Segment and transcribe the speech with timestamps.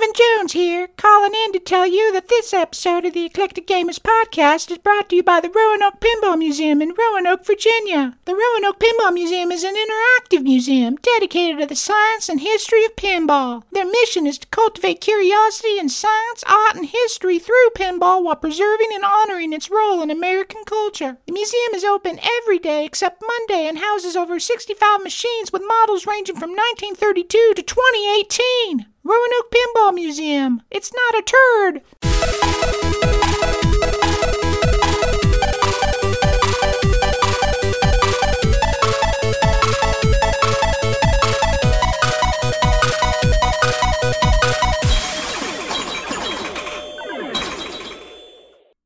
[0.00, 3.98] Marvin Jones here, calling in to tell you that this episode of the Eclectic Gamers
[3.98, 8.16] Podcast is brought to you by the Roanoke Pinball Museum in Roanoke, Virginia.
[8.24, 12.96] The Roanoke Pinball Museum is an interactive museum dedicated to the science and history of
[12.96, 13.64] pinball.
[13.72, 18.88] Their mission is to cultivate curiosity in science, art, and history through pinball while preserving
[18.94, 21.18] and honoring its role in American culture.
[21.26, 26.06] The museum is open every day except Monday and houses over 65 machines with models
[26.06, 28.89] ranging from 1932 to 2018.
[29.02, 30.62] Roanoke Pinball Museum.
[30.70, 31.80] It's not a turd.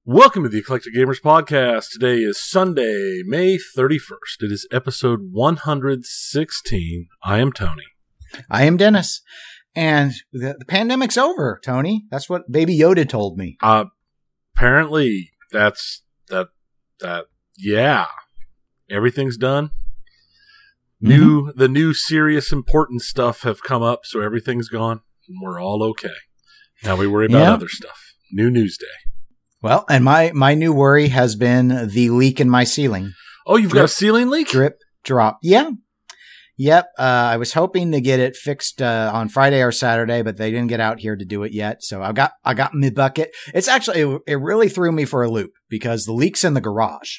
[0.06, 1.90] Welcome to the Eclectic Gamers Podcast.
[1.92, 4.42] Today is Sunday, May 31st.
[4.42, 7.08] It is episode 116.
[7.24, 7.82] I am Tony.
[8.50, 9.22] I am Dennis.
[9.76, 12.04] And the, the pandemic's over, Tony.
[12.10, 13.56] That's what Baby Yoda told me.
[13.62, 13.86] Uh,
[14.56, 16.48] apparently, that's, that,
[17.00, 17.26] that,
[17.58, 18.06] yeah.
[18.88, 19.70] Everything's done.
[21.00, 25.00] New, the new serious important stuff have come up, so everything's gone.
[25.28, 26.08] And we're all okay.
[26.82, 27.52] Now we worry about Yeah.
[27.52, 28.14] other stuff.
[28.32, 28.86] New news day.
[29.60, 33.12] Well, and my, my new worry has been the leak in my ceiling.
[33.46, 34.48] Oh, you've got a ceiling leak?
[34.48, 35.38] Drip, drop.
[35.42, 35.70] Yeah.
[36.56, 36.86] Yep.
[36.98, 40.50] Uh, I was hoping to get it fixed uh, on Friday or Saturday, but they
[40.50, 41.82] didn't get out here to do it yet.
[41.82, 43.32] So I got I got my bucket.
[43.52, 46.60] It's actually it, it really threw me for a loop because the leak's in the
[46.60, 47.18] garage,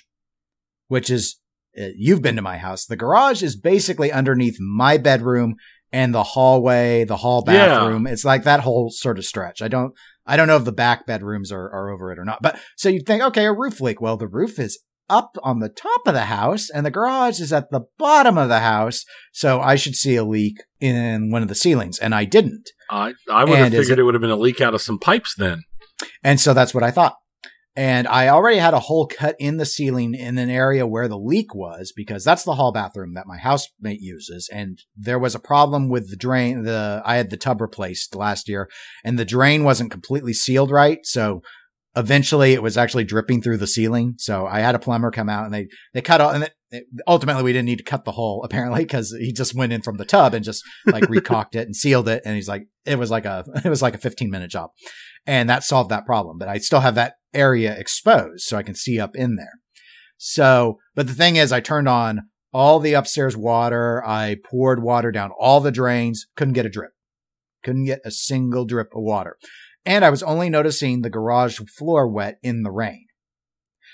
[0.87, 1.39] which is
[1.77, 2.85] uh, you've been to my house.
[2.85, 5.55] The garage is basically underneath my bedroom
[5.91, 7.67] and the hallway, the hall Yeah.
[7.67, 8.07] bathroom.
[8.07, 9.61] It's like that whole sort of stretch.
[9.61, 9.93] I don't
[10.25, 12.41] I don't know if the back bedrooms are, are over it or not.
[12.41, 13.99] But so you'd think, okay, a roof leak.
[13.99, 17.53] Well, the roof is up on the top of the house and the garage is
[17.53, 19.03] at the bottom of the house.
[19.33, 21.99] So I should see a leak in one of the ceilings.
[21.99, 22.69] And I didn't.
[22.89, 24.73] I, I would have And is figured it- it would have been a leak out
[24.73, 25.61] of some pipes then.
[26.23, 27.15] And so that's what I thought.
[27.77, 31.17] And I already had a hole cut in the ceiling in an area where the
[31.19, 34.49] leak was because that's the hall bathroom that my housemate uses.
[34.51, 36.63] And there was a problem with the drain.
[36.63, 38.69] The, I had the tub replaced last year
[39.03, 40.99] and the drain wasn't completely sealed right.
[41.03, 41.41] So
[41.95, 44.15] eventually it was actually dripping through the ceiling.
[44.17, 47.43] So I had a plumber come out and they, they cut all, and it- ultimately
[47.43, 50.03] we didn't need to cut the hole apparently because he just went in from the
[50.03, 52.21] tub and just like recocked it and sealed it.
[52.25, 54.71] And he's like, it was like a, it was like a 15 minute job
[55.25, 56.37] and that solved that problem.
[56.37, 59.53] But I still have that area exposed so I can see up in there.
[60.17, 62.21] So, but the thing is, I turned on
[62.53, 64.03] all the upstairs water.
[64.05, 66.25] I poured water down all the drains.
[66.37, 66.91] Couldn't get a drip.
[67.63, 69.37] Couldn't get a single drip of water.
[69.85, 73.05] And I was only noticing the garage floor wet in the rain.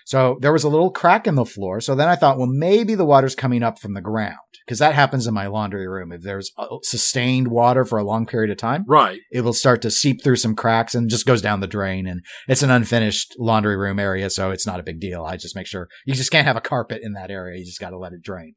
[0.06, 1.80] So there was a little crack in the floor.
[1.80, 4.36] So then I thought, well, maybe the water's coming up from the ground
[4.66, 6.12] because that happens in my laundry room.
[6.12, 9.20] If there's uh, sustained water for a long period of time, Right.
[9.32, 12.08] it will start to seep through some cracks and just goes down the drain.
[12.08, 15.24] And it's an unfinished laundry room area, so it's not a big deal.
[15.24, 17.60] I just make sure you just can't have a carpet in that area.
[17.60, 18.56] You just got to let it drain.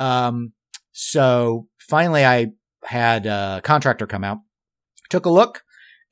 [0.00, 0.52] Um,
[0.92, 2.48] so finally, I
[2.84, 4.38] had a contractor come out,
[5.08, 5.62] took a look,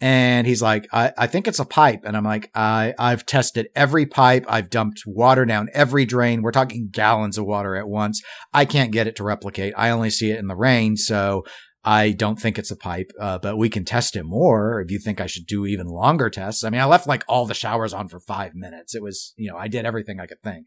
[0.02, 2.00] and he's like, I, I think it's a pipe.
[2.04, 4.44] And I'm like, I, I've tested every pipe.
[4.48, 6.42] I've dumped water down every drain.
[6.42, 8.20] We're talking gallons of water at once.
[8.52, 9.74] I can't get it to replicate.
[9.76, 10.96] I only see it in the rain.
[10.96, 11.44] So
[11.84, 14.98] I don't think it's a pipe, uh, but we can test it more if you
[14.98, 16.64] think I should do even longer tests.
[16.64, 18.96] I mean, I left like all the showers on for five minutes.
[18.96, 20.66] It was, you know, I did everything I could think.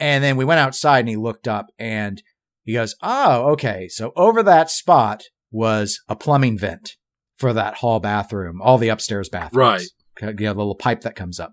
[0.00, 2.22] And then we went outside and he looked up and
[2.64, 3.88] he goes, Oh, okay.
[3.88, 6.96] So over that spot was a plumbing vent
[7.36, 9.54] for that hall bathroom, all the upstairs bathrooms.
[9.54, 9.86] Right.
[10.20, 11.52] You know, the little pipe that comes up.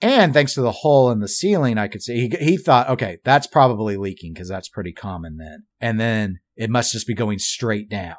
[0.00, 3.18] And thanks to the hole in the ceiling, I could see he, he thought, okay,
[3.24, 5.64] that's probably leaking because that's pretty common then.
[5.80, 8.16] And then it must just be going straight down.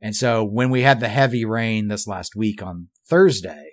[0.00, 3.72] And so when we had the heavy rain this last week on Thursday,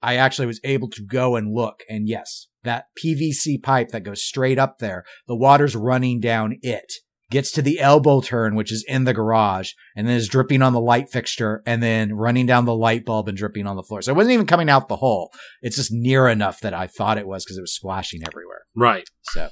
[0.00, 1.80] I actually was able to go and look.
[1.88, 6.92] And yes, that PVC pipe that goes straight up there, the water's running down it,
[7.34, 10.72] gets to the elbow turn, which is in the garage, and then is dripping on
[10.72, 14.00] the light fixture and then running down the light bulb and dripping on the floor.
[14.00, 15.30] So it wasn't even coming out the hole.
[15.60, 18.62] It's just near enough that I thought it was because it was splashing everywhere.
[18.74, 19.06] Right.
[19.24, 19.50] So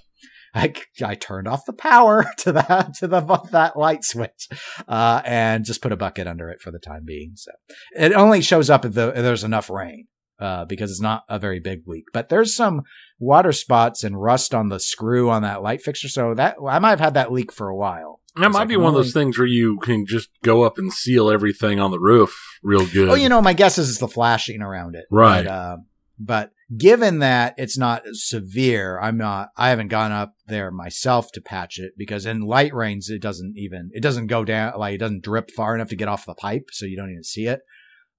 [0.55, 0.73] I,
[1.05, 3.21] I turned off the power to that, to the,
[3.51, 4.49] that light switch,
[4.89, 7.33] uh, and just put a bucket under it for the time being.
[7.35, 7.51] So
[7.97, 10.07] it only shows up if, the, if there's enough rain.
[10.43, 12.83] Uh, because it's not a very big leak, but there's some
[13.21, 16.09] water spots and rust on the screw on that light fixture.
[16.09, 18.19] So that I might have had that leak for a while.
[18.35, 21.31] That might be one of those things where you can just go up and seal
[21.31, 23.11] everything on the roof real good.
[23.11, 25.05] Oh, you know, my guess is it's the flashing around it.
[25.13, 25.45] Right.
[25.45, 25.77] But, uh,
[26.19, 31.41] but given that it's not severe, I'm not, I haven't gone up there myself to
[31.41, 34.99] patch it because in light rains, it doesn't even, it doesn't go down, like it
[34.99, 36.71] doesn't drip far enough to get off the pipe.
[36.73, 37.61] So you don't even see it.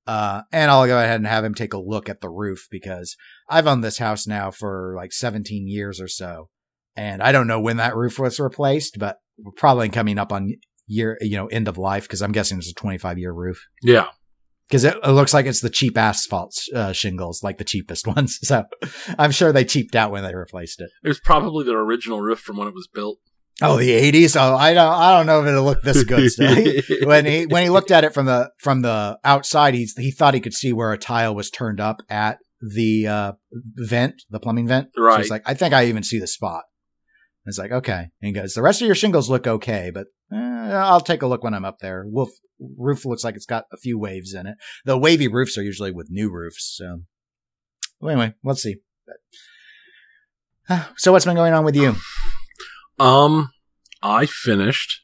[0.05, 3.15] Uh, and I'll go ahead and have him take a look at the roof because
[3.50, 6.50] I've owned this house now for like 17 years or so.
[6.95, 10.50] And I don't know when that roof was replaced, but we're probably coming up on
[10.88, 14.07] year, you know, end of life because I'm guessing it's a 25 year roof Yeah.
[14.67, 18.38] because it, it looks like it's the cheap asphalt uh, shingles, like the cheapest ones.
[18.44, 18.65] So
[19.17, 20.89] I'm sure they cheaped out when they replaced it.
[21.03, 23.19] It was probably their original roof from when it was built.
[23.61, 24.35] Oh, the 80s.
[24.39, 26.29] Oh, I don't, I don't know if it'll look this good.
[26.31, 27.07] Still.
[27.07, 30.33] When he when he looked at it from the from the outside, he he thought
[30.33, 34.67] he could see where a tile was turned up at the uh, vent, the plumbing
[34.67, 34.89] vent.
[34.95, 35.19] So Right.
[35.19, 36.63] he's like, I think I even see the spot.
[37.45, 37.94] It's like, okay.
[38.21, 41.27] And he goes, the rest of your shingles look okay, but eh, I'll take a
[41.27, 42.05] look when I'm up there.
[42.07, 42.29] Wolf
[42.77, 44.55] roof looks like it's got a few waves in it.
[44.85, 46.73] The wavy roofs are usually with new roofs.
[46.77, 47.01] So
[48.00, 48.77] well, anyway, let's see.
[50.97, 51.95] So what's been going on with you?
[53.00, 53.50] Um,
[54.01, 55.01] I finished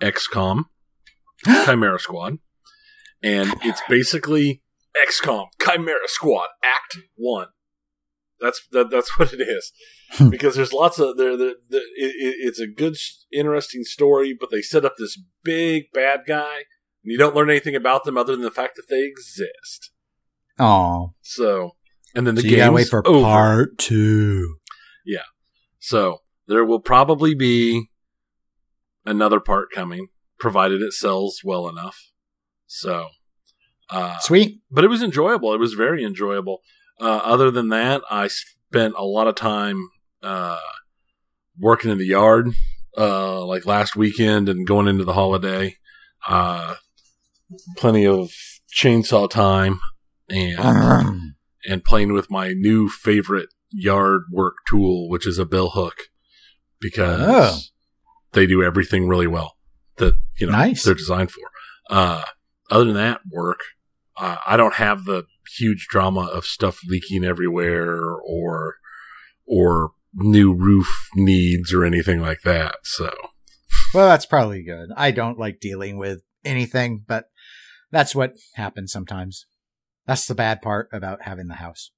[0.00, 0.64] XCOM
[1.64, 2.38] Chimera Squad,
[3.22, 4.62] and it's basically
[4.96, 7.48] XCOM Chimera Squad Act One.
[8.40, 9.72] That's that, that's what it is.
[10.30, 11.36] because there's lots of there.
[11.36, 12.96] there, there it, it, it's a good,
[13.32, 16.56] interesting story, but they set up this big bad guy,
[17.04, 19.90] and you don't learn anything about them other than the fact that they exist.
[20.58, 21.72] Oh, So,
[22.14, 23.22] and then the so game wait for over.
[23.22, 24.56] part two.
[25.06, 25.22] Yeah,
[25.78, 26.18] So
[26.50, 27.88] there will probably be
[29.06, 30.08] another part coming,
[30.38, 32.10] provided it sells well enough.
[32.66, 33.06] So,
[33.88, 34.60] uh, Sweet.
[34.68, 35.54] but it was enjoyable.
[35.54, 36.58] It was very enjoyable.
[37.00, 39.90] Uh, other than that, I spent a lot of time
[40.24, 40.58] uh,
[41.56, 42.50] working in the yard,
[42.98, 45.76] uh, like last weekend and going into the holiday.
[46.28, 46.74] Uh,
[47.76, 48.32] plenty of
[48.74, 49.80] chainsaw time
[50.28, 51.32] and
[51.64, 55.96] and playing with my new favorite yard work tool, which is a bill hook,
[56.80, 57.58] because Oh.
[58.32, 59.56] they do everything really well
[59.96, 60.84] that you know Nice.
[60.84, 61.42] they're designed for.
[61.88, 62.24] Uh,
[62.70, 63.60] other than that, work.
[64.16, 65.24] Uh, I don't have the
[65.58, 68.76] huge drama of stuff leaking everywhere or
[69.46, 70.86] or new roof
[71.16, 72.76] needs or anything like that.
[72.84, 73.12] So
[73.94, 74.90] Well, that's probably good.
[74.96, 77.26] I don't like dealing with anything, but
[77.90, 79.46] that's what happens sometimes.
[80.06, 81.90] That's the bad part about having the house.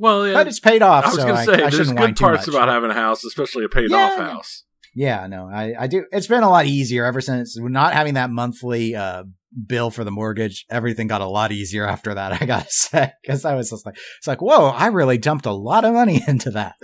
[0.00, 1.74] Well, yeah, But it's paid off, I was so going I, to say I there's
[1.74, 4.64] shouldn't good parts about having a house, especially a paid Yeah, off house.
[4.94, 6.04] Yeah, no, I, I do.
[6.10, 9.22] It's been a lot easier ever since not having that monthly uh,
[9.66, 10.64] bill for the mortgage.
[10.70, 12.32] Everything got a lot easier after that.
[12.42, 15.52] I gotta say, because I was just like, it's like, whoa, I really dumped a
[15.52, 16.74] lot of money into that.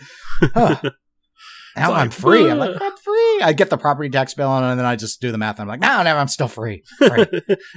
[0.40, 0.76] Huh.
[1.76, 2.48] now like, I'm free.
[2.48, 3.40] I'm like, I'm free.
[3.42, 5.56] I get the property tax bill on it, and then I just do the math.
[5.58, 6.84] And I'm like, no, no, I'm still free.
[7.00, 7.28] Right.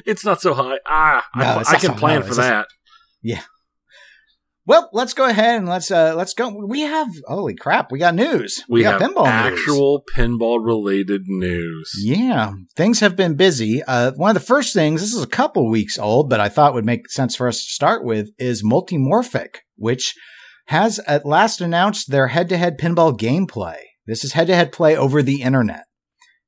[0.06, 0.77] it's not so high.
[0.85, 2.68] Ah, No, I, I can so- plan for it's just- that.
[4.65, 6.50] Well, let's go ahead and let's uh let's go.
[6.50, 8.63] We have holy crap, we got news.
[8.69, 9.59] We, got have pinball news.
[9.59, 11.91] actual pinball related news.
[12.03, 13.81] Yeah, things have been busy.
[13.83, 16.75] Uh, one of the first things, this is a couple weeks old, but I thought
[16.75, 20.13] would make sense for us to start with, is Multimorphic, which
[20.67, 23.77] has at last announced their head to head pinball gameplay.
[24.06, 25.85] This is head to head play over the internet.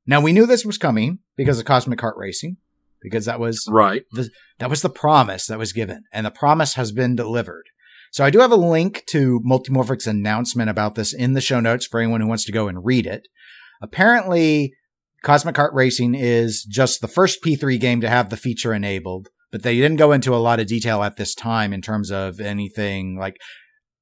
[0.06, 2.58] Now, we knew this was coming because of Cosmic Kart Racing,
[3.02, 4.04] because that was Right.
[4.60, 7.66] that was the promise that was given, and the promise has been delivered.
[8.12, 11.88] So I do have a link to Multimorphic's announcement about this in the show notes
[11.88, 13.28] for anyone who wants to go and read it.
[13.82, 14.74] Apparently,
[15.24, 19.64] Cosmic Kart Racing is just the first P3 game to have the feature enabled, but
[19.64, 23.18] they didn't go into a lot of detail at this time in terms of anything
[23.18, 23.38] like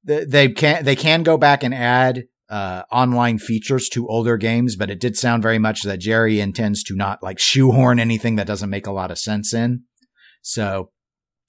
[0.02, 4.90] they can they can go back and add uh, online features to older games, but
[4.90, 8.70] it did sound very much that Gerry intends to not like shoehorn anything that doesn't
[8.70, 9.84] make a lot of sense in.
[10.42, 10.90] So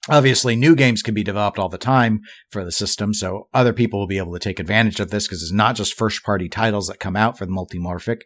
[0.08, 3.14] obviously new games can be developed all the time for the system.
[3.14, 5.94] So other people will be able to take advantage of this because it's not just
[5.94, 8.22] first party titles that come out for the multimorphic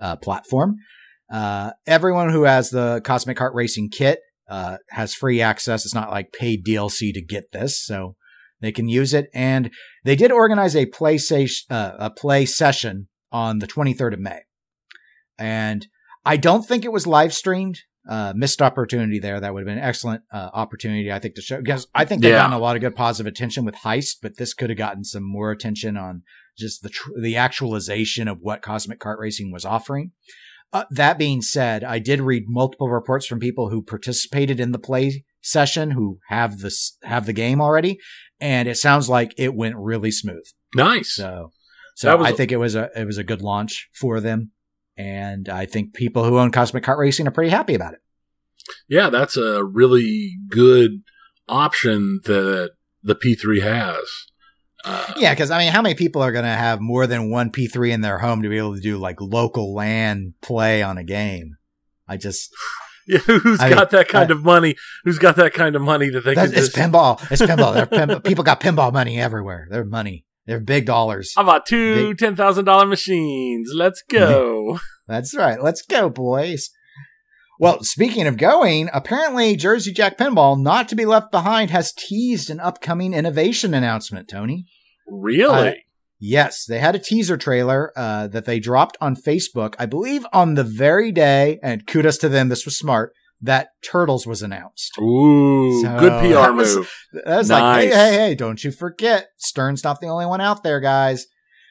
[0.00, 0.76] uh, platform.
[1.30, 5.84] Uh, everyone who has the Cosmic Kart Racing kit uh, has free access.
[5.84, 8.16] It's not like paid DLC to get this, so
[8.60, 9.28] they can use it.
[9.32, 9.70] And
[10.04, 14.40] they did organize a play sa- uh, a play session on the 23rd of May,
[15.38, 15.86] and
[16.24, 17.78] I don't think it was live streamed.
[18.08, 19.38] Uh, missed opportunity there.
[19.40, 21.60] That would have been an excellent uh, opportunity, I think, to show.
[21.60, 22.38] Because I think they've Yeah.
[22.38, 25.22] gotten a lot of good positive attention with Heist, but this could have gotten some
[25.22, 26.22] more attention on
[26.58, 30.12] just the tr- the actualization of what Cosmic Kart Racing was offering.
[30.72, 34.78] Uh, that being said, I did read multiple reports from people who participated in the
[34.78, 37.98] play session who have this have the game already,
[38.40, 40.44] and it sounds like it went really smooth.
[40.74, 41.14] Nice.
[41.14, 41.50] So,
[41.96, 44.52] so I a- think it was a it was a good launch for them,
[45.00, 48.00] and I think people who own Cosmic Kart Racing are pretty happy about it.
[48.88, 51.02] Yeah, that's a really good
[51.48, 54.04] option that the P3 has.
[54.84, 57.50] Uh, Yeah, because I mean, how many people are going to have more than one
[57.50, 61.04] P3 in their home to be able to do like local LAN play on a
[61.04, 61.56] game?
[62.06, 62.50] I just
[63.08, 64.76] Yeah, who's I got mean, that kind of money?
[65.04, 66.76] Who's got that kind of money that they can it's just?
[66.76, 67.20] pinball.
[67.30, 67.90] It's pinball.
[67.90, 69.66] Pin- people got pinball money everywhere.
[69.70, 70.24] They're money.
[70.50, 71.32] They're big dollars.
[71.36, 73.70] How about two Big- ten thousand dollar machines?
[73.72, 74.80] Let's go.
[75.06, 75.62] That's right.
[75.62, 76.70] Let's go, boys.
[77.60, 82.50] Well, speaking of going, apparently Jersey Jack Pinball, not to be left behind, has teased
[82.50, 84.66] an upcoming innovation announcement, Tony.
[85.06, 85.84] really?
[86.18, 90.54] Yes, they had a teaser trailer uh, that they dropped on Facebook, I believe on
[90.54, 94.92] the very day, and kudos to them, this was smart, that Turtles was announced.
[94.98, 96.92] Ooh, So, good PR that was- move.
[97.26, 100.80] Was like, hey, hey, hey, don't you forget, Stern's not the only one out there,
[100.80, 101.26] guys.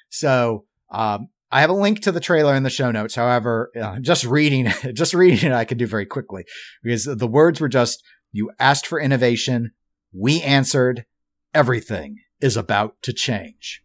[0.09, 3.15] So, um, I have a link to the trailer in the show notes.
[3.15, 6.45] However, uh, just reading, just reading it, I could do very quickly
[6.83, 9.71] because the words were just, you asked for innovation.
[10.13, 11.05] We answered
[11.53, 13.81] everything is about to change.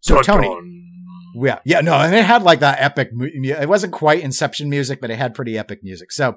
[0.00, 0.48] So Tony.
[1.34, 3.10] Yeah, yeah, no, and it had like that epic.
[3.12, 6.12] It wasn't quite Inception music, but it had pretty epic music.
[6.12, 6.36] So,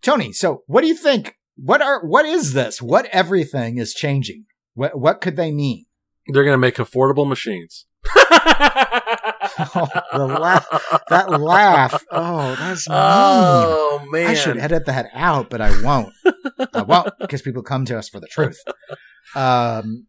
[0.00, 1.36] Tony, so what do you think?
[1.56, 2.80] What are what is this?
[2.80, 4.46] What everything is changing?
[4.74, 5.84] What what could they mean?
[6.28, 7.86] They're gonna make affordable machines.
[9.74, 10.66] Oh, the laugh,
[11.08, 12.04] that laugh.
[12.10, 12.98] Oh, that's mean.
[12.98, 14.28] Oh man!
[14.28, 16.12] I should edit that out, but I won't.
[16.72, 18.58] I won't because people come to us for the truth.
[19.34, 20.06] Um,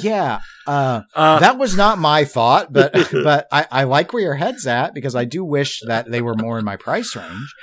[0.00, 4.34] yeah, uh, Uh, that was not my thought, but but I, I like where your
[4.34, 7.54] head's at because I do wish that they were more in my price range.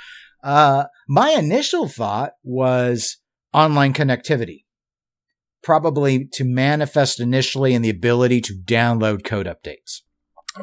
[0.42, 3.16] Uh, my initial thought was
[3.52, 4.64] online connectivity,
[5.62, 10.02] probably to manifest initially in the ability to download code updates.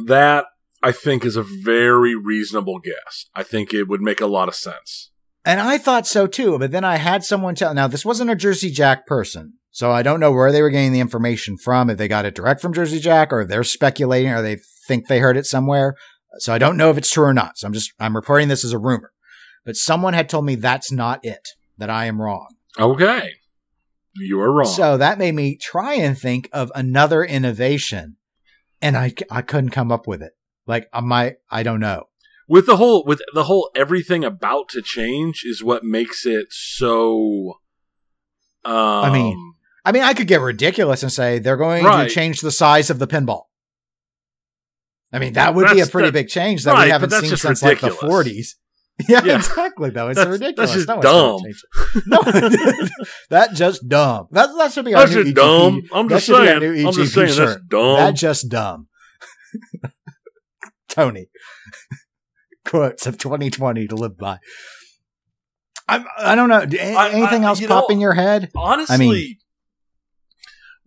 [0.06, 0.46] that
[0.84, 3.26] I think is a very reasonable guess.
[3.34, 5.10] I think it would make a lot of sense.
[5.44, 7.74] And I thought so too, but then I had someone tell.
[7.74, 10.94] Now this wasn't a Jersey Jack person, so I don't know where they were getting
[10.94, 11.90] the information from.
[11.90, 14.56] If they got it direct from Jersey Jack, or they're speculating, or they
[14.88, 15.96] think they heard it somewhere.
[16.38, 17.58] So I don't know if it's true or not.
[17.58, 19.12] So I'm just I'm reporting this as a rumor.
[19.66, 21.50] But someone had told me that's not it.
[21.78, 22.48] That I am wrong.
[22.80, 23.32] Okay,
[24.16, 24.66] you are wrong.
[24.66, 28.16] So that made me try and think of another innovation,
[28.82, 30.32] and I I couldn't come up with it.
[30.66, 32.06] Like I might I don't know.
[32.48, 37.60] with the whole with the whole everything about to change is what makes it so.
[38.64, 39.55] Um, i mean,
[39.86, 42.08] I mean, I could get ridiculous and say they're going Right.
[42.10, 43.44] to change the size of the pinball.
[45.14, 47.38] I mean, that would be a pretty that- big change that right, we haven't seen
[47.38, 48.56] since like the 40s.
[49.10, 49.36] Yeah, Yeah.
[49.36, 49.90] exactly.
[49.90, 50.72] Though it's That's- ridiculous.
[50.72, 51.42] that's just No dumb.
[52.08, 52.22] No,
[53.30, 54.28] that just dumb.
[54.32, 55.42] That that should be our that's new just EGP.
[55.42, 55.82] dumb.
[55.94, 56.88] I'm that just saying.
[56.88, 57.48] I'm just saying shirt.
[57.48, 57.96] that's dumb.
[57.98, 58.88] That just dumb.
[60.90, 61.28] Tony.
[62.66, 64.40] Quotes of 2020 to live by.
[65.88, 66.60] I'm, I don't know.
[66.60, 68.50] I- anything I- else pop know, in your head?
[68.56, 69.38] Honestly, I mean-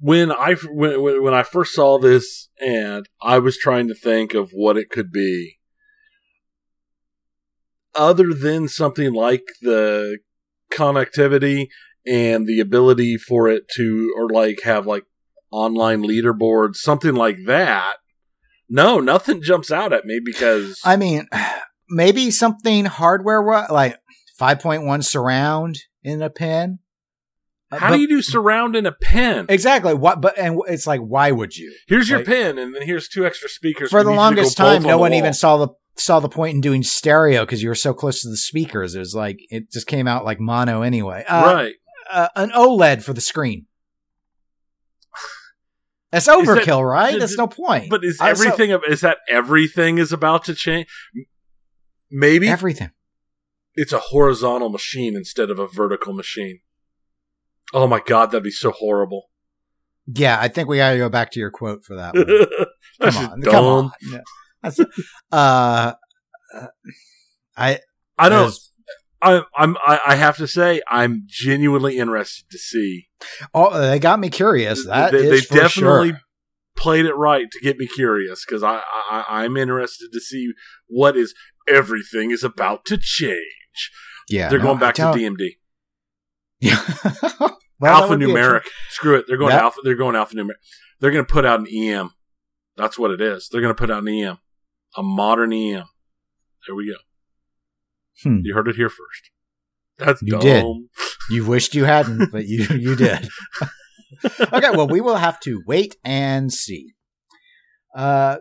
[0.00, 4.50] when I when, when I first saw this and I was trying to think of
[4.52, 5.58] what it could be,
[7.94, 10.18] other than something like the
[10.70, 11.68] connectivity
[12.06, 15.04] and the ability for it to or like have like
[15.50, 17.96] online leaderboards, something like that.
[18.68, 21.26] No, nothing jumps out at me because I mean,
[21.88, 23.98] maybe something hardware like
[24.40, 26.78] 5.1 surround in a pin.
[27.70, 29.46] Uh, how but- do you do surround in a pen?
[29.48, 30.20] exactly what?
[30.20, 31.74] But and it's like, why would you?
[31.86, 34.22] Here's your like- pen, and then here's two extra speakers For the you to go
[34.22, 35.18] longest time, no the one wall.
[35.18, 38.28] even saw the saw the point in doing stereo because you were so close to
[38.30, 38.94] the speakers.
[38.94, 41.24] It was like it just came out like mono anyway.
[41.28, 41.74] Uh, right.
[42.10, 43.66] uh, an OLED for the screen.
[46.10, 47.12] That's that- overkill, right?
[47.12, 47.90] d- That's d- no point.
[47.90, 50.86] But is everything is that everything is about to change?
[52.10, 52.92] Maybe everything?
[53.74, 56.60] it's a horizontal machine instead of a vertical machine.
[57.72, 59.30] Oh my god, that'd be so horrible.
[60.06, 62.14] Yeah, I think we got to go back to your quote for that.
[62.98, 63.12] One.
[63.12, 63.52] Come on, dumb.
[63.52, 63.90] come on.
[64.10, 64.84] Yeah.
[65.30, 65.92] Uh,
[67.56, 67.80] I
[68.16, 68.54] I don't.
[69.20, 69.76] I, I'm.
[69.84, 73.08] I, I have to say, I'm genuinely interested to see.
[73.52, 74.86] oh, they got me curious.
[74.86, 76.20] That they, is they definitely sure.
[76.76, 80.52] played it right to get me curious because I, I I'm interested to see
[80.88, 81.34] what is
[81.68, 83.90] everything is about to change.
[84.28, 85.57] Yeah, They're no, going back to DMD.
[86.60, 86.82] Yeah.
[87.80, 88.62] Well, that would be a alphanumeric.
[88.90, 89.26] Screw it.
[89.28, 89.62] They're going Yep.
[89.62, 89.80] alpha.
[89.84, 90.56] They're going alphanumeric.
[90.98, 92.10] They're going to put out an EM.
[92.76, 93.48] That's what it is.
[93.48, 94.38] They're going to put out an EM,
[94.96, 95.84] a modern EM.
[96.66, 96.98] There we go.
[98.24, 98.40] Hmm.
[98.42, 99.30] You heard it here first.
[99.96, 100.40] That's You dumb.
[100.40, 100.64] did.
[101.30, 103.28] You wished you hadn't, but you you did.
[104.52, 106.94] okay, well, we will have to wait and see.
[107.94, 108.38] Uh,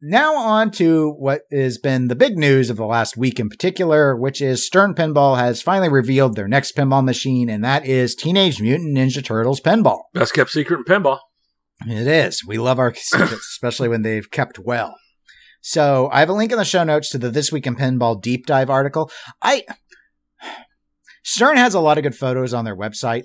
[0.00, 4.16] now on to what has been the big news of the last week in particular,
[4.16, 8.60] which is Stern Pinball has finally revealed their next pinball machine, and that is Teenage
[8.60, 10.02] Mutant Ninja Turtles Pinball.
[10.14, 11.18] Best kept secret in pinball.
[11.86, 12.44] It is.
[12.44, 14.96] We love our secrets, especially when they've kept well.
[15.60, 18.20] So I have a link in the show notes to the This Week in Pinball
[18.20, 19.10] deep dive article.
[19.42, 19.64] I
[21.24, 23.24] Stern has a lot of good photos on their website.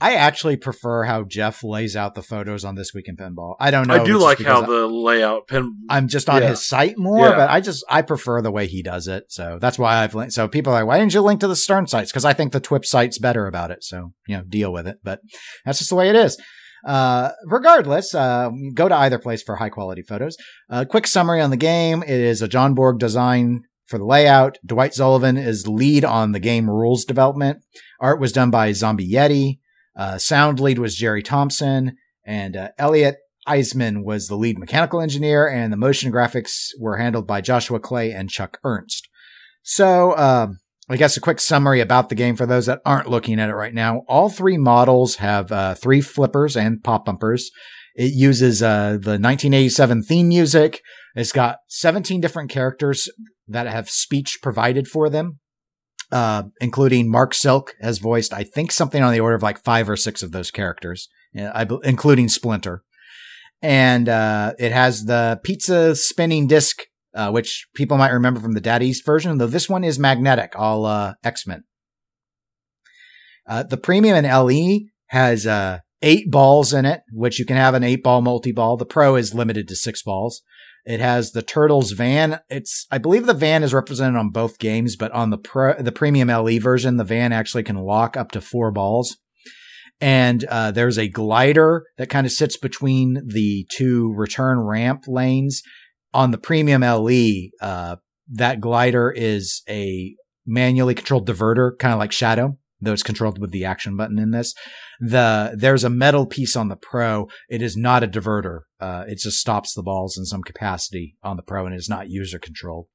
[0.00, 3.54] I actually prefer how Jeff lays out the photos on this week in pinball.
[3.60, 4.02] I don't know.
[4.02, 5.76] I do like how because the layout pin.
[5.88, 6.48] I'm just on Yeah.
[6.50, 7.36] his site more, Yeah.
[7.36, 9.24] but I just I prefer the way he does it.
[9.28, 10.32] So that's why I've linked.
[10.34, 12.10] So people are like, why didn't you link to the Stern sites?
[12.10, 13.82] Because I think the TWIP site's better about it.
[13.84, 14.98] So you know, deal with it.
[15.02, 15.20] But
[15.64, 16.36] that's just the way it is.
[16.86, 20.36] Uh, regardless, uh, go to either place for high quality photos.
[20.68, 24.58] A quick summary on the game: It is a John Borg design for the layout.
[24.66, 27.58] Dwight Sullivan is lead on the game rules development.
[28.00, 29.60] Art was done by Zombie Yeti.
[29.96, 35.46] Uh, sound lead was Jerry Thompson, and uh, Elliot Eismin was the lead mechanical engineer,
[35.48, 39.08] and the motion graphics were handled by Joshua Clay and Chuck Ernst.
[39.62, 40.58] So, um,
[40.88, 43.54] I guess a quick summary about the game for those that aren't looking at it
[43.54, 44.02] right now.
[44.06, 47.50] All three models have uh, three flippers and pop bumpers.
[47.94, 50.82] It uses uh, the 1987 theme music.
[51.14, 53.08] It's got 17 different characters
[53.48, 55.38] that have speech provided for them,
[56.12, 59.88] uh, including Marc Silk has voiced, I think, something on the order of like five
[59.88, 61.08] or six of those characters,
[61.84, 62.82] including Splinter.
[63.62, 66.82] And uh, it has the pizza spinning disc,
[67.14, 70.52] uh, which people might remember from the Data East version, though this one is magnetic,
[70.54, 71.64] all uh, X Men.
[73.46, 77.74] Uh, the premium in LE has uh, eight balls in it, which you can have
[77.74, 78.76] an eight ball multi ball.
[78.76, 80.42] The Pro is limited to six balls.
[80.86, 82.40] It has the Turtles van.
[82.50, 85.92] It's, I believe the van is represented on both games, but on the pro, the
[85.92, 89.16] premium LE version, the van actually can lock up to four balls.
[90.00, 95.62] And, uh, there's a glider that kind of sits between the two return ramp lanes.
[96.12, 97.96] On the premium LE, uh,
[98.32, 100.14] that glider is a
[100.46, 104.30] manually controlled diverter, kind of like Shadow, though it's controlled with the action button in
[104.30, 104.54] this.
[105.00, 107.28] The, there's a metal piece on the Pro.
[107.48, 108.60] It is not a diverter.
[108.80, 112.08] Uh, it just stops the balls in some capacity on the Pro and is not
[112.08, 112.86] user controlled.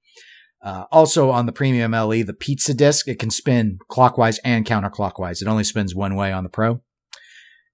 [0.61, 5.41] Uh, also on the premium LE, the pizza disc, it can spin clockwise and counterclockwise.
[5.41, 6.81] It only spins one way on the Pro.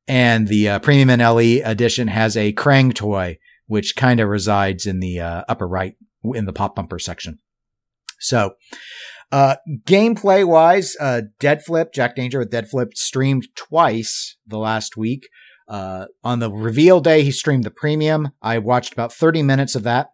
[0.07, 4.85] And the uh, premium and LE edition has a Krang toy, which kind of resides
[4.85, 7.39] in the uh, upper right in the pop bumper section.
[8.19, 8.53] So,
[9.31, 14.97] uh, gameplay wise, uh, Dead Flip, Jack Danger with Dead Flip streamed twice the last
[14.97, 15.27] week.
[15.67, 18.31] Uh, on the reveal day, he streamed the premium.
[18.41, 20.09] I watched about 30 minutes of that.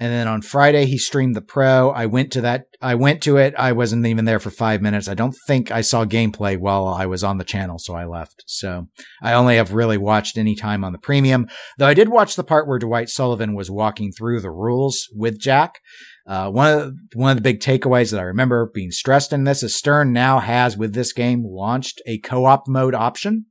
[0.00, 1.90] And then on Friday, he streamed the pro.
[1.90, 2.64] I went to that.
[2.80, 3.54] I went to it.
[3.58, 5.08] I wasn't even there for five minutes.
[5.08, 8.42] I don't think I saw gameplay while I was on the channel, so I left.
[8.46, 8.88] So
[9.22, 12.44] I only have really watched any time on the premium, though I did watch the
[12.44, 15.80] part where Dwight Sullivan was walking through the rules with Jack.
[16.30, 19.42] Uh, one of the, one of the big takeaways that I remember being stressed in
[19.42, 23.46] this is Stern now has with this game launched a co-op mode option.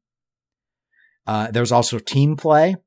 [1.27, 2.77] Uh, there's also team play.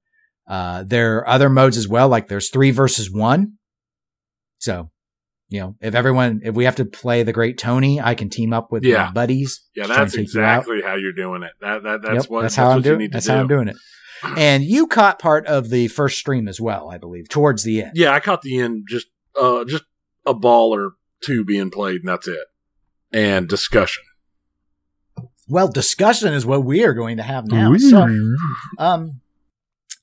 [0.49, 3.59] Uh, there are other modes as well, like there's three versus one.
[4.61, 4.91] So,
[5.51, 8.55] you know, if everyone, if we have to play the Great Tony, I can team
[8.55, 9.05] up with Yeah.
[9.09, 9.61] my buddies.
[9.77, 11.53] Yeah, to try and that's take you exactly how you're doing it.
[11.61, 13.11] That that that's Yep, what that's that's, how I'm doing.
[13.11, 13.33] That's do.
[13.33, 13.77] how I'm doing it.
[14.39, 17.93] And you caught part of the first stream as well, I believe, towards the end.
[17.95, 18.87] Yeah, I caught the end.
[18.89, 19.09] Just
[19.41, 19.85] uh, just
[20.27, 20.93] a ball or
[21.23, 22.47] two being played, and that's it.
[23.13, 24.03] And discussion.
[25.49, 27.71] Well, discussion is what we are going to have now.
[27.91, 27.99] So,
[28.79, 29.21] um,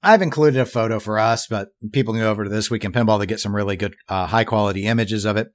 [0.04, 2.92] I've included a photo for us, but people can go over to this week in
[2.92, 5.52] pinball to get some really good, uh, high quality images of it.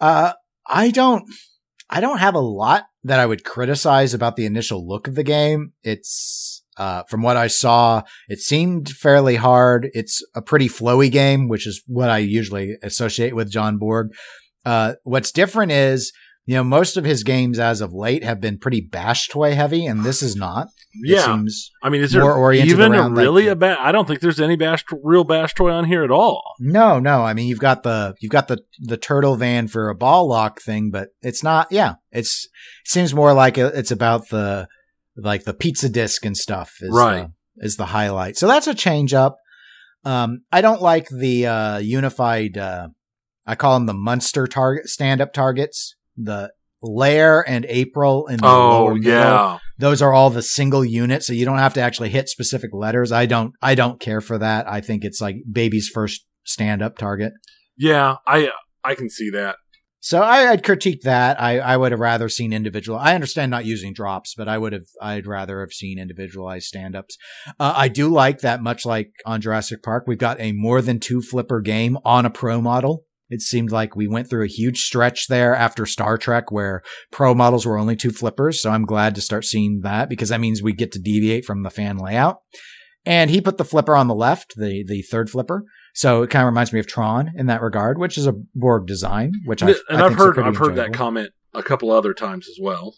[0.00, 0.34] Uh,
[0.66, 1.24] I don't,
[1.90, 5.24] I don't have a lot that I would criticize about the initial look of the
[5.24, 5.72] game.
[5.82, 9.88] It's, uh, from what I saw, it seemed fairly hard.
[9.92, 14.08] It's a pretty flowy game, which is what I usually associate with John Borg.
[14.64, 16.12] Uh, what's different is,
[16.46, 19.86] you know, most of his games as of late have been pretty bash toy heavy,
[19.86, 20.66] and this is not.
[20.92, 23.78] It Yeah, seems I mean, is more oriented even around, really a bash?
[23.80, 26.42] I don't think there's any bash real bash toy on here at all.
[26.60, 27.22] No, no.
[27.24, 30.60] I mean, you've got the you've got the the turtle van for a ball lock
[30.60, 31.68] thing, but it's not.
[31.70, 32.44] Yeah, it's
[32.84, 34.68] it seems more like it's about the
[35.16, 36.72] like the pizza disc and stuff.
[36.80, 37.28] Is Right.
[37.56, 38.36] the, is the highlight.
[38.36, 39.36] So that's a change up.
[40.04, 42.58] Um, I don't like the uh, unified.
[42.58, 42.88] Uh,
[43.46, 45.94] I call them the Munster target stand up targets.
[46.16, 46.50] The
[46.82, 51.26] Lair and April in the Oh lower middle yeah, those are all the single units,
[51.26, 53.10] so you don't have to actually hit specific letters.
[53.10, 54.68] I don't, I don't care for that.
[54.70, 57.32] I think it's like baby's first stand up target.
[57.78, 58.16] yeah.
[58.26, 58.50] I
[58.84, 59.56] I can see that.
[60.04, 61.40] So I, I'd critique that.
[61.40, 62.98] I, I would have rather seen individual.
[62.98, 66.94] I understand not using drops, but I would have, I'd rather have seen individualized stand
[66.94, 67.16] ups.
[67.58, 71.00] Uh, I do like that much like on Jurassic Park, we've got a more than
[71.00, 73.06] two flipper game on a pro model.
[73.30, 77.34] It seemed like we went through a huge stretch there after Star Trek where pro
[77.34, 78.60] models were only two flippers.
[78.60, 81.62] So I'm glad to start seeing that because that means we get to deviate from
[81.62, 82.40] the fan layout.
[83.06, 85.64] And he put the flipper on the left, the, the third flipper.
[85.94, 88.86] So it kind of reminds me of Tron in that regard, which is a Borg
[88.86, 92.58] design, which I and I've heard I've heard that comment a couple other times as
[92.60, 92.96] well.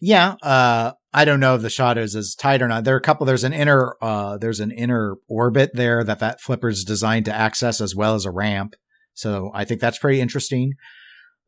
[0.00, 2.84] Yeah, uh, I don't know if the shot is as tight or not.
[2.84, 3.26] There are a couple.
[3.26, 7.34] There's an inner, uh, there's an inner orbit there that that flipper is designed to
[7.34, 8.74] access as well as a ramp.
[9.14, 10.74] So I think that's pretty interesting.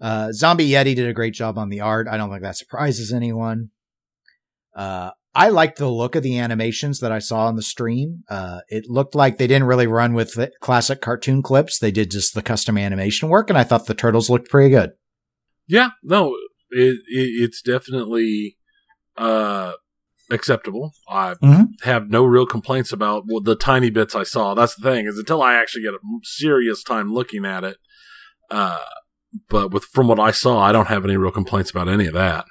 [0.00, 2.08] Uh, Zombie Yeti did a great job on the art.
[2.08, 3.70] I don't think that surprises anyone.
[4.74, 8.22] Uh, I liked the look of the animations that I saw on the stream.
[8.28, 11.78] Uh, it looked like they didn't really run with the classic cartoon clips.
[11.78, 14.90] They did just the custom animation work, and I thought the turtles looked pretty good.
[15.68, 16.34] Yeah, no,
[16.70, 18.56] it, it it's definitely
[19.18, 19.72] uh
[20.30, 20.92] acceptable.
[21.08, 21.68] I Mhm.
[21.82, 24.54] have no real complaints about well, the tiny bits I saw.
[24.54, 27.76] That's the thing is until I actually get a serious time looking at it.
[28.50, 28.78] Uh,
[29.48, 32.14] but with from what I saw, I don't have any real complaints about any of
[32.14, 32.46] that.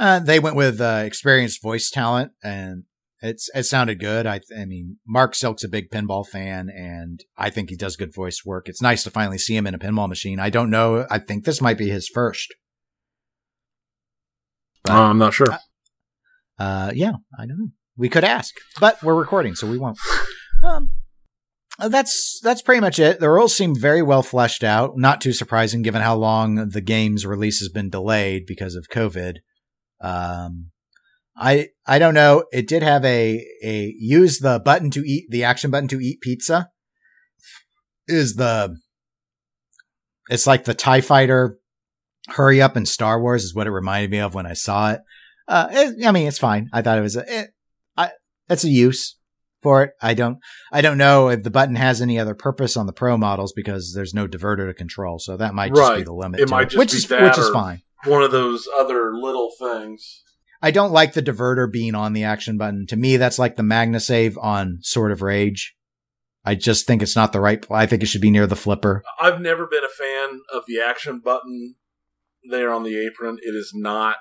[0.00, 2.84] Uh, they went with uh, experienced voice talent, and
[3.20, 4.26] it's it sounded good.
[4.26, 8.14] I, I mean, Marc Silk's a big pinball fan, and I think he does good
[8.14, 8.66] voice work.
[8.66, 10.40] It's nice to finally see him in a pinball machine.
[10.40, 11.06] I don't know.
[11.10, 12.54] I think this might be his first.
[14.84, 15.48] But- Uh, I'm not sure.
[16.58, 17.68] Uh, yeah, I don't know.
[17.98, 19.98] We could ask, but we're recording, so we won't.
[20.62, 20.90] Um,
[21.78, 23.18] uh, that's that's pretty much it.
[23.18, 24.98] The rules seem very well fleshed out.
[24.98, 29.36] Not too surprising, given how long the game's release has been delayed because of COVID.
[30.00, 30.70] Um,
[31.36, 32.44] I I don't know.
[32.52, 36.20] It did have a a use the button to eat the action button to eat
[36.20, 36.70] pizza.
[38.06, 38.76] Is the
[40.28, 41.58] it's like the Tie Fighter
[42.28, 45.00] hurry up in Star Wars is what it reminded me of when I saw it.
[45.48, 46.68] Uh, it, I mean, it's fine.
[46.72, 47.50] I thought it was a, it,
[47.96, 48.10] I,
[48.48, 49.18] it's a use
[49.62, 49.90] for it.
[50.00, 50.38] I don't,
[50.70, 53.92] I don't know if the button has any other purpose on the pro models because
[53.94, 55.18] there's no diverter to control.
[55.18, 56.40] So that might just be the limit.
[56.40, 57.82] It might just which be is, which is fine.
[58.04, 60.22] One of those other little things.
[60.62, 62.86] I don't like the diverter being on the action button.
[62.88, 65.74] To me, that's like the Magna save on Sword of Rage.
[66.44, 67.64] I just think it's not the right.
[67.70, 69.02] I think it should be near the flipper.
[69.20, 71.76] I've never been a fan of the action button
[72.48, 73.38] there on the apron.
[73.42, 74.16] It is not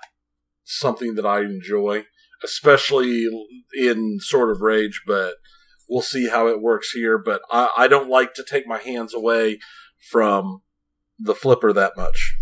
[0.64, 2.06] something that I enjoy,
[2.44, 3.28] especially
[3.74, 5.36] in Sword of Rage, but
[5.90, 7.18] we'll see how it works here.
[7.18, 9.60] But I, I don't like to take my hands away
[10.12, 10.62] from
[11.18, 12.36] the flipper that much.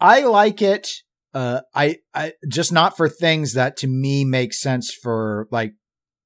[0.00, 0.88] I like it.
[1.34, 5.72] Uh, I, I just not for things that to me make sense for like,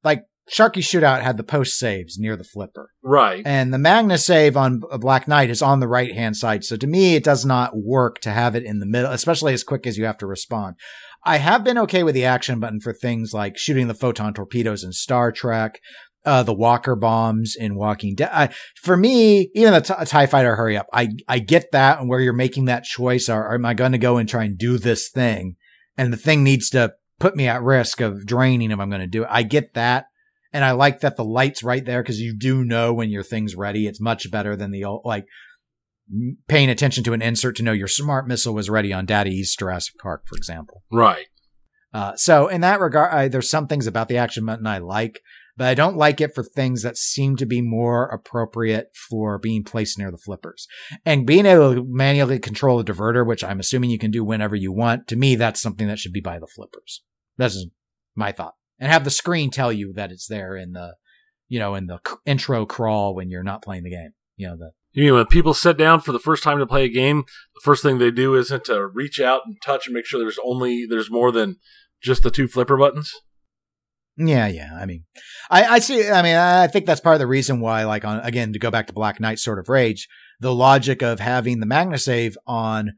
[0.02, 3.42] like Sharky Shootout had the post saves near the flipper Right.
[3.46, 6.64] and the Magna save on Black Knight is on the right hand side.
[6.64, 9.64] So to me, it does not work to have it in the middle, especially as
[9.64, 10.74] quick as you have to respond.
[11.24, 14.84] I have been okay with the action button for things like shooting the photon torpedoes
[14.84, 15.80] in Star Trek,
[16.26, 18.30] uh, the Walker bombs in Walking Dead.
[18.32, 18.48] I,
[18.82, 22.20] for me, even the t- Tie Fighter hurry up, I I get that and where
[22.20, 23.28] you're making that choice.
[23.28, 25.56] are am I going to go and try and do this thing,
[25.96, 29.06] and the thing needs to put me at risk of draining if I'm going to
[29.06, 29.28] do it.
[29.30, 30.06] I get that.
[30.52, 33.56] And I like that the light's right there because you do know when your thing's
[33.56, 33.86] ready.
[33.86, 35.26] It's much better than the old, like
[36.48, 39.58] paying attention to an insert to know your smart missile was ready on Data East
[39.58, 40.82] Jurassic Park, for example.
[40.90, 41.26] Right.
[41.92, 45.20] Uh, so in that regard, I, there's some things about the action button I like,
[45.56, 49.64] but I don't like it for things that seem to be more appropriate for being
[49.64, 50.68] placed near the flippers.
[51.04, 54.54] And being able to manually control the diverter, which I'm assuming you can do whenever
[54.54, 57.02] you want, to me, that's something that should be by the flippers.
[57.38, 57.66] That's
[58.14, 58.54] my thought.
[58.78, 60.96] And have the screen tell you that it's there in the,
[61.48, 64.12] you know, in the intro crawl when you're not playing the game.
[64.36, 66.84] You know, the, You mean when people sit down for the first time to play
[66.84, 70.04] a game, the first thing they do isn't to reach out and touch and make
[70.04, 71.56] sure there's only there's more than
[72.02, 73.14] just the two flipper buttons?
[74.18, 74.70] Yeah, yeah.
[74.80, 75.04] I mean,
[75.50, 76.08] I, I see.
[76.08, 78.70] I mean, I think that's part of the reason why, like, on again to go
[78.70, 80.08] back to Black Knight, Sword of Rage.
[80.40, 82.92] The logic of having the Magna save on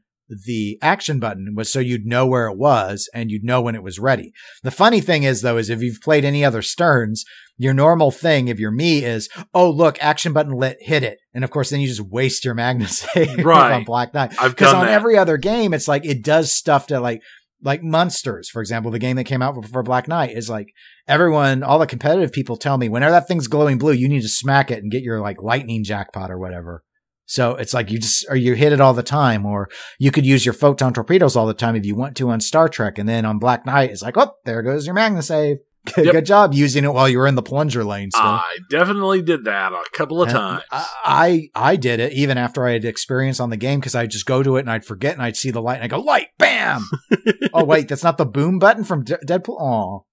[0.45, 3.81] the action button was so you'd know where it was and you'd know when it
[3.81, 4.31] was ready.
[4.61, 7.25] The funny thing is, though, is if you've played any other Sterns,
[7.57, 11.43] your normal thing, if you're me, is oh look, action button lit, hit it, and
[11.43, 13.73] of course then you just waste your Magna save Right.
[13.73, 14.29] on Black Knight.
[14.31, 14.93] Because on that.
[14.93, 17.21] every other game, it's like it does stuff to like
[17.61, 20.73] like Monsters, for example, the game that came out for, Black Knight is like
[21.07, 24.29] everyone, all the competitive people tell me whenever that thing's glowing blue, you need to
[24.29, 26.83] smack it and get your like lightning jackpot or whatever.
[27.25, 29.69] So it's like you just or you hit it all the time, or
[29.99, 32.67] you could use your photon torpedoes all the time if you want to on Star
[32.67, 35.57] Trek, and then on Black Knight, it's like, oh, there goes your Magna save.
[35.95, 36.13] Good, Yep.
[36.13, 38.11] good job using it while you were in the plunger lane.
[38.11, 38.21] Still.
[38.23, 40.63] I definitely did that a couple of And times.
[40.71, 44.11] I, I I did it even after I had experience on the game because I'd
[44.11, 45.99] just go to it and I'd forget and I'd see the light and I go
[45.99, 46.83] light, bam.
[47.53, 49.55] oh wait, that's not the boom button from De- Deadpool.
[49.59, 50.05] Oh,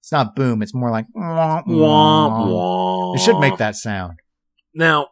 [0.00, 0.62] it's not boom.
[0.62, 2.46] It's more like wah, Womp wah.
[3.12, 3.16] womp.
[3.16, 4.18] It should make that sound.
[4.74, 5.08] Now,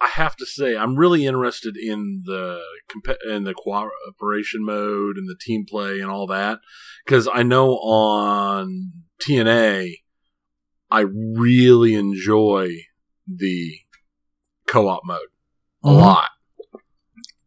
[0.00, 5.28] I have to say, I'm really interested in the comp- in the cooperation mode and
[5.28, 6.58] the team play and all that
[7.04, 10.02] because I know on TNA,
[10.90, 12.72] I really enjoy
[13.26, 13.78] the
[14.66, 15.28] co-op mode
[15.82, 15.98] a Mhm.
[16.00, 16.28] lot.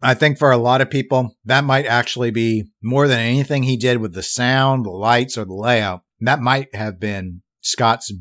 [0.02, 3.76] I think for a lot of people, that might actually be more than anything he
[3.78, 6.02] did with the sound, the lights, or the layout.
[6.22, 8.12] That might have been Scott's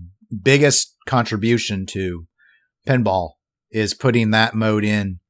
[0.43, 2.27] biggest contribution to
[2.87, 3.38] pinball
[3.71, 5.21] is putting that mode in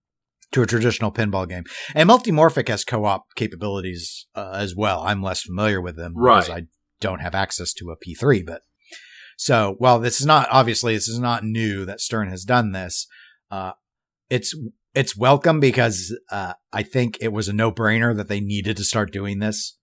[0.52, 1.64] to a traditional pinball game.
[1.94, 5.02] And Multimorphic has co-op capabilities uh, as well.
[5.02, 6.40] I'm less familiar with them Right.
[6.40, 6.62] because I
[7.00, 8.62] don't have access to a P3, but
[9.36, 13.06] so while this is not obviously this is not new that Stern has done this,
[13.50, 13.72] uh,
[14.30, 14.54] it's
[14.94, 18.84] it's welcome because uh, I think it was a no brainer that they needed to
[18.84, 19.76] start doing this.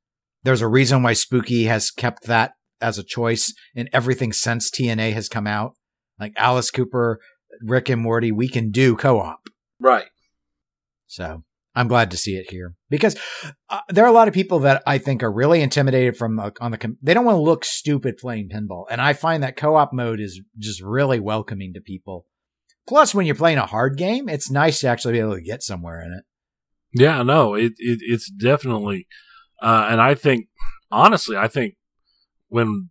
[0.44, 5.14] There's a reason why Spooky has kept that as a choice in everything since TNA
[5.14, 5.74] has come out.
[6.20, 7.20] Like Alice Cooper,
[7.62, 9.50] Rick and Morty, we can do co-op.
[9.80, 10.08] Right.
[11.08, 11.44] So
[11.76, 13.18] I'm glad to see it here because
[13.70, 16.52] uh, there are a lot of people that I think are really intimidated from uh,
[16.62, 16.78] on the.
[16.78, 20.20] Com- they don't want to look stupid playing pinball, and I find that co-op mode
[20.20, 22.26] is just really welcoming to people.
[22.88, 25.64] Plus, when you're playing a hard game, it's nice to actually be able to get
[25.64, 26.24] somewhere in it.
[26.94, 29.08] Yeah, no, it, it it's definitely,
[29.62, 30.48] uh, and I think
[30.92, 31.76] honestly, I think
[32.48, 32.90] when,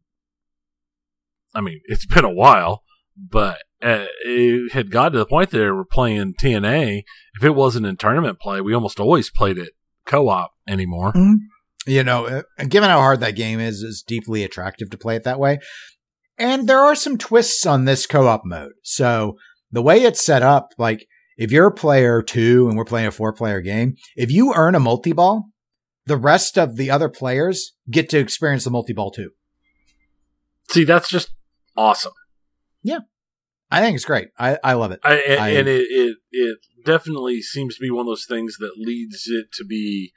[1.54, 2.82] I mean, it's been a while,
[3.16, 7.02] but uh, it had got to the point that they were playing TNA.
[7.34, 9.74] If it wasn't in tournament play, we almost always played it
[10.06, 11.12] co-op anymore.
[11.86, 15.24] You know, uh, given how hard that game is, it's deeply attractive to play it
[15.24, 15.58] that way.
[16.38, 18.72] And there are some twists on this co-op mode.
[18.82, 19.36] So
[19.70, 23.12] the way it's set up, like if you're a player two and we're playing a
[23.12, 25.50] four player game, if you earn a multi-ball,
[26.06, 29.30] the rest of the other players get to experience the multi-ball too.
[30.70, 31.30] See, that's just
[31.76, 32.12] awesome.
[33.74, 34.28] I think it's great.
[34.38, 35.00] I, I love it.
[35.02, 38.56] I, and, I- and it, it it definitely seems to be one of those things
[38.58, 40.12] that leads it to be,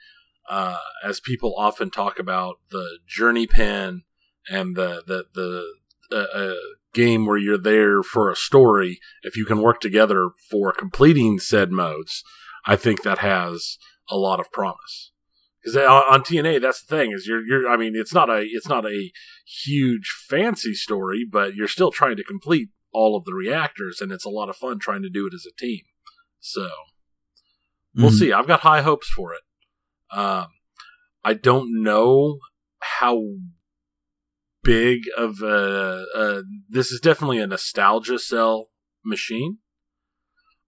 [0.49, 4.03] uh, as people often talk about, the journey pen
[4.49, 5.63] and the the the
[6.11, 6.55] uh, uh,
[6.93, 8.99] game where you're there for a story.
[9.23, 12.23] If you can work together for completing said modes,
[12.65, 13.77] I think that has
[14.09, 15.11] a lot of promise.
[15.63, 17.67] Because on TNA, that's the thing is you're you're.
[17.69, 19.11] I mean, it's not a it's not a
[19.65, 24.25] huge fancy story, but you're still trying to complete all of the reactors, and it's
[24.25, 25.81] a lot of fun trying to do it as a team.
[26.39, 26.67] So
[27.95, 28.19] we'll Mhm.
[28.19, 28.33] see.
[28.33, 29.43] I've got high hopes for it.
[30.17, 30.47] Um,
[31.23, 32.39] I don't know
[32.79, 33.21] how
[34.63, 38.69] big of a, a this is definitely a nostalgia cell
[39.05, 39.59] machine.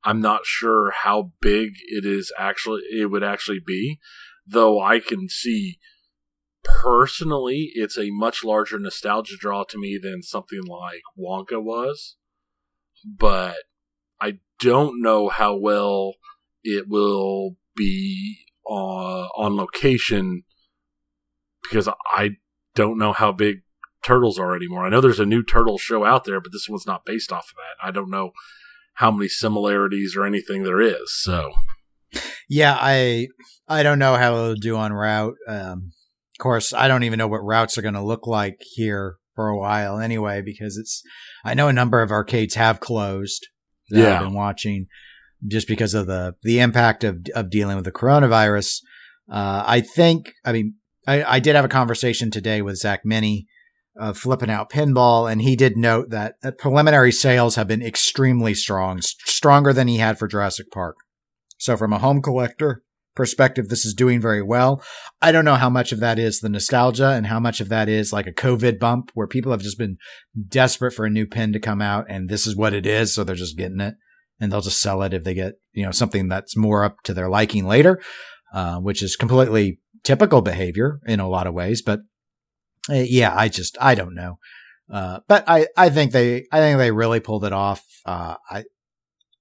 [0.04, 4.00] I'm not sure how big it is actually it would actually be,
[4.46, 5.80] though I can see
[6.64, 12.16] personally it's a much larger nostalgia draw to me than something like Wonka was.
[13.06, 13.56] But
[14.22, 16.14] I don't know how well
[16.64, 20.44] it will be uh, on location
[21.64, 22.32] because I
[22.76, 23.62] don't know how big
[24.04, 24.86] turtles are anymore.
[24.86, 27.52] I know there's a new turtle show out there, but this one's not based off
[27.52, 27.88] of that.
[27.88, 28.32] I don't know
[28.96, 31.14] how many similarities or anything there is.
[31.22, 31.52] So
[32.50, 33.28] Yeah, I
[33.68, 35.36] I don't know how it'll do on route.
[35.48, 35.92] Um,
[36.34, 39.48] of course, I don't even know what routes are going to look like here for
[39.48, 41.02] a while anyway, because it's.
[41.46, 43.48] I know a number of arcades have closed.
[43.88, 44.16] That Yeah.
[44.16, 44.88] I've been watching
[45.48, 48.82] just because of the the impact of of dealing with the coronavirus.
[49.32, 50.34] Uh, I think.
[50.44, 50.74] I mean,
[51.08, 53.48] I, I did have a conversation today with Zach Minnie
[53.96, 58.54] of flipping out pinball, and he did note that uh, preliminary sales have been extremely
[58.54, 60.98] strong, stronger than he had for Jurassic Park.
[61.58, 62.84] So from a home collector
[63.20, 64.82] perspective, this is doing very well.
[65.22, 67.90] I don't know how much of that is the nostalgia and how much of that
[67.90, 69.98] is like a COVID bump where people have just been
[70.48, 73.14] desperate for a new pin to come out and this is what it is.
[73.14, 73.96] So they're just getting it
[74.40, 77.14] and they'll just sell it if they get, you know, something that's more up to
[77.14, 78.02] their liking later,
[78.54, 81.82] uh, which is completely typical behavior in a lot of ways.
[81.82, 82.00] But
[82.90, 84.40] uh, yeah, I just, I don't know.
[84.90, 87.84] Uh, but I, I think they, I think they really pulled it off.
[88.06, 88.64] Uh, I,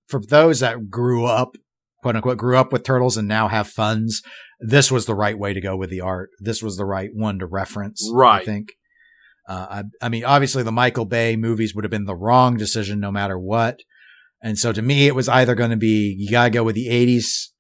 [0.09, 1.57] for those that grew up
[2.03, 4.23] quote unquote grew up with turtles and now have funds,
[4.61, 6.31] this was the right way to go with the art.
[6.41, 8.09] This was the right one to reference.
[8.13, 8.45] I Right.
[8.45, 8.69] think.
[9.49, 9.67] Uh,
[10.03, 13.11] I, I mean, obviously the Michael Bay movies would have been the wrong decision no
[13.11, 13.81] matter what.
[14.43, 16.89] And so to me, it was either going to be, you gotta go with the
[16.89, 17.53] eighties,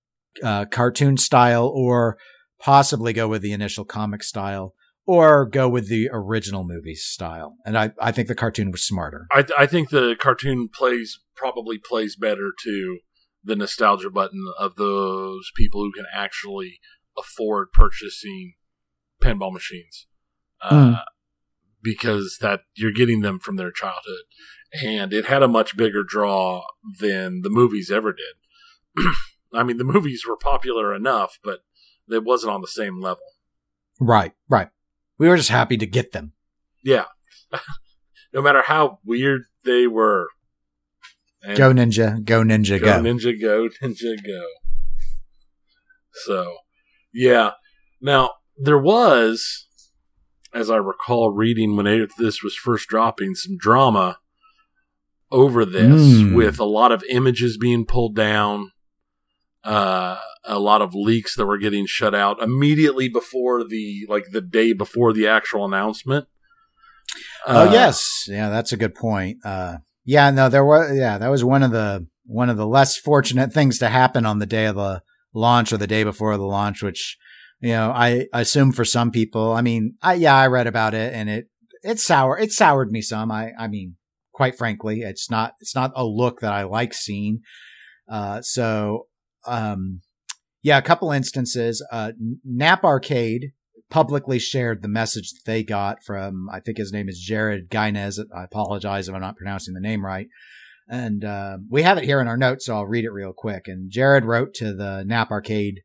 [0.44, 2.16] uh, cartoon style or
[2.60, 4.74] possibly go with the initial comic style
[5.06, 7.56] or go with the original movie style.
[7.64, 9.26] And I, I think the cartoon was smarter.
[9.32, 12.98] I, I think the cartoon plays probably plays better to
[13.42, 16.80] the nostalgia button of those people who can actually
[17.16, 18.54] afford purchasing
[19.22, 20.06] pinball machines,
[20.62, 21.02] uh, Mm.
[21.82, 24.24] because that you're getting them from their childhood,
[24.82, 26.64] and it had a much bigger draw
[27.00, 29.04] than the movies ever did.
[29.54, 31.60] I mean, the movies were popular enough, but
[32.08, 33.22] it wasn't on the same level.
[34.00, 34.68] Right, right.
[35.18, 36.32] We were just happy to get them.
[36.84, 37.06] Yeah,
[38.32, 40.28] no matter how weird they were.
[41.42, 43.02] And Go Ninja, go Ninja, Go go.
[43.02, 44.44] Ninja Go, Ninja Go.
[46.26, 46.56] So,
[47.12, 47.52] yeah.
[48.00, 49.66] Now, there was,
[50.52, 54.18] as I recall reading when this was first dropping, some drama
[55.30, 56.34] over this Mm.
[56.34, 58.72] with a lot of images being pulled down,
[59.62, 64.40] uh, a lot of leaks that were getting shut out immediately before the, like the
[64.40, 66.26] day before the actual announcement.
[67.46, 69.38] oh Uh, yes, yeah, that's a good point.
[69.44, 72.96] Uh, yeah, no, there was yeah, that was one of the one of the less
[72.96, 75.02] fortunate things to happen on the day of the
[75.34, 77.18] launch or the day before the launch, which
[77.60, 79.52] you know I assume for some people.
[79.52, 81.50] I mean, I yeah, I read about it and it
[81.82, 83.30] it sour it soured me some.
[83.30, 83.96] I I mean,
[84.32, 87.40] quite frankly, it's not it's not a look that I like seeing.
[88.10, 89.08] Uh, so
[89.46, 90.00] um,
[90.62, 91.86] yeah, a couple instances.
[91.92, 92.12] Uh,
[92.46, 93.52] Knapp Arcade
[93.90, 98.18] publicly shared the message that they got from, I think his name is Jared Gainez.
[98.34, 100.28] I apologize if I'm not pronouncing the name right.
[100.88, 103.68] And uh, we have it here in our notes, so I'll read it real quick.
[103.68, 105.82] And Jared wrote to the Knapp Arcade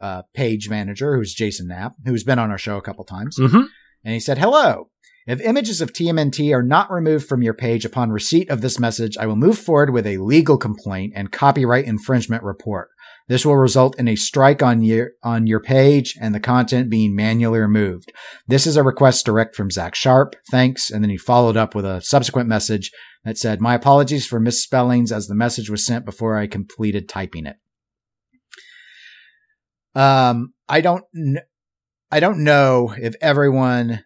[0.00, 3.36] uh, page manager, who's Jason Knapp, who's been on our show a couple times.
[3.38, 3.66] mhm.
[4.04, 4.90] And he said, Hello.
[5.26, 9.16] If images of TMNT are not removed from your page upon receipt of this message,
[9.18, 12.90] I will move forward with a legal complaint and copyright infringement report.
[13.28, 17.16] This will result in a strike on your on your page and the content being
[17.16, 18.12] manually removed.
[18.46, 20.36] This is a request direct from Zach Sharpe.
[20.50, 20.90] Thanks.
[20.90, 22.92] And then he followed up with a subsequent message
[23.24, 27.46] that said, My apologies for misspellings as the message was sent before I completed typing
[27.46, 27.56] it.
[29.96, 31.44] Um, I don't, kn-
[32.10, 34.04] I don't know if everyone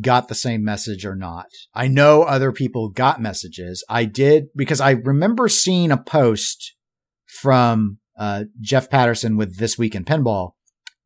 [0.00, 1.46] got the same message or not.
[1.74, 3.82] I know other people got messages.
[3.88, 6.76] I did because I remember seeing a post
[7.26, 10.52] from uh, Jeff Patterson with This Week in Pinball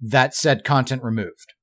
[0.01, 1.55] that said content removed.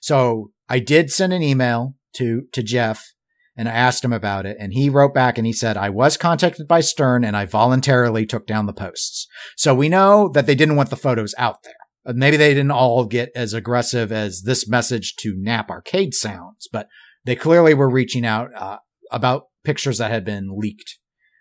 [0.00, 3.12] So I did send an email to, to Jeff
[3.56, 6.16] and I asked him about it and he wrote back and he said, I was
[6.16, 9.26] contacted by Stern and I voluntarily took down the posts.
[9.56, 11.74] So we know that they didn't want the photos out there.
[12.06, 16.68] Uh, Maybe they didn't all get as aggressive as this message to Knapp Arcade sounds,
[16.70, 16.88] but
[17.24, 18.78] they clearly were reaching out uh,
[19.10, 20.98] about pictures that had been leaked.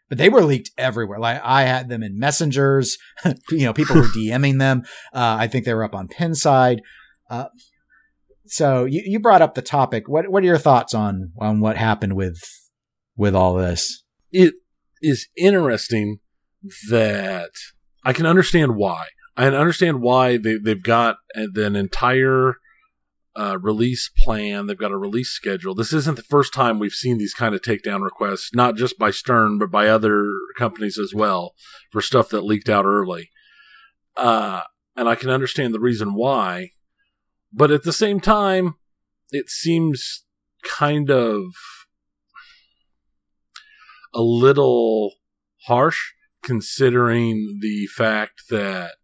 [0.08, 1.20] But they were leaked everywhere.
[1.20, 2.98] Like I had them in messengers.
[3.50, 4.84] you know, people were DMing them.
[5.14, 6.80] Uh, I think they were up on Pinside.
[7.30, 7.46] Uh,
[8.46, 10.08] so you, you brought up the topic.
[10.08, 12.40] What what are your thoughts on on what happened with
[13.18, 14.04] with all this?
[14.36, 14.54] it
[15.02, 16.20] is interesting
[16.90, 17.52] that
[18.04, 19.06] I can understand why.
[19.38, 22.56] I understand why they, they've got an an entire
[23.36, 24.68] uh, release plan.
[24.68, 25.76] They've got a release schedule.
[25.76, 29.12] This isn't the first time we've seen these kind of takedown requests, not just by
[29.12, 30.26] Stern, but by other
[30.58, 31.54] companies as well
[31.92, 33.30] for stuff that leaked out early.
[34.16, 34.62] Uh,
[34.96, 36.72] and I can understand the reason why.
[37.52, 38.76] But at the same time,
[39.32, 40.24] it seems
[40.64, 41.44] kind of
[44.14, 45.16] a little
[45.66, 46.00] harsh
[46.44, 48.96] considering the fact that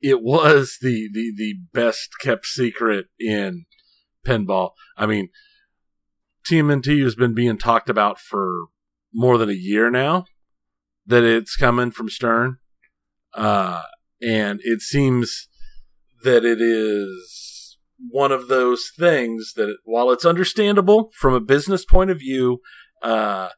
[0.00, 3.66] it was the, the, the best kept secret in
[4.26, 4.70] pinball.
[4.96, 5.28] I mean,
[6.50, 8.66] TMNT has been being talked about for
[9.12, 10.24] more than a year now
[11.06, 12.58] that it's coming from Stern.
[13.34, 13.82] Uh,
[14.22, 15.48] and it seems
[16.22, 22.10] that it is one of those things that while it's understandable from a business point
[22.10, 22.60] of view,
[23.02, 23.50] uh,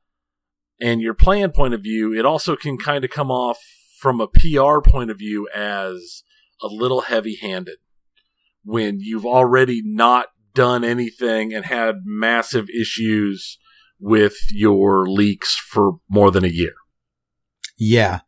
[0.80, 3.58] and your plan point of view, it also can kind of come off
[4.00, 6.24] from a PR point of view as
[6.62, 7.76] a little heavy handed
[8.64, 13.58] when you've already not done anything and had massive issues
[13.98, 16.74] with your leaks for more than a year.
[17.78, 18.20] Yeah,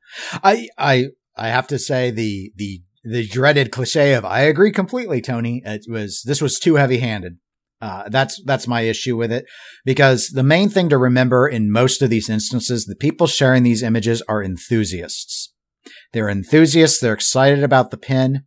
[0.43, 5.21] I I I have to say the the the dreaded cliche of I agree completely,
[5.21, 5.63] Tony.
[5.65, 7.39] It was this was too heavy handed.
[7.81, 9.45] Uh, that's that's my issue with it
[9.85, 13.83] because the main thing to remember in most of these instances, the people sharing these
[13.83, 15.53] images are enthusiasts.
[16.15, 17.01] They're enthusiasts.
[17.01, 18.45] They're excited about the pin.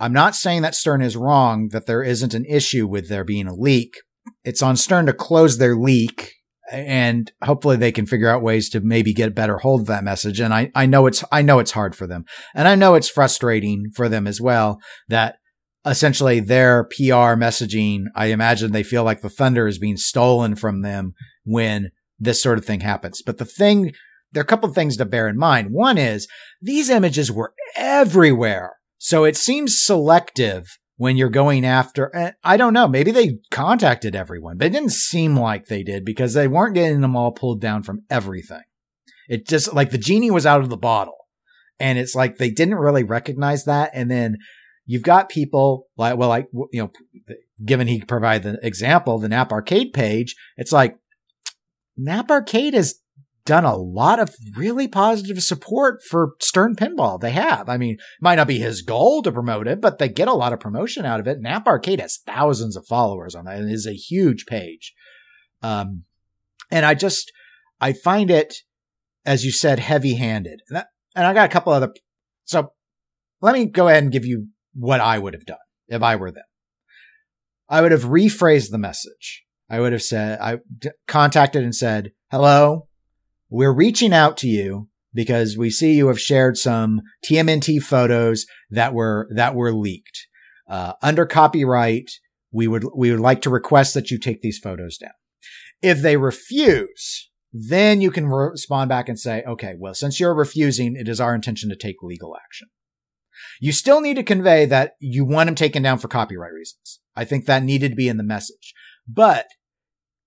[0.00, 3.46] I'm not saying that Stern is wrong that there isn't an issue with there being
[3.46, 3.94] a leak.
[4.42, 6.32] It's on Stern to close their leak
[6.72, 10.40] and hopefully they can figure out ways to maybe get better hold of that message.
[10.40, 12.24] And I, I know it's, I know it's hard for them
[12.54, 15.36] and I know it's frustrating for them as well that
[15.84, 20.80] essentially their PR messaging, I imagine they feel like the thunder is being stolen from
[20.80, 21.12] them
[21.44, 23.20] when this sort of thing happens.
[23.20, 23.92] But the thing,
[24.34, 25.70] there are a couple of things to bear in mind.
[25.70, 26.28] One is
[26.60, 28.74] these images were everywhere.
[28.98, 34.14] So it seems selective when you're going after, eh, I don't know, maybe they contacted
[34.14, 37.60] everyone, but it didn't seem like they did because they weren't getting them all pulled
[37.60, 38.62] down from everything.
[39.28, 41.16] It just like the genie was out of the bottle
[41.80, 43.90] and it's like they didn't really recognize that.
[43.94, 44.36] And then
[44.86, 46.90] you've got people like, well, like, you know,
[47.64, 50.96] given he provided the example, the Knapp Arcade page, it's like
[51.96, 53.00] Knapp Arcade has
[53.46, 57.20] done a lot of really positive support for Stern Pinball.
[57.20, 57.68] They have.
[57.68, 60.52] I mean, might not be his goal to promote it, but they get a lot
[60.52, 61.40] of promotion out of it.
[61.40, 64.94] Knapp Arcade has thousands of followers on that and is a huge page.
[65.62, 66.04] Um,
[66.70, 67.32] and I just,
[67.80, 68.54] I find it,
[69.26, 70.60] as you said, heavy handed.
[70.70, 70.84] And,
[71.14, 71.92] and I got a couple other,
[72.44, 72.72] so
[73.42, 76.30] let me go ahead and give you what I would have done if I were
[76.30, 76.44] them.
[77.68, 79.44] I would have rephrased the message.
[79.68, 82.88] I would have said, I d- contacted and said, hello,
[83.48, 88.94] we're reaching out to you because we see you have shared some TMNT photos that
[88.94, 90.26] were, that were leaked.
[90.68, 92.10] Uh, under copyright,
[92.50, 95.12] we would, we would like to request that you take these photos down.
[95.82, 100.96] If they refuse, then you can respond back and say, okay, well, since you're refusing,
[100.96, 102.68] it is our intention to take legal action.
[103.60, 107.00] You still need to convey that you want them taken down for copyright reasons.
[107.14, 108.74] I think that needed to be in the message.
[109.06, 109.46] But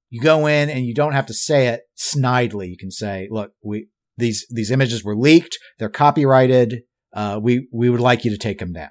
[0.10, 2.70] you go in and you don't have to say it snidely.
[2.70, 3.88] You can say, look, we,
[4.18, 5.58] these, these images were leaked.
[5.80, 6.82] They're copyrighted.
[7.14, 8.90] Uh, we, we would like you to take them down.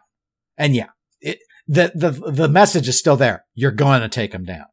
[0.57, 0.89] And yeah,
[1.21, 3.45] it, the, the, the message is still there.
[3.55, 4.67] You're going to take them down.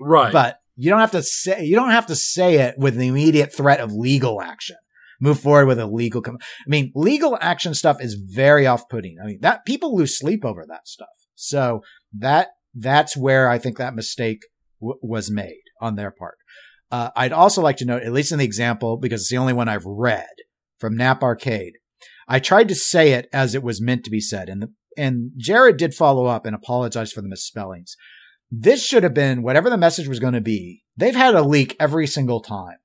[0.00, 0.32] Right.
[0.32, 3.54] But you don't have to say, you don't have to say it with the immediate
[3.54, 4.76] threat of legal action.
[5.20, 9.18] Move forward with a legal, com- I mean, legal action stuff is very off-putting.
[9.22, 11.08] I mean, that people lose sleep over that stuff.
[11.34, 11.82] So
[12.18, 14.40] that, that's where I think that mistake
[14.80, 16.36] w- was made on their part.
[16.90, 19.52] Uh, I'd also like to note, at least in the example, because it's the only
[19.52, 20.26] one I've read
[20.78, 21.74] from Knapp Arcade,
[22.26, 25.32] I tried to say it as it was meant to be said, and the, and
[25.36, 27.96] Jared did follow up and apologize for the misspellings.
[28.50, 30.82] This should have been whatever the message was going to be.
[30.96, 32.78] They've had a leak every single time.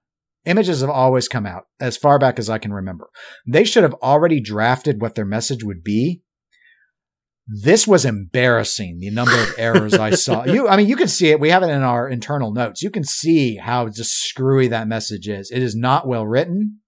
[0.45, 3.09] Images have always come out as far back as I can remember.
[3.47, 6.21] They should have already drafted what their message would be
[7.47, 8.99] this was embarrassing.
[8.99, 10.43] The number of errors I saw.
[10.55, 11.39] You, I mean, you can see it.
[11.39, 12.81] We have it in our internal notes.
[12.81, 15.51] You can see how just screwy that message is.
[15.51, 16.79] It is not well written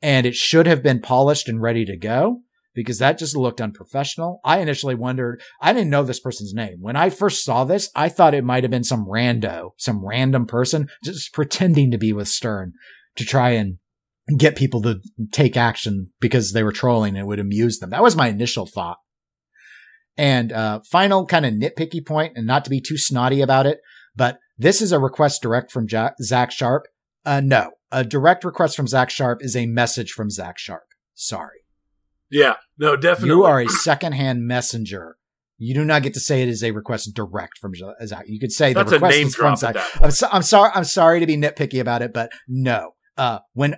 [0.00, 2.42] and it should have been polished and ready to go
[2.74, 4.40] because that just looked unprofessional.
[4.44, 6.78] I initially wondered, I didn't know this person's name.
[6.80, 10.46] When I first saw this, I thought it might have been some rando, some random
[10.46, 12.72] person just pretending to be with Stern
[13.16, 13.78] to try and
[14.36, 15.00] get people to
[15.32, 17.90] take action because they were trolling and it would amuse them.
[17.90, 18.98] That was my initial thought.
[20.16, 23.80] And uh, final kind of nitpicky point, and not to be too snotty about it,
[24.14, 26.86] but this is a request direct from Jack- Zach Sharpe.
[27.26, 30.86] Uh, no, a direct request from Zach Sharpe is a message from Zach Sharpe.
[31.14, 31.64] Sorry.
[32.30, 33.28] Yeah, no, definitely.
[33.28, 35.16] You are a secondhand messenger.
[35.56, 38.24] You do not get to say it is a request direct from Zach.
[38.26, 39.76] You could say That's the request is from Zach.
[40.00, 40.70] I'm, so, I'm sorry.
[40.74, 42.94] I'm sorry to be nitpicky about it, but no.
[43.16, 43.76] Uh, when,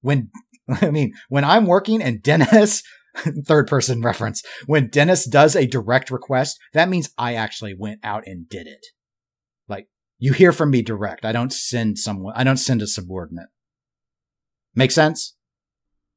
[0.00, 0.30] when,
[0.68, 2.82] I mean, when I'm working and Dennis
[3.44, 4.42] third person reference.
[4.66, 8.84] When Dennis does a direct request, that means I actually went out and did it.
[9.68, 9.88] Like
[10.18, 11.24] you hear from me direct.
[11.24, 13.48] I don't send someone, I don't send a subordinate.
[14.74, 15.34] Make sense?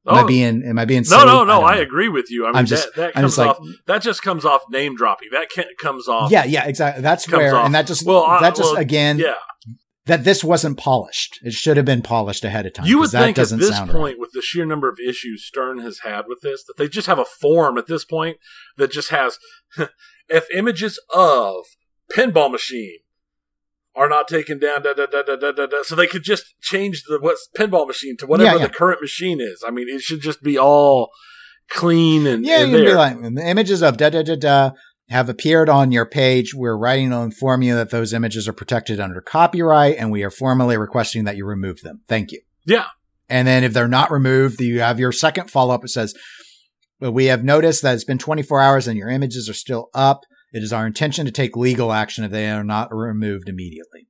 [0.06, 1.24] Am I Oh, being, am I being no, silly?
[1.26, 1.60] no, no.
[1.60, 2.44] don't I, agree with you.
[2.46, 3.58] I mean, I'm just- that, that I'm comes like- off.
[3.86, 5.28] That just comes off name dropping.
[5.32, 5.48] That
[5.78, 6.30] comes off.
[6.30, 7.02] Yeah, yeah, exactly.
[7.02, 9.34] That's where, off- and that just, well, I- that just well, again, yeah.
[10.10, 11.38] That this wasn't polished.
[11.44, 12.84] It should have been polished ahead of time.
[12.84, 14.18] You would that think at this point, right.
[14.18, 17.20] with the sheer number of issues Stern has had with this, that they just have
[17.20, 18.38] a form at this point
[18.76, 19.38] that just has
[20.28, 21.64] if images of
[22.12, 22.98] pinball machine
[23.94, 25.82] are not taken down, da, da, da, da, da, da, da.
[25.84, 28.66] so they could just change the what's pinball machine to whatever Yeah, yeah.
[28.66, 29.62] the current machine is.
[29.64, 31.10] I mean, it should just be all
[31.68, 34.70] clean and Yeah, and you can be like, the images of da da da da
[35.10, 36.54] have appeared on your page.
[36.54, 40.30] We're writing to inform you that those images are protected under copyright and we are
[40.30, 42.00] formally requesting that you remove them.
[42.08, 42.40] Thank you.
[42.64, 42.86] yeah,
[43.28, 45.84] And then if they're not removed, you have your second follow up.
[45.84, 46.14] It says,
[47.00, 50.20] well, we have noticed that it's been 24 hours and your images are still up.
[50.52, 54.06] It is our intention to take legal action if they are not removed immediately.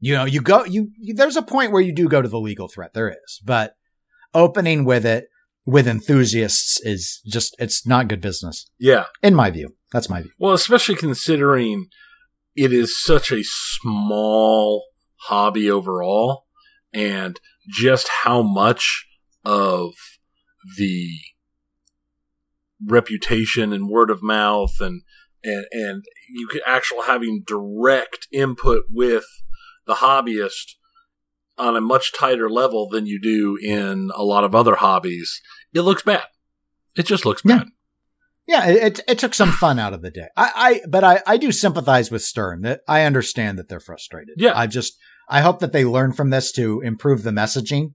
[0.00, 2.40] You know, you go, you, you there's a point where you do go to the
[2.40, 2.94] legal threat.
[2.94, 3.74] There is, but
[4.34, 5.26] opening with it
[5.64, 9.04] with enthusiasts is just, it's not good business yeah.
[9.22, 9.76] in my view.
[9.92, 10.30] That's my view.
[10.38, 11.88] Well, especially considering
[12.56, 14.86] it is such a small
[15.26, 16.46] hobby overall,
[16.92, 17.38] and
[17.70, 19.06] just how much
[19.44, 19.92] of
[20.78, 21.10] the
[22.86, 25.02] reputation and word of mouth and
[25.44, 29.24] and and you could actually having direct input with
[29.86, 30.74] the hobbyist
[31.58, 35.40] on a much tighter level than you do in a lot of other hobbies.
[35.74, 36.24] It looks bad.
[36.96, 37.58] It just looks Yeah.
[37.58, 37.68] bad.
[38.46, 40.26] Yeah, it, it, took some fun out of the day.
[40.36, 44.34] I, I, but I, I do sympathize with Stern that I understand that they're frustrated.
[44.36, 44.52] Yeah.
[44.58, 44.94] I just,
[45.28, 47.94] I hope that they learn from this to improve the messaging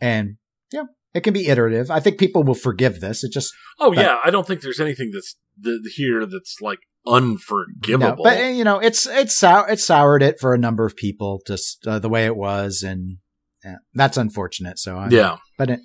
[0.00, 0.36] and
[0.72, 1.90] yeah, it can be iterative.
[1.90, 3.22] I think people will forgive this.
[3.22, 6.78] It just, Oh But- yeah, I don't think there's anything that's th- here that's like
[7.06, 8.24] unforgivable.
[8.24, 11.42] no, but you know, it's, it's sour, it soured it for a number of people,
[11.46, 12.82] just uh, the way it was.
[12.82, 13.18] And
[13.64, 14.78] yeah, that's unfortunate.
[14.78, 15.36] So I, Yeah.
[15.58, 15.80] but it,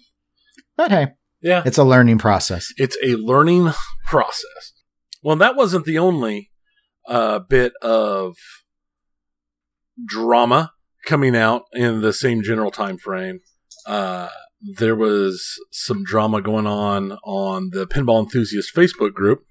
[0.78, 1.08] but hey,
[1.42, 1.64] Yeah.
[1.66, 2.74] it's a learning process.
[2.78, 3.72] It's a learning
[4.06, 4.74] process.
[5.24, 6.52] Well, that wasn't the only
[7.08, 8.36] uh, bit of
[10.06, 10.72] drama
[11.06, 13.40] coming out in the same general time frame.
[13.86, 14.30] Uh,
[14.62, 19.46] there was some drama going on on the Pinball Enthusiast Facebook group,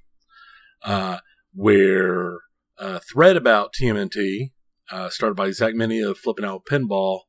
[0.84, 1.18] uh,
[1.55, 2.39] where
[2.78, 4.51] a thread about TMNT,
[4.91, 7.20] uh, started by Zach Meny of Flipping Out Pinball,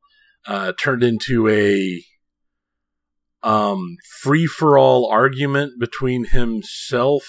[0.45, 2.03] uh, turned into a
[3.43, 7.23] um, free for all argument between himself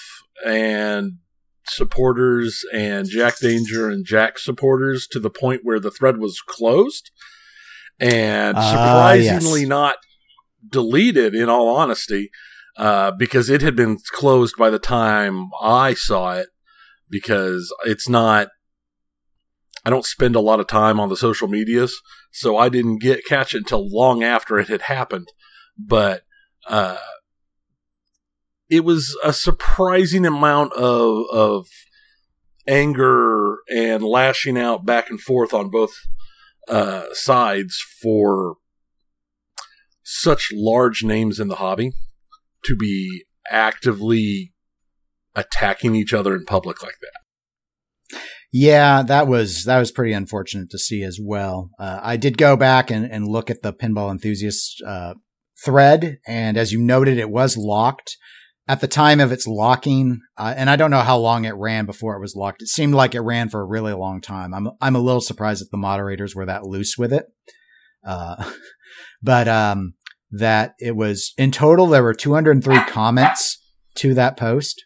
[0.44, 1.18] and
[1.66, 7.10] supporters and Jack Danger and Jack supporters to the point where the thread was closed
[8.00, 9.68] and Ah, surprisingly yes.
[9.68, 9.96] not
[10.66, 12.30] deleted in all honesty
[12.76, 16.48] uh, because it had been closed by the time I saw it
[17.10, 18.48] because it's not
[19.84, 22.00] I don't spend a lot of time on the social medias
[22.32, 25.28] so I didn't get catch it until long after it had happened
[25.78, 26.22] but
[26.68, 26.96] uh,
[28.68, 31.66] it was a surprising amount of of
[32.66, 35.92] anger and lashing out back and forth on both
[36.68, 38.56] uh, sides for
[40.02, 41.92] such large names in the hobby
[42.64, 44.52] to be actively
[45.34, 48.18] attacking each other in public like that.
[48.52, 51.70] Yeah, that was that was pretty unfortunate to see as well.
[51.78, 55.14] Uh, I did go back and, and look at the pinball enthusiast uh,
[55.64, 58.16] thread, and as you noted, it was locked
[58.68, 60.20] at the time of its locking.
[60.36, 62.62] Uh, and I don't know how long it ran before it was locked.
[62.62, 64.54] It seemed like it ran for a really long time.
[64.54, 67.26] I'm I'm a little surprised that the moderators were that loose with it.
[68.06, 68.50] Uh,
[69.22, 69.94] but um,
[70.30, 73.58] that it was in total there were 203 comments
[73.96, 74.84] to that post,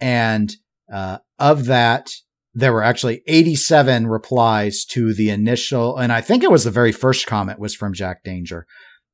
[0.00, 0.52] and
[0.92, 2.10] uh, of that
[2.54, 6.90] there were actually 87 replies to the initial, and I think it was the very
[6.90, 8.66] first comment was from Jack Danger.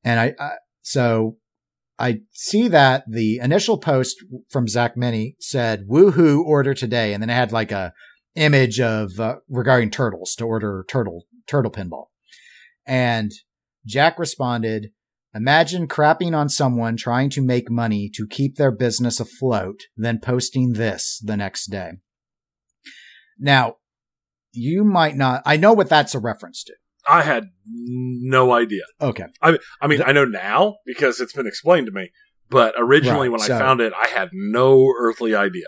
[0.05, 0.51] And I, I
[0.83, 1.37] so
[1.97, 4.17] I see that the initial post
[4.49, 7.13] from Zach Meny said, woohoo, order today.
[7.13, 7.93] And then it had like a
[8.35, 12.07] image of uh, regarding turtles to order turtle, turtle pinball.
[12.85, 13.31] And
[13.85, 14.91] Jack responded,
[15.33, 20.73] imagine crapping on someone trying to make money to keep their business afloat, then posting
[20.73, 21.93] this the next day.
[23.39, 23.77] Now,
[24.51, 26.73] you might not, I know what that's a reference to.
[27.07, 28.83] I had no idea.
[29.01, 29.25] Okay.
[29.41, 32.11] I, I mean, I know now because it's been explained to me,
[32.49, 35.67] but originally Right, when so- I found it, I had no earthly idea.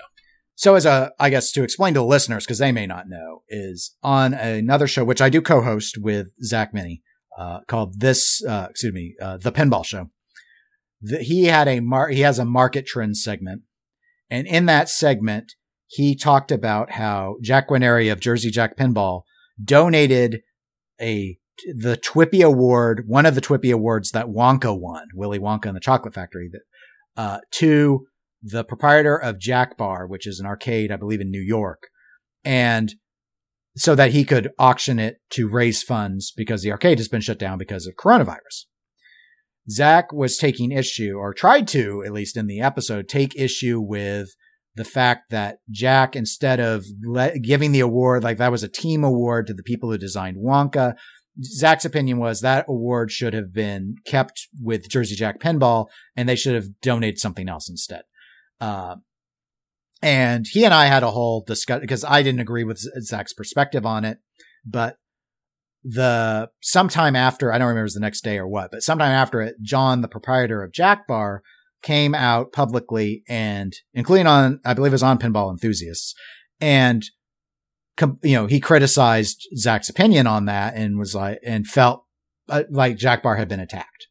[0.55, 3.43] So as a, I guess to explain to the listeners, because they may not know,
[3.47, 7.03] is on another show, which I do co-host with Zach Meny,
[7.38, 10.09] uh, called this, uh, excuse me, uh, the Pinball Show.
[10.99, 13.61] The, he had a mar- he has a market trend segment.
[14.31, 15.53] And in that segment,
[15.85, 19.21] he talked about how Jack Guarnieri of Jersey Jack Pinball
[19.63, 20.41] donated
[21.01, 21.37] a,
[21.75, 25.81] the TWIPY Award, one of the TWIPY Awards that Wonka won, Willy Wonka and the
[25.81, 28.05] Chocolate Factory, that, uh, to
[28.41, 31.87] the proprietor of Jack Bar, which is an arcade, I believe, in New York,
[32.43, 32.93] and
[33.75, 37.37] so that he could auction it to raise funds because the arcade has been shut
[37.37, 38.65] down because of coronavirus.
[39.69, 44.29] Zach was taking issue, or tried to, at least in the episode, take issue with
[44.78, 49.03] the fact that Jack, instead of le- giving the award, like that was a team
[49.03, 50.95] award to the people who designed Wonka,
[51.43, 56.36] Zach's opinion was that award should have been kept with Jersey Jack Pinball and they
[56.36, 58.03] should have donated something else instead.
[58.61, 58.97] Uh,
[60.01, 63.86] and he and I had a whole discussion because I didn't agree with Zach's perspective
[63.86, 64.19] on it,
[64.63, 64.97] but
[65.84, 69.11] the sometime after, I don't remember it was the next day or what, but sometime
[69.11, 71.41] after it, John, the proprietor of Jack Bar,
[71.88, 76.13] came out publicly and including on, I believe it was on Pinball Enthusiasts
[76.59, 77.01] and
[78.21, 82.03] you know, he criticized Zach's opinion on that and was like, and felt
[82.49, 84.07] uh, like Jack Bar had been attacked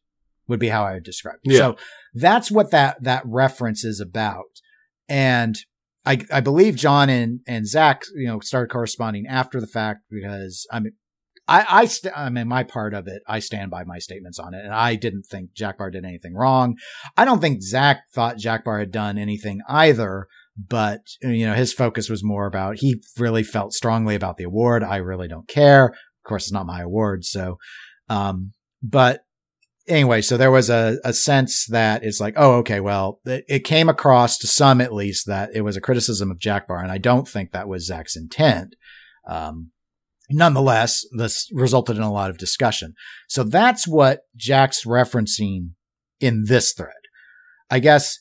[0.47, 1.53] would be how I would describe it.
[1.53, 1.59] Yeah.
[1.59, 1.75] So
[2.15, 4.59] that's what that, that reference is about.
[5.07, 5.55] And
[6.03, 10.65] I, I believe John and, and Zach, you know, started corresponding after the fact because
[10.71, 10.93] I mean,
[11.47, 14.53] I, I, st- I mean, my part of it, I stand by my statements on
[14.53, 14.63] it.
[14.65, 16.75] And I didn't think Jack Bar did anything wrong.
[17.15, 20.27] I don't think Zach thought Jack Bar had done anything either,
[20.57, 24.83] but you know, his focus was more about, he really felt strongly about the award.
[24.83, 25.85] I really don't care.
[25.85, 27.23] Of course, it's not my award.
[27.23, 27.57] So,
[28.09, 28.51] um,
[28.83, 29.21] but
[29.87, 33.59] anyway, so there was a, a sense that it's like, oh, okay, well, it, it
[33.63, 36.83] came across to some at least that it was a criticism of Jack Bar.
[36.83, 38.75] And I don't think that was Zach's intent.
[39.25, 39.71] Um,
[40.29, 42.93] nonetheless, this resulted in a lot of discussion.
[43.27, 45.71] So that's what Jack's referencing
[46.19, 46.93] in this thread.
[47.69, 48.19] I guess,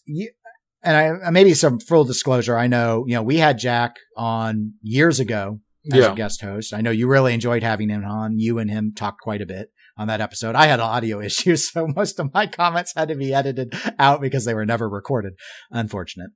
[0.83, 2.57] and I maybe some full disclosure.
[2.59, 5.61] I know, you know, we had Jack on years ago
[5.93, 6.13] as Yeah.
[6.13, 6.75] a guest host.
[6.75, 8.39] I know you really enjoyed having him on.
[8.39, 9.71] You and him talked quite a bit.
[9.99, 10.55] on that episode.
[10.55, 14.45] I had audio issues, so most of my comments had to be edited out because
[14.45, 15.33] they were never recorded.
[15.71, 16.29] Unfortunate.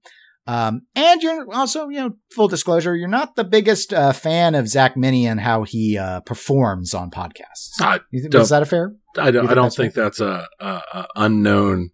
[0.47, 4.69] Um, and you're also, you know, full disclosure, you're not the biggest uh, fan of
[4.69, 7.81] Zach Meny and how he uh, performs on podcasts.
[7.81, 8.95] I think, is that a fair?
[9.19, 9.35] I don't.
[9.35, 11.91] You I think don't that's think that's a, a, a unknown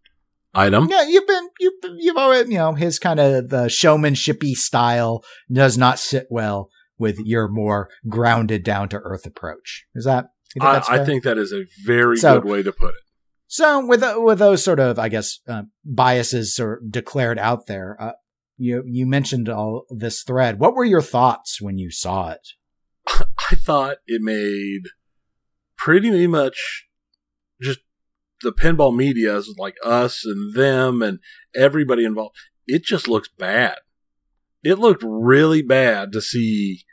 [0.55, 0.88] item.
[0.90, 5.22] Yeah, you've been you've you've already you know his kind of the showmanshipy style
[5.53, 9.84] does not sit well with your more grounded, down to earth approach.
[9.94, 10.28] Is that?
[10.55, 13.01] Think I, I think that is a very So- good way to put it.
[13.49, 18.12] So with with those sort of I guess uh, biases or declared out there, uh,
[18.57, 20.59] you you mentioned all this thread.
[20.59, 22.49] What were your thoughts when you saw it?
[23.09, 24.91] I thought it made
[25.77, 26.87] pretty much
[27.61, 27.81] just
[28.43, 31.19] the pinball media, is like us and them and
[31.55, 32.37] everybody involved.
[32.67, 33.77] It just looks bad.
[34.63, 36.85] It looked really bad to see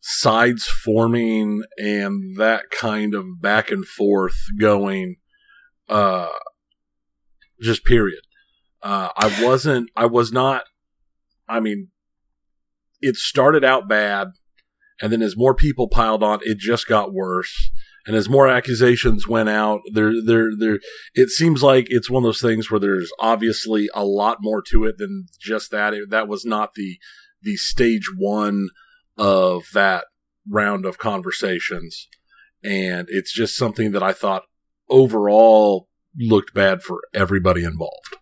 [0.00, 5.16] sides forming and that kind of back and forth going.
[5.88, 6.28] Uh,
[7.60, 8.20] just period.
[8.82, 10.64] Uh, I wasn't, I was not,
[11.48, 11.88] I mean,
[13.00, 14.32] it started out bad
[15.00, 17.70] and then as more people piled on, it just got worse.
[18.06, 20.78] And as more accusations went out, there, there, there,
[21.14, 24.84] it seems like it's one of those things where there's obviously a lot more to
[24.84, 25.92] it than just that.
[25.92, 26.98] It, that was not the,
[27.42, 28.68] the stage one
[29.16, 30.06] of that
[30.48, 32.08] round of conversations.
[32.64, 34.44] And it's just something that I thought
[34.88, 35.88] overall
[36.18, 38.16] looked bad for everybody involved.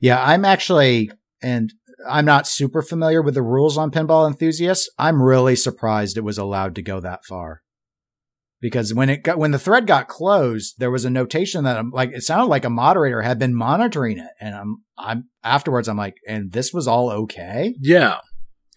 [0.00, 1.10] Yeah, I'm actually,
[1.42, 1.72] and
[2.08, 4.90] I'm not super familiar with the rules on pinball enthusiasts.
[4.98, 7.62] I'm really surprised it was allowed to go that far.
[8.60, 11.90] Because when it got, when the thread got closed, there was a notation that I'm
[11.90, 14.30] like, it sounded like a moderator had been monitoring it.
[14.40, 17.74] And I'm, I'm afterwards, I'm like, and this was all okay.
[17.80, 18.18] Yeah.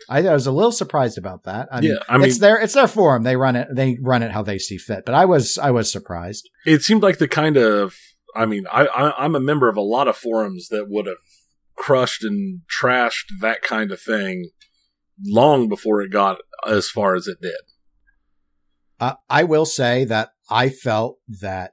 [0.10, 1.68] I, I was a little surprised about that.
[1.72, 3.24] I mean, Yeah, I mean- it's their, it's their forum.
[3.24, 5.04] They run it, they run it how they see fit.
[5.06, 6.48] But I was, I was surprised.
[6.66, 7.96] it seemed like the kind of
[8.34, 11.18] i mean I, I i'm a member of a lot of forums that would have
[11.82, 14.52] crushed and trashed that kind of thing
[15.26, 17.58] long before it got as far as it did.
[19.00, 21.72] Uh, I will say that I felt that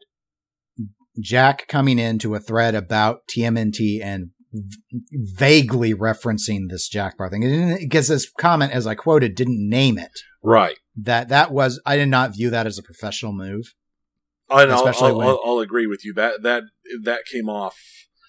[1.21, 4.79] Jack coming into a thread about TMNT and v-
[5.13, 10.21] vaguely referencing this Jack Bar thing, because this comment, as I quoted, didn't name it.
[10.43, 10.79] right.
[11.01, 13.75] That that was I did not view that as a professional move.
[14.51, 16.13] I'll, Especially I'll, I'll, I'll agree with you.
[16.15, 16.65] That that
[17.05, 17.77] that came off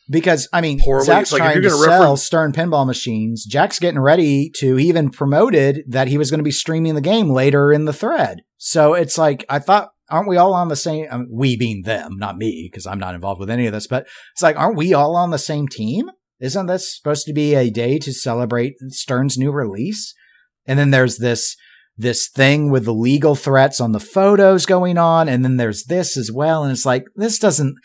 [0.09, 1.05] because I mean Poorly.
[1.05, 3.45] Zach's like trying to sell Stern pinball machines.
[3.45, 7.01] Jack's getting ready to he even promoted that he was going to be streaming the
[7.01, 8.41] game later in the thread.
[8.57, 9.89] So it's like I thought.
[10.11, 11.05] Aren't we all on the same?
[11.11, 13.85] I mean, we being them, not me, because I'm not involved with any of this.
[13.85, 16.09] But it's like, aren't we all on the same team?
[16.39, 20.15] Isn't this supposed to be a day to celebrate Stern's new release?
[20.65, 21.55] And then there's this
[21.95, 26.17] this thing with the legal threats on the photos going on, and then there's this
[26.17, 26.63] as well.
[26.63, 27.75] And it's like this doesn't.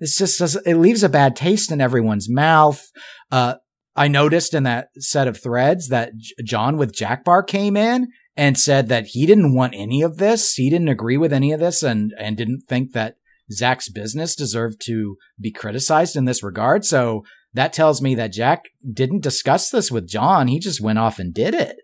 [0.00, 0.66] This just doesn't.
[0.66, 2.84] It leaves a bad taste in everyone's mouth.
[3.30, 3.56] Uh,
[3.94, 8.08] I noticed in that set of threads that J- John with Jack Bar came in
[8.36, 10.54] and said that he didn't want any of this.
[10.54, 13.16] He didn't agree with any of this, and and didn't think that
[13.52, 16.84] Zach's business deserved to be criticized in this regard.
[16.84, 20.46] So that tells me that Jack didn't discuss this with John.
[20.48, 21.76] He just went off and did it.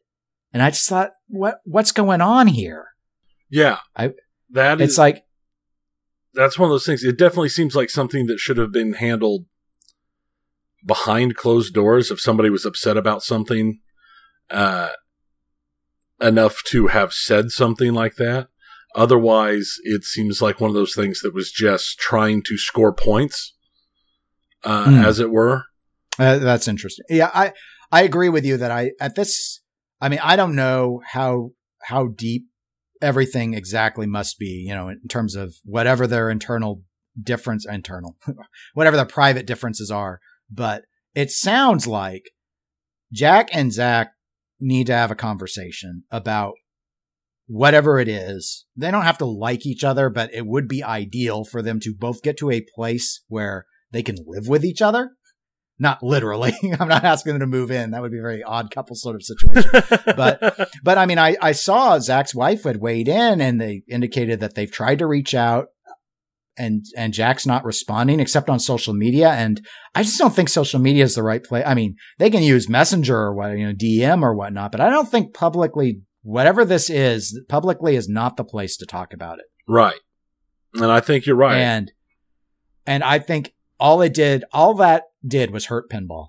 [0.53, 2.87] And I just thought, what what's going on here?
[3.51, 4.13] yeah I-
[4.51, 5.25] that It's is like,
[6.37, 9.47] that's one of those things it definitely seems like something that should have been handled
[10.85, 13.81] behind closed doors if somebody was upset about something
[14.51, 14.91] uh
[16.21, 18.49] enough to have said something like that
[18.95, 23.55] otherwise it seems like one of those things that was just trying to score points
[24.65, 25.05] uh Hmm.
[25.05, 25.65] as it were
[26.19, 27.05] Uh, that's interesting.
[27.11, 27.53] Yeah, I
[27.93, 29.61] I agree with you that I at this.
[30.01, 31.51] I mean, I don't know how
[31.91, 32.45] how deep
[33.03, 34.65] everything exactly must be.
[34.67, 36.83] You know, in terms of whatever their internal
[37.21, 38.17] difference, internal,
[38.75, 40.21] whatever their private differences are.
[40.51, 40.85] But
[41.15, 42.31] it sounds like
[43.13, 44.13] Jack and Zach
[44.61, 46.55] need to have a conversation about
[47.47, 48.67] whatever it is.
[48.77, 51.95] They don't have to like each other, but it would be ideal for them to
[51.95, 55.13] both get to a place where they can live with each other.
[55.79, 56.55] Not literally.
[56.81, 57.91] I'm not asking them to move in.
[57.91, 59.71] That would be a very odd couple sort of situation.
[60.07, 64.41] But- but I mean, I, I saw Zach's wife had weighed in and they indicated
[64.41, 65.67] that they've tried to reach out
[66.59, 69.29] and, and Jack's not responding except on social media.
[69.31, 69.61] And
[69.95, 71.65] I just don't think social media is the right place.
[71.67, 74.89] I mean, they can use messenger or what, you know, DM or whatnot, but I
[74.89, 79.45] don't think publicly, whatever this is, publicly is not the place to talk about it.
[79.69, 80.01] right
[80.75, 81.93] and i think you're right And
[82.87, 86.29] and I think all it did, all that did was hurt pinball.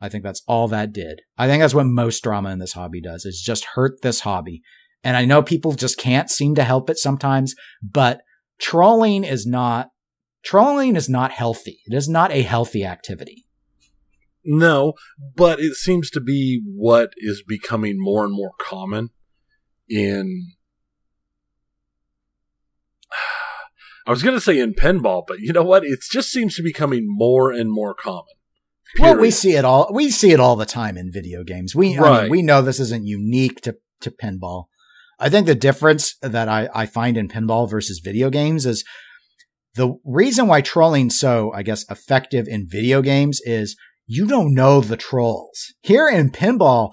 [0.00, 1.22] I think that's all that did.
[1.38, 4.62] I think that's what most drama in this hobby does is just hurt this hobby.
[5.02, 8.20] And I know people just can't seem to help it sometimes, but
[8.58, 9.88] trolling is not
[10.44, 11.80] trolling is not healthy.
[11.86, 13.46] It is not a healthy activity.
[14.44, 14.92] No,
[15.34, 19.10] but it seems to be what is becoming more and more common
[19.88, 20.53] in.
[24.06, 25.84] I was going to say in pinball, but you know what?
[25.84, 28.34] It just seems to be becoming more and more common.
[28.98, 29.90] Well, we see it all.
[29.92, 31.74] We see it all the time in video games.
[31.74, 34.66] We, I mean, we know this isn't unique to, to pinball.
[35.18, 38.84] I think the difference that I, I find in pinball versus video games is
[39.74, 43.76] the reason why trolling's so, I guess, effective in video games is
[44.06, 45.74] you don't know the trolls.
[45.80, 46.92] Here in pinball,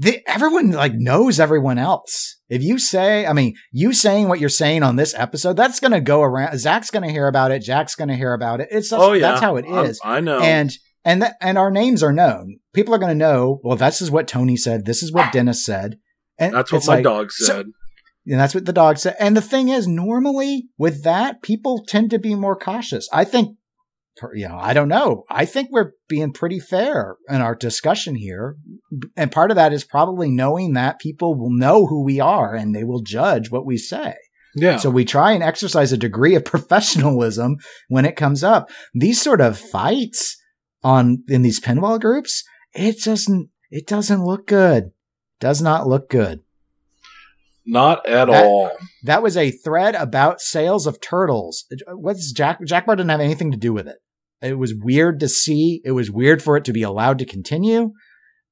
[0.00, 2.36] the, everyone like knows everyone else.
[2.48, 5.90] If you say, I mean, you saying what you're saying on this episode, that's going
[5.92, 6.56] to go around.
[6.58, 7.62] Zach's going to hear about it.
[7.62, 8.68] Jack's going to hear about it.
[8.70, 10.00] It's just, oh yeah, that's how it is.
[10.04, 10.40] I'm- I know.
[10.40, 10.70] and
[11.04, 12.58] and th- and our names are known.
[12.72, 13.60] People are going to know.
[13.62, 14.84] Well, this is what Tony said.
[14.86, 15.98] This is what Dennis said.
[16.38, 17.66] And that's what my like- dog so- said.
[18.26, 19.16] and that's what the dog said.
[19.18, 23.08] And the thing is, normally with that, people tend to be more cautious.
[23.12, 23.56] I think,
[24.34, 25.24] you know, I don't know.
[25.30, 28.56] I think we're being pretty fair in our discussion here.
[29.16, 32.74] And part of that is probably knowing that people will know who we are and
[32.74, 34.14] they will judge what we say.
[34.54, 34.76] yeah.
[34.78, 37.56] So we try and exercise a degree of professionalism
[37.88, 38.70] when it comes up.
[38.94, 40.36] These sort of fights
[40.82, 44.90] on in these pinball groups, it doesn't it doesn't look good.
[45.40, 46.40] Does not look good.
[47.66, 48.70] Not at That- all.
[49.04, 51.64] That was a thread about sales of turtles.
[51.92, 53.96] What's Jack Jack Bar didn't have anything to do with it.
[54.40, 55.80] It was weird to see.
[55.84, 57.92] It was weird for it to be allowed to continue.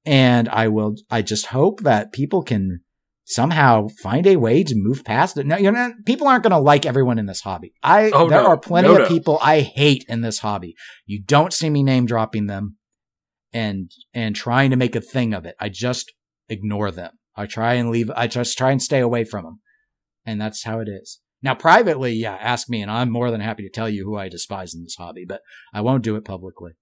[0.05, 2.81] And I will I just hope that people can
[3.25, 5.47] somehow find a way to move past it.
[5.47, 7.73] No, you know, people aren't going to like everyone in this hobby.
[7.83, 8.49] I Oh, there no.
[8.49, 10.75] are plenty No, of people I hate in this hobby.
[11.07, 12.77] You don't see me name dropping them
[13.53, 15.57] and and trying to make a thing of it.
[15.61, 16.13] I just
[16.49, 17.13] ignore them.
[17.35, 18.11] I try and leave.
[18.15, 19.61] I just try and stay away from them,
[20.25, 21.21] and that's how it is.
[21.43, 24.29] Now, privately, yeah, ask me, and I'm more than happy to tell you who I
[24.29, 26.73] despise in this hobby, but I won't do it publicly,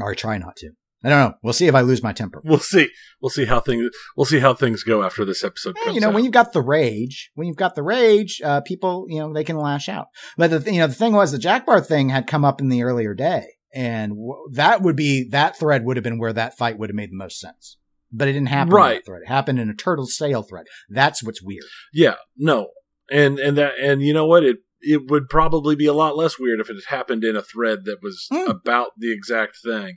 [0.00, 0.70] or I try not to.
[1.04, 1.34] I don't know.
[1.44, 2.42] We'll see if I lose my temper.
[2.44, 2.88] We'll see.
[3.20, 3.88] We'll see how things.
[4.16, 6.14] We'll see how things go after this episode Eh, comes you know, out.
[6.14, 9.44] when you've got the rage, when you've got the rage, uh, people, you know, they
[9.44, 10.06] can lash out.
[10.36, 12.60] But the, th- you know, the thing was the Jack Bar thing had come up
[12.60, 16.32] in the earlier day, and w- that would be that thread would have been where
[16.32, 17.76] that fight would have made the most sense.
[18.10, 18.94] But it didn't happen in Right.
[18.96, 19.22] that thread.
[19.22, 20.64] It happened in a turtle sale thread.
[20.88, 21.64] That's what's weird.
[21.92, 22.70] Yeah, no,
[23.10, 24.44] and and that and you know what?
[24.44, 27.42] It it would probably be a lot less weird if it had happened in a
[27.42, 28.48] thread that was Mm.
[28.48, 29.96] about the exact thing.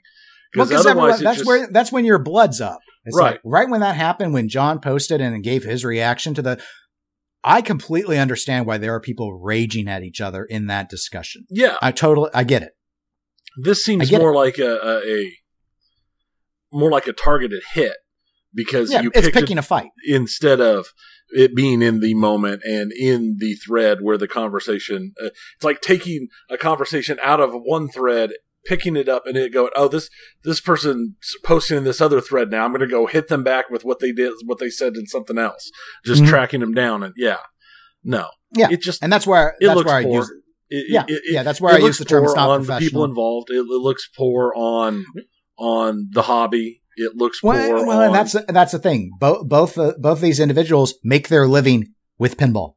[0.52, 2.80] Because because otherwise, it that's just, where that's when your blood's up.
[3.06, 3.32] It's Right.
[3.34, 6.62] like right when that happened, when John posted and gave his reaction to the.
[7.44, 11.46] I completely understand why there are people raging at each other in that discussion.
[11.50, 12.74] yeah, I totally, I get it.
[13.64, 15.32] this seems more like a, a a
[16.72, 17.98] more like a targeted hit
[18.54, 19.90] because Yeah, you it's picked it picking a fight.
[20.08, 20.88] instead of
[21.32, 25.82] it being in the moment and in the thread where the conversation uh, it's like
[25.82, 28.32] taking a conversation out of one thread
[28.66, 30.10] picking it up and it going oh this
[30.44, 32.64] this person posting in this other thread now.
[32.64, 35.08] I'm going to go hit them back with what they did what they said in
[35.08, 35.72] something else.
[36.06, 36.28] Just Mhm.
[36.28, 37.38] tracking them down and yeah.
[38.04, 38.30] No.
[38.56, 40.86] Yeah, it just And that's where It that's looks where I use it.
[40.90, 42.24] Yeah, it- it- yeah, that's where it I use the term.
[42.24, 43.50] It's poor not on the people involved.
[43.50, 45.06] It, it looks poor on
[45.58, 49.12] on the hobby it looks poor Well, well, on and that's that's the thing.
[49.20, 52.76] Both both uh, both these individuals make their living with pinball.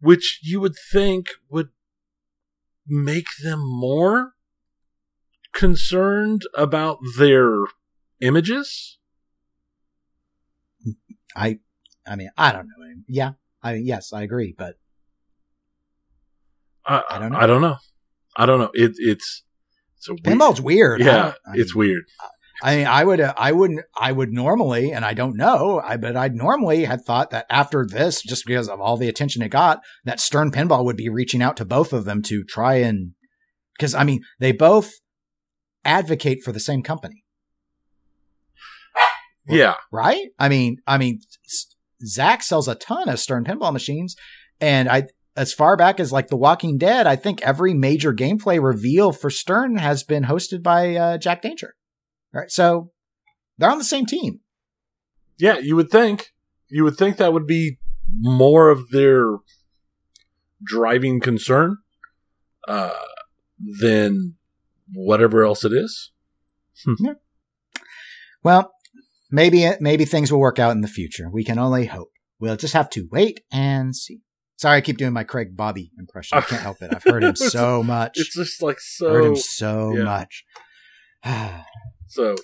[0.00, 1.68] which you would think would
[2.86, 4.32] make them more
[5.52, 7.64] concerned about their
[8.20, 8.98] images.
[11.36, 11.60] I
[12.06, 12.72] I mean I don't know.
[13.08, 14.76] Yeah, I yes I agree, but
[16.84, 17.38] I, I don't know.
[17.38, 17.76] I don't know.
[18.36, 18.70] I don't know.
[18.74, 19.44] It, it's
[19.96, 21.00] it's a weird, pinball's weird.
[21.02, 22.02] I Yeah, don't- I it's mean, weird.
[22.62, 25.96] I mean, I would, uh, I wouldn't, I would normally, and I don't know, I
[25.96, 29.50] but I'd normally had thought that after this, just because of all the attention it
[29.50, 33.12] got, that Stern Pinball would be reaching out to both of them to try and,
[33.76, 34.92] because I mean, they both
[35.84, 37.24] advocate for the same company,
[39.48, 40.28] Yeah, right?
[40.38, 41.20] I mean, I mean,
[42.04, 44.14] Zach sells a ton of Stern Pinball machines,
[44.60, 48.62] and I, as far back as like The Walking Dead, I think every major gameplay
[48.62, 51.74] reveal for Stern has been hosted by uh, Jack Danger.
[52.32, 52.90] Right, so
[53.58, 54.40] they're on the same team.
[55.38, 55.58] yeah.
[55.58, 56.32] You would think.
[56.68, 57.78] You would think that would be
[58.20, 59.36] more of their
[60.64, 61.76] driving concern
[62.66, 62.90] uh,
[63.80, 64.36] than
[64.92, 66.12] whatever else it is.
[66.98, 67.14] yeah.
[68.42, 68.72] Well,
[69.30, 71.28] maybe maybe things will work out in the future.
[71.30, 72.10] We can only hope.
[72.40, 74.20] We'll just have to wait and see.
[74.56, 76.38] Sorry, I keep doing my Craig Bobby impression.
[76.38, 76.94] I can't help it.
[76.94, 78.12] I've heard him so much.
[78.14, 79.10] It's just like so.
[79.12, 79.92] heard him so.
[79.92, 80.04] so yeah.
[80.04, 80.44] much.
[82.12, 82.36] So,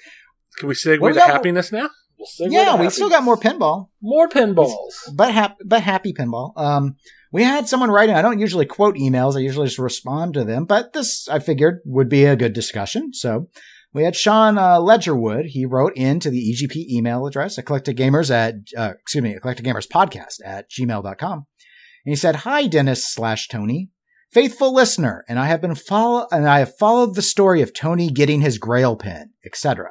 [0.58, 1.26] can we segue Well, to no.
[1.26, 1.88] happiness now?
[2.18, 4.74] We'll segue yeah, to we still got more pinball, more pinballs.
[5.14, 6.52] but happy, but happy pinball.
[6.56, 6.96] Um,
[7.32, 8.14] we had someone writing.
[8.16, 9.36] I don't usually quote emails.
[9.36, 13.12] I usually just respond to them, but this I figured would be a good discussion.
[13.12, 13.48] So
[13.92, 15.46] we had Sean uh, Ledgerwood.
[15.46, 19.86] He wrote into the EGP email address, Eclectic Gamers at, uh, excuse me, Eclectic Gamers
[19.86, 21.32] Podcast at gmail.com.
[21.38, 23.90] And he said, Hi, Dennis slash Tony.
[24.30, 28.10] Faithful listener, and I have been follow, and I have followed the story of Tony
[28.10, 29.90] getting his Grail pin, etc.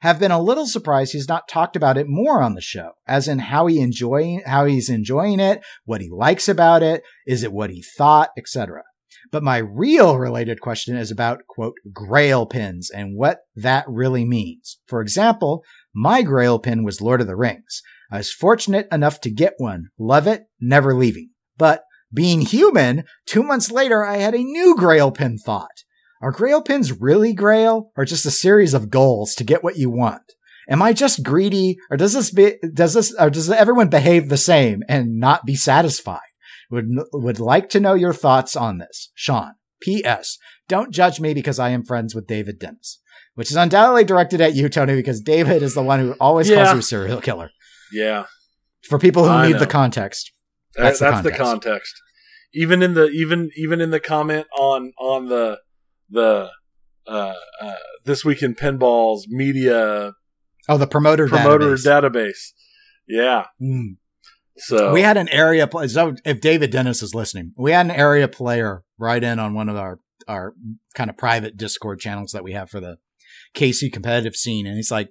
[0.00, 3.28] Have been a little surprised he's not talked about it more on the show, as
[3.28, 7.52] in how he enjoying, how he's enjoying it, what he likes about it, is it
[7.52, 8.82] what he thought, etc.
[9.30, 14.80] But my real related question is about, quote, grail pins and what that really means.
[14.86, 15.62] For example,
[15.94, 17.80] my grail pin was Lord of the Rings.
[18.10, 19.90] I was fortunate enough to get one.
[20.00, 21.30] Love it, never leaving.
[21.56, 25.84] But being human, two months later, I had a new grail pin thought.
[26.20, 29.90] Are grail pins really grail or just a series of goals to get what you
[29.90, 30.22] want?
[30.68, 34.36] Am I just greedy or does this be, does this, or does everyone behave the
[34.36, 36.20] same and not be satisfied?
[36.70, 39.10] Would, would like to know your thoughts on this.
[39.14, 39.54] Sean.
[39.82, 40.38] P.S.
[40.68, 43.00] Don't judge me because I am friends with David Dennis.
[43.34, 46.72] Which is undoubtedly directed at you, Tony, because David is the one who always calls
[46.72, 47.50] you a serial killer.
[47.92, 48.24] Yeah,
[48.88, 49.58] For people who I need know.
[49.58, 50.32] the context.
[50.76, 51.64] That- That's that's, the the, context.
[51.64, 51.94] context.
[52.54, 55.58] Even in the even even in the comment on on the
[56.10, 56.50] the
[57.06, 60.12] uh, uh, this week in pinballs media
[60.68, 61.86] Oh, the promoter, promoter database.
[61.86, 62.52] database.
[63.08, 63.44] Yeah.
[63.60, 63.96] Mm.
[64.58, 65.88] So We had an area play.
[65.88, 69.68] So if David Dennis is listening, we had an area player write in on one
[69.68, 69.98] of our
[70.28, 70.54] our
[70.94, 72.98] kind of private Discord channels that we have for the
[73.56, 75.08] KC competitive scene, and he's like,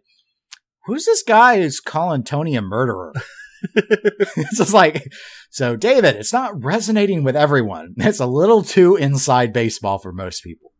[0.85, 3.11] "Who's this guy who's calling Tony a murderer?"
[3.75, 5.11] it's just like,
[5.49, 7.95] so David, it's not resonating with everyone.
[8.11, 10.73] It's a little too inside baseball for most people.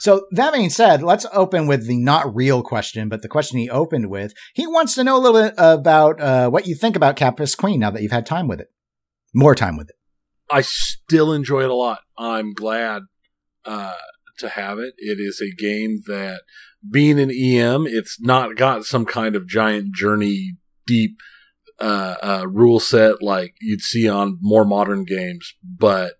[0.00, 3.70] So that being said, let's open with the not real question, but the question he
[3.70, 4.34] opened with.
[4.54, 7.80] He wants to know a little bit about uh, what you think about Campus Queen
[7.80, 8.68] now that you've had time with it,
[9.32, 9.96] more time with it.
[10.50, 12.00] I still enjoy it a lot.
[12.18, 13.02] I'm glad
[13.64, 13.94] uh,
[14.40, 14.94] to have it.
[14.98, 16.42] It is a game that,
[16.92, 21.18] being an EM, it's not got some kind of giant journey, deep
[21.80, 26.14] uh, uh, rule set like you'd see on more modern games, but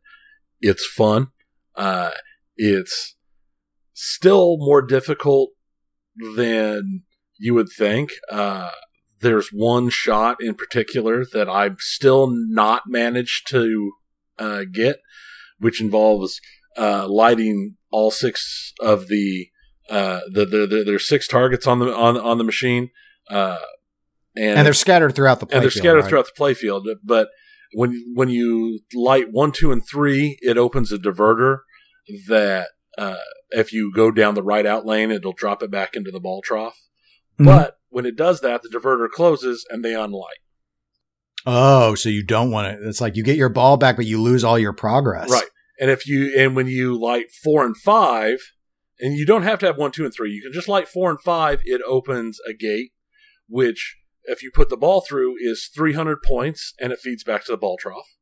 [0.61, 1.29] it's fun.
[1.77, 2.11] Uh,
[2.57, 3.17] it's
[3.93, 5.51] still more difficult
[6.37, 7.03] than
[7.39, 8.11] you would think.
[8.31, 8.71] Uh,
[9.21, 13.93] there's one shot in particular that I've still not managed to
[14.39, 14.99] uh, get,
[15.59, 16.41] which involves
[16.77, 19.49] uh, lighting all six of the
[19.91, 22.91] uh, the, the, the there's six targets on the on on the machine,
[23.31, 23.59] uh,
[24.37, 26.09] and, And they're scattered throughout the and they're playfield, scattered right?
[26.09, 26.83] throughout the playfield.
[27.03, 27.29] But
[27.73, 31.59] when when you light one, two, and three, it opens a diverter
[32.29, 32.69] that
[32.99, 33.17] uh,
[33.51, 36.43] if you go down the right out lane, it'll drop it back into the ball
[36.43, 36.79] trough.
[37.41, 37.47] Mhm.
[37.47, 40.41] But when it does that, the diverter closes and they unlight.
[41.47, 42.89] Oh, so you don't want to.
[42.89, 45.31] It's like you get your ball back, but you lose all your progress.
[45.31, 45.49] Right.
[45.79, 48.39] And if you and when you light four and five,
[49.01, 51.11] and you don't have to have one, two, and three, you can just light four
[51.11, 51.61] and five.
[51.65, 52.93] It opens a gate,
[53.49, 57.53] which if you put the ball through is 300 points, and it feeds back to
[57.53, 58.17] the ball trough.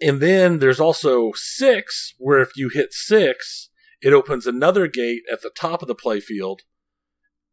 [0.00, 3.70] And then there's also six, where if you hit six,
[4.02, 6.60] it opens another gate at the top of the playfield,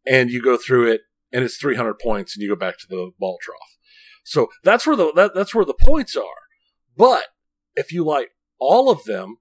[0.05, 3.11] and you go through it, and it's 300 points, and you go back to the
[3.17, 3.77] ball trough.
[4.23, 6.23] So that's where the that, that's where the points are.
[6.95, 7.25] But
[7.75, 8.29] if you light
[8.59, 9.37] all of them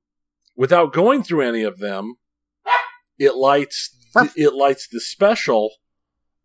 [0.56, 2.16] without going through any of them,
[3.18, 3.96] it lights
[4.36, 5.70] it lights the special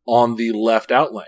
[0.06, 1.26] on the left out lane.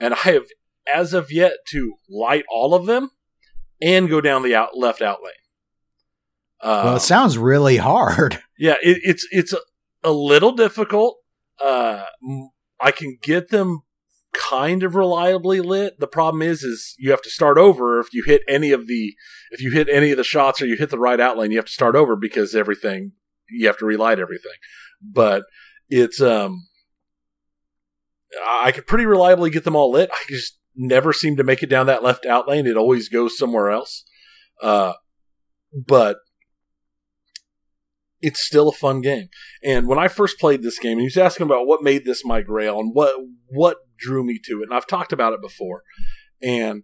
[0.00, 0.44] And I have
[0.92, 3.10] as of yet to light all of them
[3.80, 5.32] and go down the out left out lane.
[6.62, 8.42] Uh, Well, it sounds really hard.
[8.58, 9.60] yeah, it, it's it's a,
[10.02, 11.18] a little difficult.
[11.62, 12.04] Uh,
[12.80, 13.82] I can get them
[14.32, 15.98] kind of reliably lit.
[15.98, 19.14] The problem is, is you have to start over if you hit any of the
[19.50, 21.58] if you hit any of the shots or you hit the right out lane, you
[21.58, 23.12] have to start over because everything
[23.48, 24.52] you have to relight everything.
[25.02, 25.44] But
[25.88, 26.68] it's um,
[28.44, 30.10] I could pretty reliably get them all lit.
[30.12, 32.66] I just never seem to make it down that left out lane.
[32.66, 34.04] It always goes somewhere else.
[34.62, 34.94] Uh,
[35.72, 36.18] but
[38.20, 39.28] it's still a fun game.
[39.62, 42.24] And when I first played this game, and he was asking about what made this
[42.24, 43.16] my grail and what
[43.48, 45.82] what drew me to it, and I've talked about it before.
[46.42, 46.82] And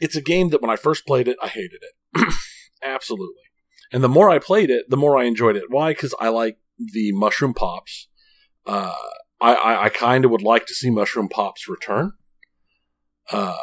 [0.00, 2.34] it's a game that when I first played it, I hated it.
[2.82, 3.42] Absolutely.
[3.92, 5.64] And the more I played it, the more I enjoyed it.
[5.70, 5.90] Why?
[5.90, 8.08] Because I like the mushroom pops.
[8.66, 8.92] Uh,
[9.40, 12.12] I, I, I kind of would like to see mushroom pops return.
[13.30, 13.56] Uh,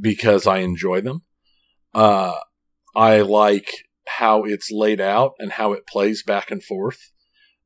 [0.00, 1.22] because I enjoy them.
[1.94, 2.34] Uh,
[2.94, 3.68] I like
[4.06, 7.10] how it's laid out and how it plays back and forth.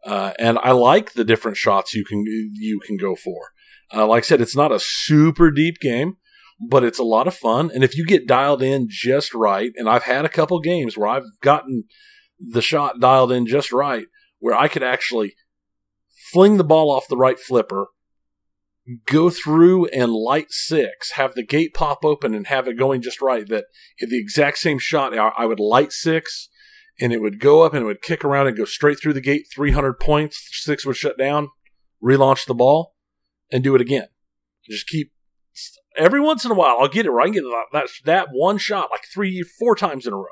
[0.04, 3.50] Uh, and I like the different shots you can you can go for.
[3.92, 6.16] Uh, like I said, it's not a super deep game,
[6.68, 7.70] but it's a lot of fun.
[7.72, 11.08] And if you get dialed in just right, and I've had a couple games where
[11.08, 11.84] I've gotten
[12.38, 14.06] the shot dialed in just right,
[14.40, 15.34] where I could actually
[16.34, 17.86] fling the ball off the right flipper,
[19.06, 23.22] go through and light six, have the gate pop open and have it going just
[23.22, 23.48] right.
[23.48, 23.66] That
[24.00, 26.48] the exact same shot, I would light six
[27.00, 29.20] and it would go up and it would kick around and go straight through the
[29.20, 31.50] gate, 300 points, six would shut down,
[32.02, 32.94] relaunch the ball,
[33.52, 34.08] and do it again.
[34.68, 35.12] Just keep,
[35.96, 37.28] every once in a while, I'll get it right.
[37.28, 40.26] I can get that, that one shot like three, four times in a row.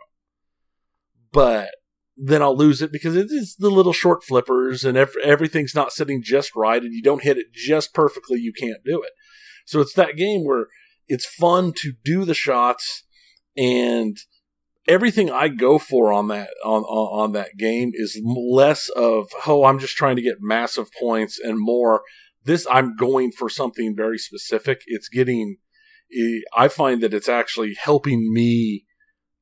[1.33, 1.71] But
[2.17, 6.23] then I'll lose it because it is the little short flippers and everything's not sitting
[6.23, 9.13] just right and you don't hit it just perfectly, you can't do it.
[9.65, 10.67] So it's that game where
[11.09, 13.05] it's fun to do the shots
[13.57, 14.17] and
[14.89, 19.65] everything I go for on that on, on, on that game is less of oh
[19.65, 22.03] I'm just trying to get massive points and more
[22.45, 24.83] this I'm going for something very specific.
[24.87, 25.59] It's getting
[26.55, 28.85] I find that it's actually helping me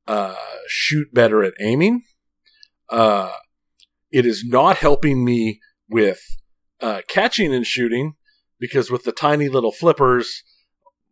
[0.06, 0.36] uh,
[0.68, 2.02] shoot better at aiming
[2.90, 3.32] uh,
[4.10, 6.20] it is not helping me with
[6.80, 8.14] uh, catching and shooting
[8.58, 10.42] because with the tiny little flippers,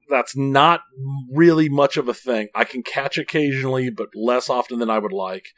[0.09, 0.81] that's not
[1.33, 2.49] really much of a thing.
[2.55, 5.49] I can catch occasionally, but less often than I would like.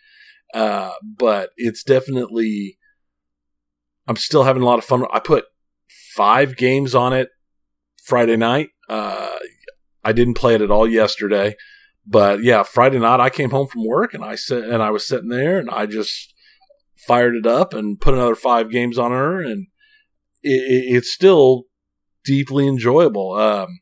[0.53, 2.79] Uh, but it's definitely,
[4.07, 5.05] I'm still having a lot of fun.
[5.12, 5.45] I put
[6.14, 7.29] five games on it
[8.05, 8.71] Friday night.
[8.89, 9.39] Uh,
[10.03, 11.57] I didn't play it at all yesterday.
[12.07, 15.07] But yeah, Friday night I came home from work and I said, and I was
[15.07, 16.34] sitting there and I just
[17.07, 19.68] fired it up and put another five games on her, and
[20.42, 21.64] it, it's still
[22.24, 23.32] deeply enjoyable.
[23.32, 23.80] Um,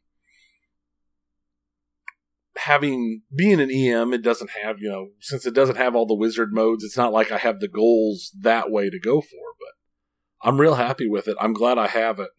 [2.57, 6.15] having being an EM, it doesn't have you know since it doesn't have all the
[6.15, 6.85] wizard modes.
[6.85, 10.75] It's not like I have the goals that way to go for, but I'm real
[10.75, 11.37] happy with it.
[11.41, 12.31] I'm glad I have it.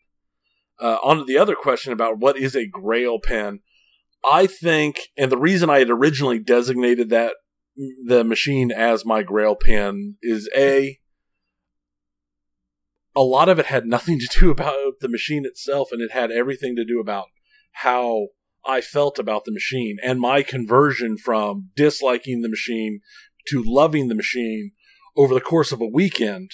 [0.81, 3.59] Uh, on to the other question about what is a Grail pin.
[4.23, 7.35] I think, and the reason I had originally designated that
[8.05, 10.99] the machine as my grail pin is a
[13.15, 16.31] a lot of it had nothing to do about the machine itself and it had
[16.31, 17.27] everything to do about
[17.71, 18.27] how
[18.65, 22.99] I felt about the machine and my conversion from disliking the machine
[23.47, 24.71] to loving the machine
[25.15, 26.51] over the course of a weekend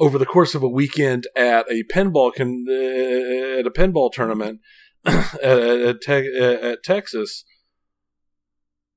[0.00, 4.60] over the course of a weekend at a pinball con- uh, at a pinball tournament
[5.06, 7.44] at, at, at Texas,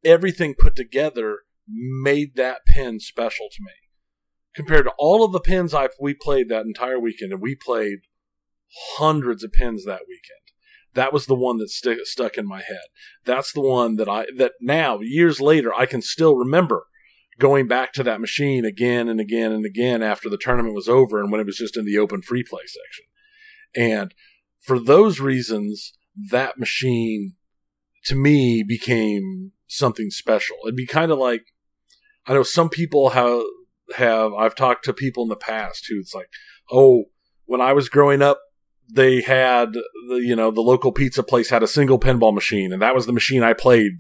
[0.04, 3.72] everything put together made that pen special to me.
[4.54, 8.00] Compared to all of the pins I we played that entire weekend, and we played
[8.98, 10.42] hundreds of pins that weekend.
[10.94, 12.88] That was the one that st- stuck in my head.
[13.24, 16.88] That's the one that I that now years later I can still remember
[17.40, 21.20] going back to that machine again and again and again after the tournament was over
[21.20, 23.06] and when it was just in the open free play section.
[23.74, 24.14] And
[24.62, 25.94] for those reasons,
[26.30, 27.34] that machine
[28.06, 30.58] to me became something special.
[30.64, 31.44] It'd be kind of like
[32.28, 33.42] I know some people have
[33.96, 36.30] have I've talked to people in the past who it's like,
[36.72, 37.06] oh,
[37.46, 38.40] when I was growing up,
[38.94, 42.82] they had the, you know the local pizza place had a single pinball machine, and
[42.82, 43.94] that was the machine I played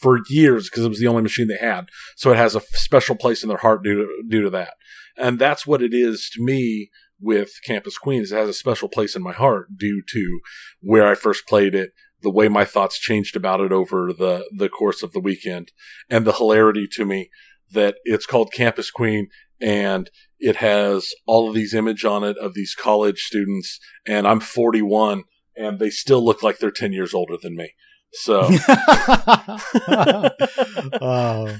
[0.00, 1.88] for years because it was the only machine they had.
[2.16, 4.74] So it has a special place in their heart due to, due to that,
[5.16, 6.90] and that's what it is to me
[7.20, 8.32] with Campus Queens.
[8.32, 10.40] It has a special place in my heart due to
[10.80, 11.90] where I first played it,
[12.22, 15.72] the way my thoughts changed about it over the, the course of the weekend,
[16.10, 17.30] and the hilarity to me
[17.72, 19.28] that it's called Campus Queen
[19.60, 24.40] and it has all of these image on it of these college students and I'm
[24.40, 25.24] 41
[25.56, 27.72] and they still look like they're 10 years older than me.
[28.12, 28.42] So
[31.00, 31.56] oh.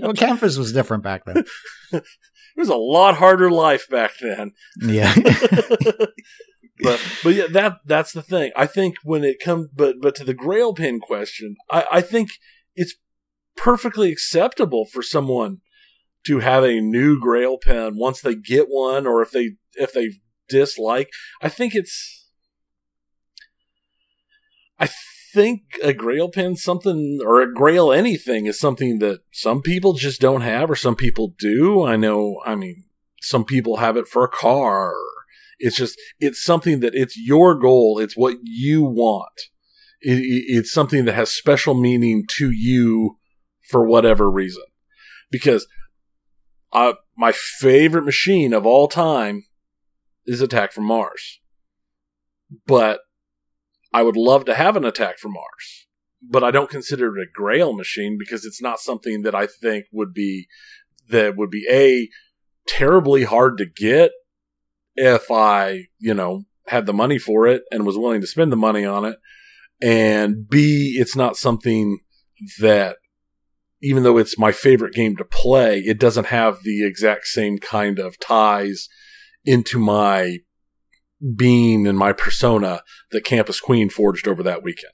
[0.00, 1.44] well, campus was different back then.
[2.56, 4.52] It was a lot harder life back then.
[4.80, 5.14] Yeah.
[6.80, 8.52] but but yeah, that that's the thing.
[8.56, 12.30] I think when it comes, but but to the Grail pin question, I I think
[12.74, 12.94] it's
[13.56, 15.58] perfectly acceptable for someone
[16.26, 20.12] to have a new Grail pin once they get one, or if they if they
[20.48, 21.10] dislike.
[21.42, 22.26] I think it's.
[24.80, 24.88] I
[25.38, 30.20] think a Grail pin something or a Grail anything is something that some people just
[30.20, 31.84] don't have, or some people do.
[31.84, 32.40] I know.
[32.44, 32.84] I mean,
[33.20, 34.94] some people have it for a car.
[35.60, 38.00] It's just it's something that it's your goal.
[38.00, 39.40] It's what you want.
[40.00, 43.18] It, it's something that has special meaning to you
[43.70, 44.64] for whatever reason.
[45.30, 45.68] Because
[46.72, 49.44] uh, my favorite machine of all time
[50.26, 51.38] is Attack from Mars.
[52.66, 53.00] But
[53.92, 55.86] I would love to have an Attack from Mars.
[56.20, 59.86] But I don't consider it a grail machine because it's not something that I think
[59.92, 60.48] would be,
[61.10, 62.08] that would be A,
[62.66, 64.10] terribly hard to get
[64.96, 68.56] if I, you know, had the money for it and was willing to spend the
[68.56, 69.16] money on it.
[69.80, 72.00] And B, it's not something
[72.60, 72.96] that
[73.80, 77.98] even though it's my favorite game to play, it doesn't have the exact same kind
[77.98, 78.88] of ties
[79.44, 80.38] into my
[81.36, 84.92] being and my persona that Campus Queen forged over that weekend.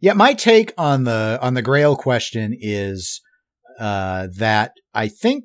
[0.00, 3.20] Yeah, my take on the on the Grail question is
[3.78, 5.44] uh, that I think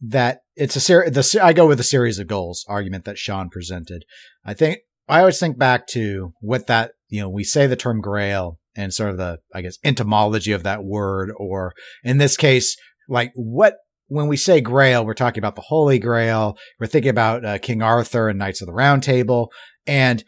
[0.00, 1.12] that it's a series.
[1.12, 4.04] The I go with the series of goals argument that Sean presented.
[4.44, 8.00] I think I always think back to what that you know we say the term
[8.00, 12.76] Grail and sort of the I guess etymology of that word, or in this case,
[13.08, 13.74] like what
[14.10, 16.58] when we say Grail, we're talking about the Holy Grail.
[16.78, 19.50] We're thinking about uh, King Arthur and Knights of the Round Table,
[19.86, 20.22] and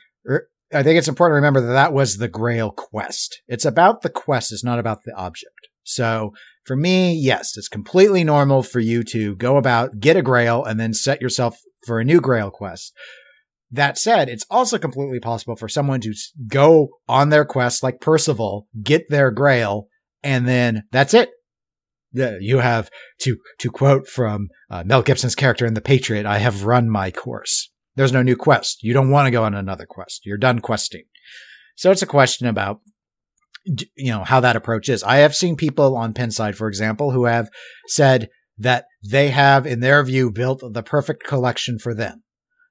[0.73, 3.43] I think it's important to remember that that was the Grail quest.
[3.47, 4.53] It's about the quest.
[4.53, 5.69] It's not about the object.
[5.83, 6.33] So
[6.65, 10.81] for me, yes, it's completely normal for you to go about, get a Grail, and
[10.81, 12.95] then set yourself for a new Grail quest.
[13.71, 16.15] That said, it's also completely possible for someone to
[16.47, 19.89] go on their quest like Percival, get their Grail,
[20.23, 21.31] and then that's it.
[22.13, 22.91] You have
[23.21, 26.27] to to quote from uh, Mel Gibson's character in The Patriot.
[26.27, 27.71] I have run my course.
[27.95, 28.83] There's no new quest.
[28.83, 30.23] You don't want to go on another quest.
[30.25, 31.05] You're done questing.
[31.77, 32.81] So it's a question about,
[33.65, 35.03] you know, how that approach is.
[35.03, 37.49] I have seen people on Pinside, for example, who have
[37.89, 42.23] said that they have, in their view, built the perfect collection for them.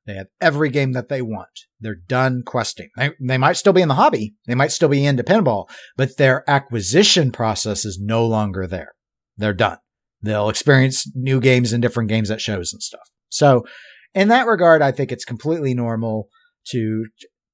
[0.05, 1.49] They have every game that they want.
[1.79, 2.89] They're done questing.
[2.97, 4.33] They, they might still be in the hobby.
[4.47, 8.93] They might still be into pinball, but their acquisition process is no longer there.
[9.41, 9.77] They're done.
[10.21, 13.01] They'll experience new games and different games at shows and stuff.
[13.29, 13.65] So
[14.13, 16.27] in that regard, I think it's completely normal
[16.69, 17.05] to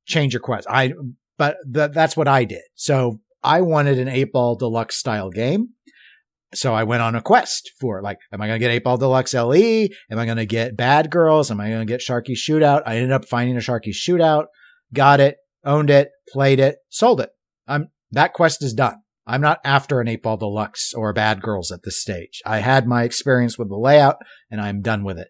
[0.06, 0.68] change your quest.
[0.70, 0.94] I,
[1.38, 2.64] but th- that's what I did.
[2.76, 5.70] So I wanted an eight ball deluxe style game.
[6.54, 8.98] So I went on a quest for like, am I going to get eight ball
[8.98, 9.88] deluxe LE?
[10.10, 11.52] Am I going to get bad girls?
[11.52, 12.84] Am I going to get Sharky shootout?
[12.86, 14.46] I ended up finding a Sharky shootout,
[14.94, 17.30] got it, owned it, played it, sold it.
[17.68, 18.96] I'm, that quest is done.
[19.28, 22.42] I'm not after an eight ball deluxe or bad girls at this stage.
[22.46, 24.16] I had my experience with the layout
[24.50, 25.28] and I'm done with it.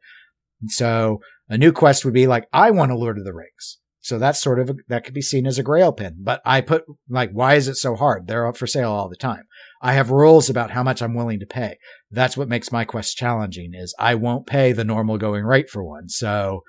[0.67, 1.19] So
[1.49, 3.79] a new quest would be like, I want a Lord of the Rings.
[3.99, 6.61] So that's sort of, a, that could be seen as a grail pin, but I
[6.61, 8.27] put like, why is it so hard?
[8.27, 9.43] They're up for sale all the time.
[9.81, 11.77] I have rules about how much I'm willing to pay.
[12.09, 15.83] That's what makes my quest challenging is I won't pay the normal going rate for
[15.83, 16.07] one.
[16.07, 16.61] So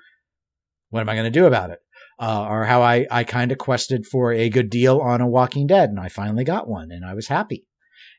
[0.89, 1.79] what am I going to do about it?
[2.19, 5.67] Uh, or how I, I kind of quested for a good deal on a Walking
[5.67, 7.65] Dead and I finally got one and I was happy.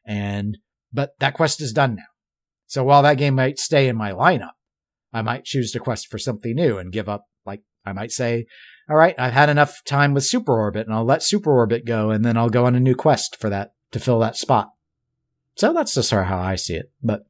[0.06, 0.56] And,
[0.90, 2.04] but that quest is done now.
[2.66, 4.52] So while that game might stay in my lineup,
[5.12, 8.46] I might choose to quest for something new and give up, like, I might say,
[8.88, 12.10] all right, I've had enough time with Super Orbit and I'll let Super Orbit go
[12.10, 14.70] and then I'll go on a new quest for that to fill that spot.
[15.56, 16.90] So that's just sort of how I see it.
[17.02, 17.26] But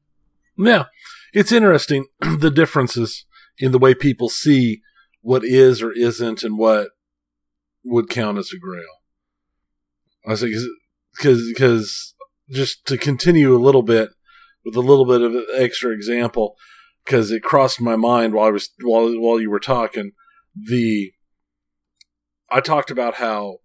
[0.56, 0.84] yeah,
[1.32, 3.24] it's interesting the differences
[3.58, 4.82] in the way people see
[5.20, 6.90] what is or isn't and what
[7.84, 8.84] would count as a grail.
[10.26, 10.52] I say
[11.16, 12.14] because because
[12.50, 14.10] just to continue a little bit
[14.64, 16.56] with a little bit of an extra example,
[17.04, 20.12] because it crossed my mind while I was while while you were talking.
[20.54, 21.12] The
[22.50, 23.58] I talked about how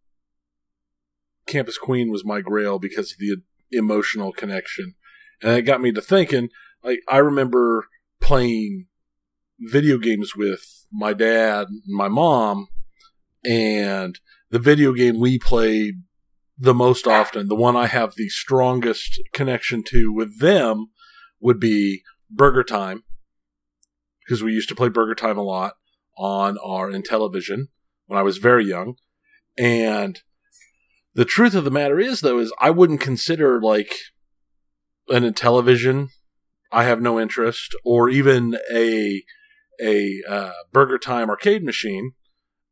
[1.47, 3.37] Campus Queen was my grail because of the
[3.71, 4.95] emotional connection,
[5.41, 6.49] and it got me to thinking.
[6.83, 7.87] Like I remember
[8.21, 8.87] playing
[9.59, 12.67] video games with my dad and my mom,
[13.43, 14.19] and
[14.49, 15.95] the video game we played
[16.57, 20.87] the most often, the one I have the strongest connection to with them,
[21.39, 23.03] would be Burger Time
[24.25, 25.74] because we used to play Burger Time a lot
[26.17, 27.67] on our Intellivision
[28.07, 28.95] when I was very young.
[29.57, 30.21] And
[31.13, 33.95] the truth of the matter is, though, is I wouldn't consider like
[35.09, 36.09] an Intellivision.
[36.71, 39.24] I have no interest, or even a
[39.81, 42.13] a uh, Burger Time arcade machine.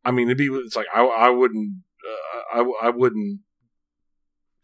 [0.05, 3.41] I mean, it'd be it's like I I wouldn't uh, I I wouldn't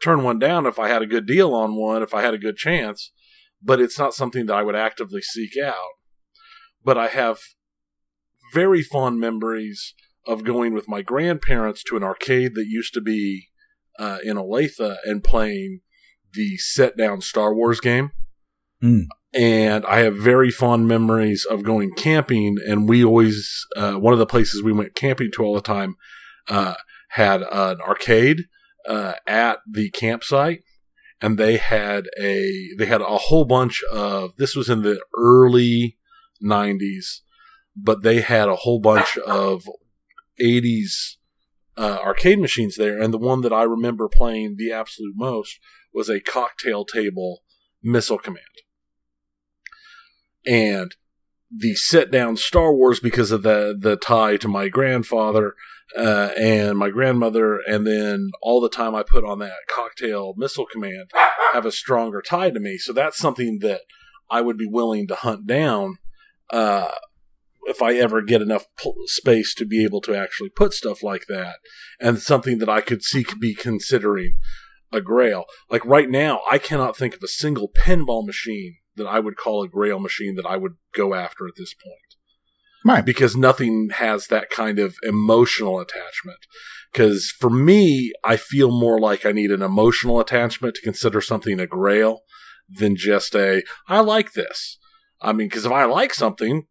[0.04, 2.40] turn one down if I had a good deal on one if I had a
[2.40, 3.12] good chance,
[3.62, 5.76] but it's not something that I would actively seek out
[6.84, 7.40] but I have
[8.54, 9.94] very fond memories
[10.26, 13.50] of going with my grandparents to an arcade that used to be
[13.98, 15.82] uh, in Olathe and playing
[16.34, 18.12] the set down Star Wars game.
[18.84, 19.06] Mm.
[19.34, 22.58] And I have very fond memories of going camping.
[22.68, 25.96] And we always, uh, one of the places we went camping to all the time,
[26.48, 26.76] uh,
[27.10, 28.46] had an arcade,
[28.88, 30.64] uh, at the campsite.
[31.22, 35.98] And they had a, they had a whole bunch of, this was in the early
[36.44, 37.20] 90s,
[37.76, 39.64] but they had a whole bunch of
[40.42, 41.18] 80s
[41.78, 43.00] uh, arcade machines there.
[43.00, 45.60] And the one that I remember playing the absolute most
[45.94, 47.44] was a cocktail table
[47.84, 48.46] missile command.
[50.50, 50.96] And
[51.56, 55.56] the sit down Star Wars because of the the tie to my grandfather
[55.98, 60.68] uh, and my grandmother, and then all the time I put on that cocktail missile
[60.72, 61.12] command
[61.54, 62.78] have a stronger tie to me.
[62.78, 63.82] So that's something that
[64.30, 65.98] I would be willing to hunt down
[66.52, 66.92] uh,
[67.64, 71.26] if I ever get enough pl- space to be able to actually put stuff like
[71.28, 71.58] that,
[72.00, 74.38] and something that I could see could be considering
[74.92, 75.46] a grail.
[75.70, 79.64] Like right now, I cannot think of a single pinball machine that I would call
[79.64, 81.96] a grail machine that I would go after at this point.
[82.86, 83.06] Right.
[83.06, 86.40] Because nothing has that kind of emotional attachment.
[86.92, 91.60] Because for me, I feel more like I need an emotional attachment to consider something
[91.60, 92.22] a grail
[92.70, 94.78] than just a, I like this.
[95.22, 96.68] I mean, because if I like something,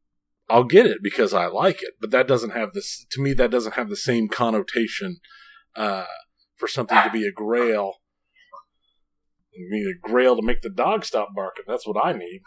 [0.48, 1.94] I'll get it because I like it.
[2.00, 5.18] But that doesn't have this, to me, that doesn't have the same connotation,
[5.76, 6.06] uh,
[6.56, 7.94] for something to be a grail.
[9.58, 11.64] You need a grail to make the dog stop barking.
[11.66, 12.40] That's what I need.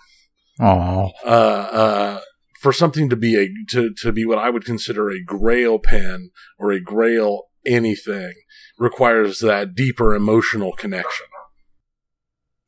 [0.60, 1.12] Oh.
[1.26, 2.22] Uh, uh,
[2.60, 6.30] for something to be a to, to be what I would consider a grail pin
[6.60, 8.34] or a grail anything
[8.78, 11.28] requires that deeper emotional connection.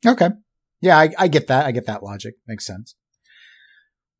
[0.06, 0.30] Okay.
[0.80, 1.64] Yeah, I, I get that.
[1.64, 2.34] I get that logic.
[2.46, 2.94] Makes sense.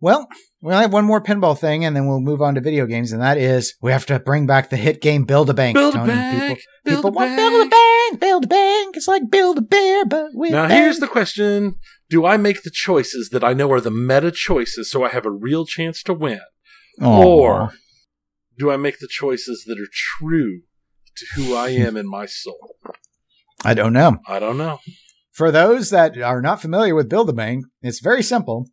[0.00, 0.28] Well,
[0.64, 3.20] we'll have one more pinball thing and then we'll move on to video games, and
[3.20, 5.76] that is we have to bring back the hit game Build a Bank.
[5.76, 7.36] Build a bank, People, people want.
[7.36, 8.96] Build a Bank, Build a Bank.
[8.96, 10.72] It's like Build a Bear, but with Now bank.
[10.80, 11.76] here's the question:
[12.08, 15.26] Do I make the choices that I know are the meta choices so I have
[15.26, 16.40] a real chance to win,
[17.02, 17.22] Aw.
[17.24, 17.72] or
[18.58, 20.62] do I make the choices that are true
[21.18, 22.76] to who I am in my soul?
[23.64, 24.18] I don't know.
[24.26, 24.78] I don't know.
[25.32, 28.68] For those that are not familiar with Build a Bank, it's very simple.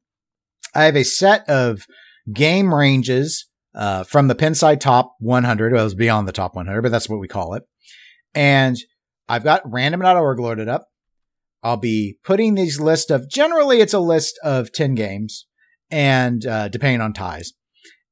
[0.74, 1.86] I have a set of
[2.32, 5.74] game ranges uh, from the Pinside Top 100.
[5.74, 7.64] Well, it was beyond the top 100, but that's what we call it.
[8.34, 8.78] And
[9.28, 10.88] I've got random.org loaded up.
[11.64, 15.46] I'll be putting these list of generally it's a list of 10 games
[15.92, 17.54] and uh, depending on ties.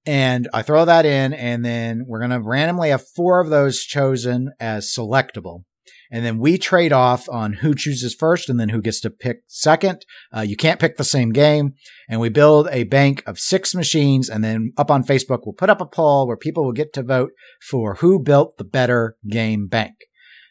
[0.06, 3.82] And I throw that in and then we're going to randomly have four of those
[3.82, 5.64] chosen as selectable.
[6.12, 9.44] And then we trade off on who chooses first and then who gets to pick
[9.48, 10.06] second.
[10.36, 11.76] Uh, you can't pick the same game.
[12.10, 14.28] And we build a bank of six machines.
[14.28, 17.04] And then up on Facebook, we'll put up a poll where people will get to
[17.04, 17.32] vote
[17.70, 19.96] for who built the better game bank.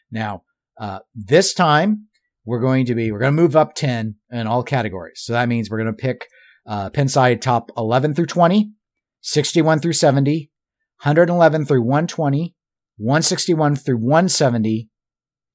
[0.09, 0.43] Now,
[0.79, 2.07] uh, this time
[2.45, 5.21] we're going to be, we're going to move up 10 in all categories.
[5.23, 6.27] So that means we're going to pick,
[6.65, 8.71] uh, top 11 through 20,
[9.21, 10.51] 61 through 70,
[11.03, 12.55] 111 through 120,
[12.97, 14.88] 161 through 170,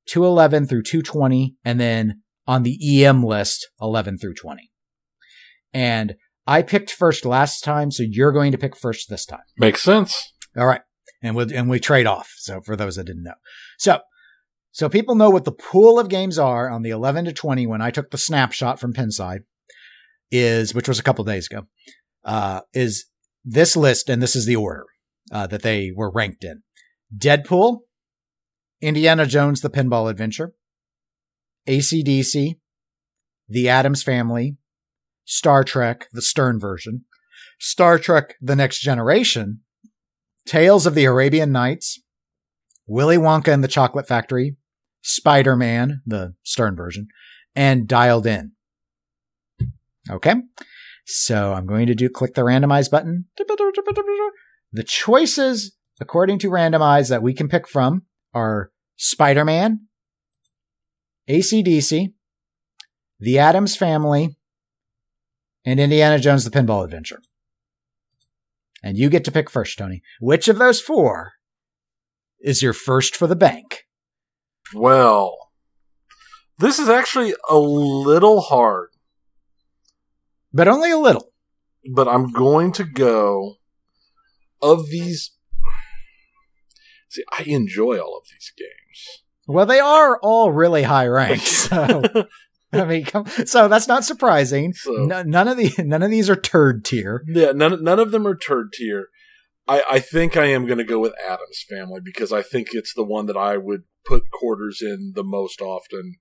[0.07, 4.71] 211 through 220, and then on the EM list, 11 through 20.
[5.73, 6.15] And
[6.47, 9.41] I picked first last time, so you're going to pick first this time.
[9.59, 10.33] Makes sense.
[10.57, 10.83] All right.
[11.23, 12.33] And we and we trade off.
[12.37, 13.35] So for those that didn't know.
[13.79, 14.01] So
[14.73, 17.81] so people know what the pool of games are on the 11 to 20 when
[17.81, 19.41] I took the snapshot from Pinside
[20.31, 21.67] is which was a couple days ago.
[22.25, 23.07] Uh is
[23.43, 24.85] this list and this is the order
[25.33, 26.63] uh, that they were ranked in.
[27.17, 27.81] Deadpool,
[28.81, 30.55] Indiana Jones the Pinball Adventure,
[31.67, 32.59] ACDC,
[33.49, 34.57] The Addams Family,
[35.25, 37.05] Star Trek, the Stern version,
[37.59, 39.61] Star Trek The Next Generation,
[40.47, 42.01] Tales of the Arabian Nights,
[42.87, 44.57] Willy Wonka and the Chocolate Factory,
[45.01, 47.09] Spider Man, the Stern version,
[47.55, 48.53] and Dialed In.
[50.11, 50.35] Okay.
[51.07, 53.27] So I'm going to do click the randomize button.
[54.73, 58.03] The choices, according to randomize, that we can pick from
[58.35, 59.87] are Spider Man,
[61.29, 62.13] ACDC,
[63.21, 64.37] The Addams Family,
[65.65, 67.23] and Indiana Jones the Pinball Adventure.
[68.83, 70.03] And you get to pick first, Tony.
[70.21, 71.33] Which of those four
[72.41, 73.85] is your first for the bank?
[74.75, 75.37] Well,
[76.59, 78.91] this is actually a little hard,
[80.53, 81.33] But only a little.
[81.95, 83.57] but I'm going to go
[84.61, 85.33] of these.
[87.15, 89.23] See, I enjoy all of these games.
[89.47, 91.45] Well, they are all really high ranked.
[92.75, 94.73] So, I mean, come, so that's not surprising.
[94.73, 97.23] So- No, none of the none of these are turd tier.
[97.29, 99.11] Yeah, none none of them are turd tier.
[99.69, 102.93] I, I think I am going to go with Addams Family because I think it's
[102.93, 106.17] the one that I would put quarters in the most often.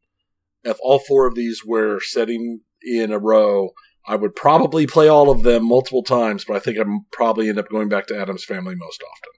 [0.63, 3.71] If all four of these were setting in a row,
[4.07, 7.57] I would probably play all of them multiple times, but I think I'm probably end
[7.59, 9.31] up going back to Addams Family most often.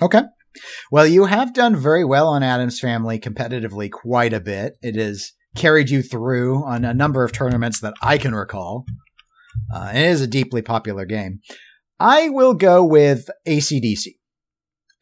[0.00, 0.22] Okay.
[0.90, 4.74] Well, you have done very well on Addams Family competitively quite a bit.
[4.82, 8.84] It has carried you through on a number of tournaments that I can recall.
[9.72, 11.40] Uh, it is a deeply popular game.
[11.98, 14.16] I will go with ACDC.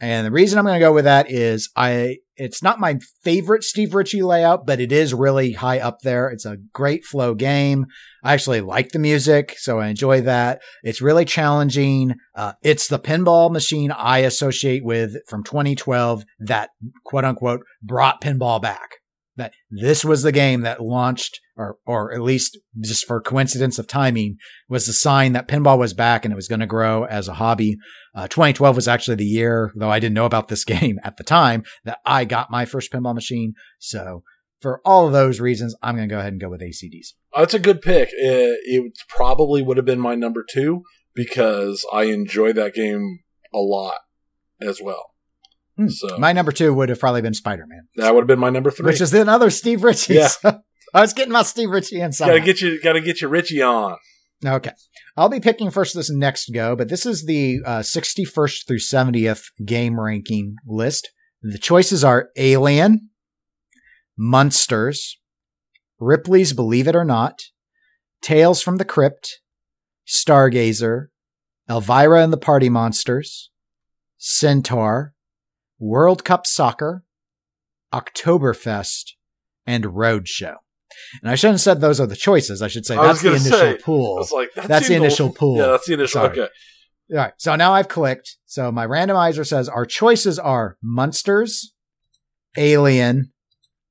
[0.01, 3.63] And the reason I'm going to go with that is I it's not my favorite
[3.63, 6.29] Steve Ritchie layout, but it is really high up there.
[6.29, 7.87] It's a great flow game.
[8.25, 10.61] I actually like the music, so I enjoy that.
[10.83, 12.17] It's really challenging.
[12.35, 16.71] Uh, it's the pinball machine I associate with from 2012 that
[17.05, 18.97] quote unquote brought pinball back.
[19.37, 23.87] That this was the game that launched, or or at least just for coincidence of
[23.87, 24.37] timing,
[24.69, 27.35] was the sign that pinball was back and it was going to grow as a
[27.35, 27.77] hobby.
[28.15, 31.25] Uh, 2012 was actually the year, though I didn't know about this game at the
[31.25, 33.55] time, that I got my first pinball machine.
[33.79, 34.23] So
[34.61, 37.13] for all of those reasons, I'm going to go ahead and go with ACDC.
[37.37, 38.09] That's a good pick.
[38.13, 40.85] It, it probably would have been my number two
[41.15, 43.21] because I enjoy that game
[43.53, 43.99] a lot
[44.61, 45.14] as well.
[45.77, 45.89] Hmm.
[45.89, 48.51] So My number two would have probably been Spider Man, that would have been my
[48.51, 48.87] number three.
[48.87, 50.15] which is another Steve Ritchie.
[50.15, 50.29] Yeah.
[50.29, 50.61] So
[50.95, 52.27] I was getting my Steve Ritchie inside.
[52.29, 53.97] gotta get you, gotta get your Ritchie on.
[54.45, 54.73] Okay.
[55.17, 59.45] I'll be picking first this next go, but this is the uh, 61st through 70th
[59.65, 61.11] game ranking list.
[61.43, 63.11] The choices are Alien,
[64.17, 65.19] Munsters,
[65.99, 67.41] Ripley's Believe It or Not,
[68.23, 69.41] Tales from the Crypt,
[70.07, 71.07] Stargazer,
[71.69, 73.51] Elvira and the Party Monsters,
[74.19, 75.14] Centaur,
[75.85, 77.05] World Cup Soccer,
[77.93, 79.13] Oktoberfest,
[79.67, 80.57] and Roadshow.
[81.21, 82.63] And I shouldn't have said those are the choices.
[82.63, 84.27] I should say I that's the initial say, pool.
[84.33, 85.37] Like, that That's the initial awful.
[85.37, 85.57] pool.
[85.59, 86.23] Yeah, that's the initial.
[86.23, 86.31] Sorry.
[86.41, 86.49] Okay.
[87.11, 87.33] All right.
[87.37, 88.39] So now I've clicked.
[88.47, 91.75] So my randomizer says our choices are Munsters,
[92.57, 93.33] Alien,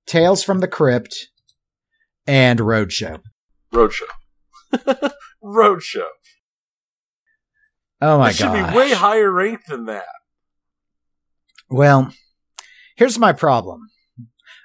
[0.08, 1.28] Tales from the Crypt,
[2.26, 3.22] and Roadshow.
[3.72, 4.10] Roadshow.
[5.44, 6.08] Roadshow.
[8.02, 8.32] Oh my God.
[8.32, 10.06] it should be way higher ranked than that.
[11.70, 12.14] Well,
[12.96, 13.82] here's my problem.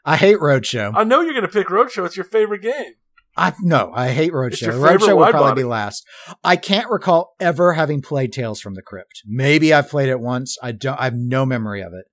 [0.04, 0.92] I hate Roadshow.
[0.94, 2.06] I know you're going to pick Roadshow.
[2.06, 2.94] It's your favorite game.
[3.36, 4.72] I no, I hate Roadshow.
[4.80, 5.60] Roadshow would probably body.
[5.62, 6.04] be last.
[6.42, 9.22] I can't recall ever having played Tales from the Crypt.
[9.26, 10.56] Maybe I've played it once.
[10.62, 10.98] I don't.
[10.98, 12.06] I have no memory of it.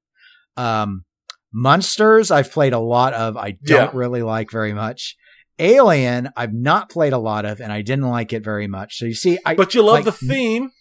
[0.62, 1.06] Um,
[1.52, 3.38] Munsters, I've played a lot of.
[3.38, 3.98] I don't Yeah.
[3.98, 5.16] really like very much.
[5.58, 8.98] Alien, I've not played a lot of, and I didn't like it very much.
[8.98, 10.72] So you see, I But you love like- the theme.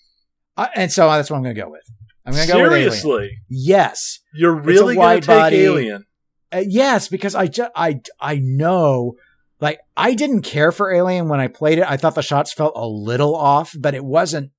[0.56, 1.82] I- and so that's what I'm going to go with.
[2.26, 2.90] I'm going to go with Alien.
[2.90, 3.30] Seriously.
[3.48, 5.64] Yes, You're really to take body.
[5.64, 6.04] Alien.
[6.52, 9.14] Uh, yes, because I just I I know
[9.60, 11.84] like I didn't care for Alien when I played it.
[11.90, 14.52] I thought the shots felt a little off, but it wasn't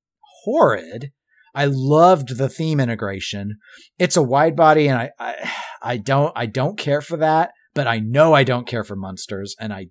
[0.43, 1.11] horrid.
[1.53, 3.57] I loved the theme integration.
[3.97, 5.51] It's a wide body, and I I,
[5.81, 9.55] I don't I don't care for that, but I know I don't care for Munsters,
[9.59, 9.87] and I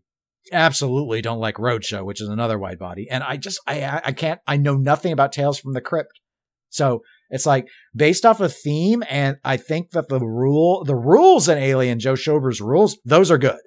[0.52, 3.08] absolutely don't like Roadshow, which is another wide body.
[3.10, 6.20] And I just I- I can't I know nothing about Tales from the Crypt,
[6.68, 11.48] so it's like based off of theme, and I think that the rule, the rules
[11.48, 13.58] in Alien, Joe Schober's rules, those are good.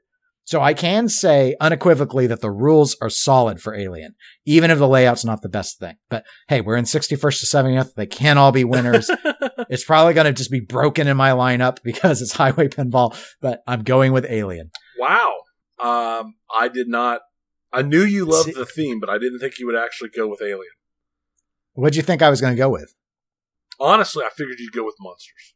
[0.46, 4.16] So I can say unequivocally that the rules are solid for Alien,
[4.46, 5.96] even if the layout's not the best thing.
[6.10, 7.96] But hey, we're in 61st to 70th.
[7.96, 9.12] They can't all be winners.
[9.70, 13.62] it's probably going to just be broken in my lineup because it's Highway Pinball, but
[13.68, 14.72] I'm going with Alien.
[14.98, 15.34] wow.
[15.80, 17.20] Um, I did not.
[17.74, 20.28] I knew you loved See- the theme, but I didn't think you would actually go
[20.30, 20.64] with Alien.
[21.74, 22.94] What'd you think I was going to go with?
[23.80, 25.54] Honestly, I figured you'd go with Munsters.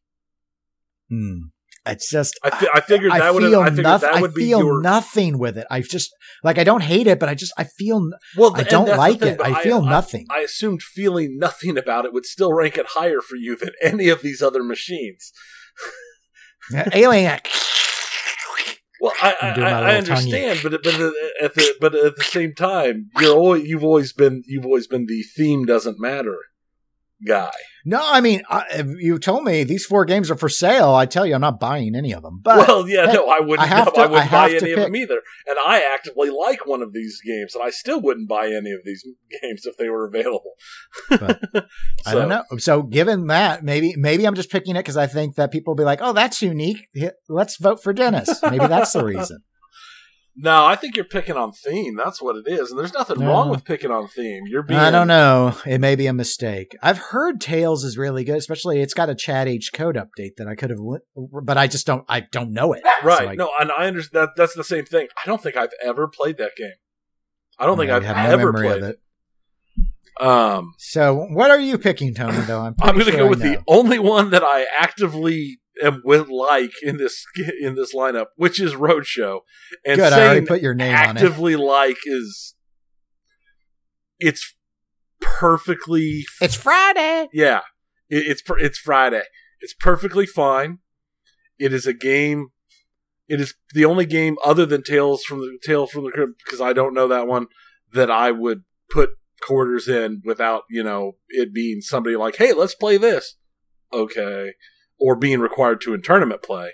[1.09, 1.37] Hmm.
[1.83, 3.41] It's just, I, fi- I figured I that would.
[3.41, 4.81] feel I figured noth- that would I be feel your.
[4.81, 5.65] nothing with it.
[5.71, 8.07] I just like I don't hate it, but I just I feel
[8.37, 9.41] well, I don't like thing, it.
[9.41, 10.27] I feel nothing.
[10.29, 14.09] I assumed feeling nothing about it would still rank it higher for you than any
[14.09, 15.31] of these other machines.
[16.93, 17.39] Alien.
[19.01, 20.93] Well, I, I, I'm doing my I, I little tongue understand, but but
[21.41, 25.07] at the but at the same time, you're always you've always been you've always been
[25.07, 26.37] the theme doesn't matter
[27.25, 27.51] guy.
[27.83, 31.25] No, I mean, I, you told me these four games are for sale, I tell
[31.25, 32.39] you, I'm not buying any of them.
[32.41, 33.59] But well, yeah, hey, no, I wouldn't.
[33.59, 35.21] I have no, to- I wouldn't I buy any of them either.
[35.47, 38.81] And I actively like one of these games, and I still wouldn't buy any of
[38.85, 39.03] these
[39.41, 40.53] games if they were available.
[41.09, 41.41] But
[42.05, 42.43] I don't know.
[42.57, 45.77] So, given that, maybe maybe I'm just picking it because I think that people will
[45.77, 46.87] be like, "Oh, that's unique.
[47.29, 49.43] Let's vote for Dennis." Maybe that's the reason.
[50.33, 51.97] No, I think you're picking on theme.
[51.97, 53.27] That's what it is, and there's nothing No.
[53.27, 54.43] wrong with picking on theme.
[54.47, 54.79] You're being.
[54.79, 55.55] I don't know.
[55.65, 56.75] It may be a mistake.
[56.81, 60.47] I've heard Tales is really good, especially it's got a Chat H code update that
[60.47, 60.79] I could have,
[61.43, 62.05] but I just don't.
[62.07, 62.81] I don't know it.
[63.03, 63.17] Right?
[63.19, 64.21] So I- no, and I understand.
[64.23, 65.07] That, that's the same thing.
[65.21, 66.71] I don't think I've ever played that game.
[67.59, 68.99] I don't think I I've no ever played it.
[70.19, 70.25] it.
[70.25, 72.37] Um, So, what are you picking, Tony?
[72.41, 75.59] Though I'm, I'm pretty going to sure go with the only one that I actively
[75.81, 77.25] am with like in this
[77.61, 79.41] in this lineup, which is Roadshow.
[79.85, 80.13] And Good.
[80.13, 81.19] I already saying put your name on it.
[81.21, 82.55] actively like is
[84.19, 84.55] it's
[85.19, 87.27] perfectly It's Friday.
[87.33, 87.61] yeah.
[88.09, 89.23] It, it's it's Friday.
[89.59, 90.79] It's perfectly fine.
[91.59, 92.49] It is a game.
[93.27, 96.59] It is the only game other than Tales from the Tales from the Crypt because
[96.59, 97.47] I don't know that one
[97.93, 102.75] that I would put quarters in without you know it being somebody like, hey, let's
[102.75, 103.35] play this.
[103.93, 104.53] okay,
[105.01, 106.71] or being required to in tournament play.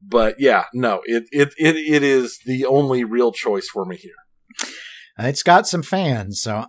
[0.00, 4.12] But yeah, no, it it it, it is the only real choice for me here.
[5.18, 6.66] It's got some fans, so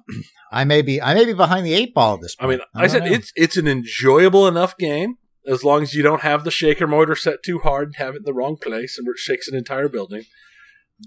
[0.52, 2.62] I may be I may be behind the eight ball at this point I mean,
[2.74, 3.12] I, said know.
[3.12, 5.16] it's it's an enjoyable enough game
[5.46, 8.20] as long as you don't have the shaker motor set too hard and have it
[8.20, 10.24] in the wrong place and where it shakes an entire building.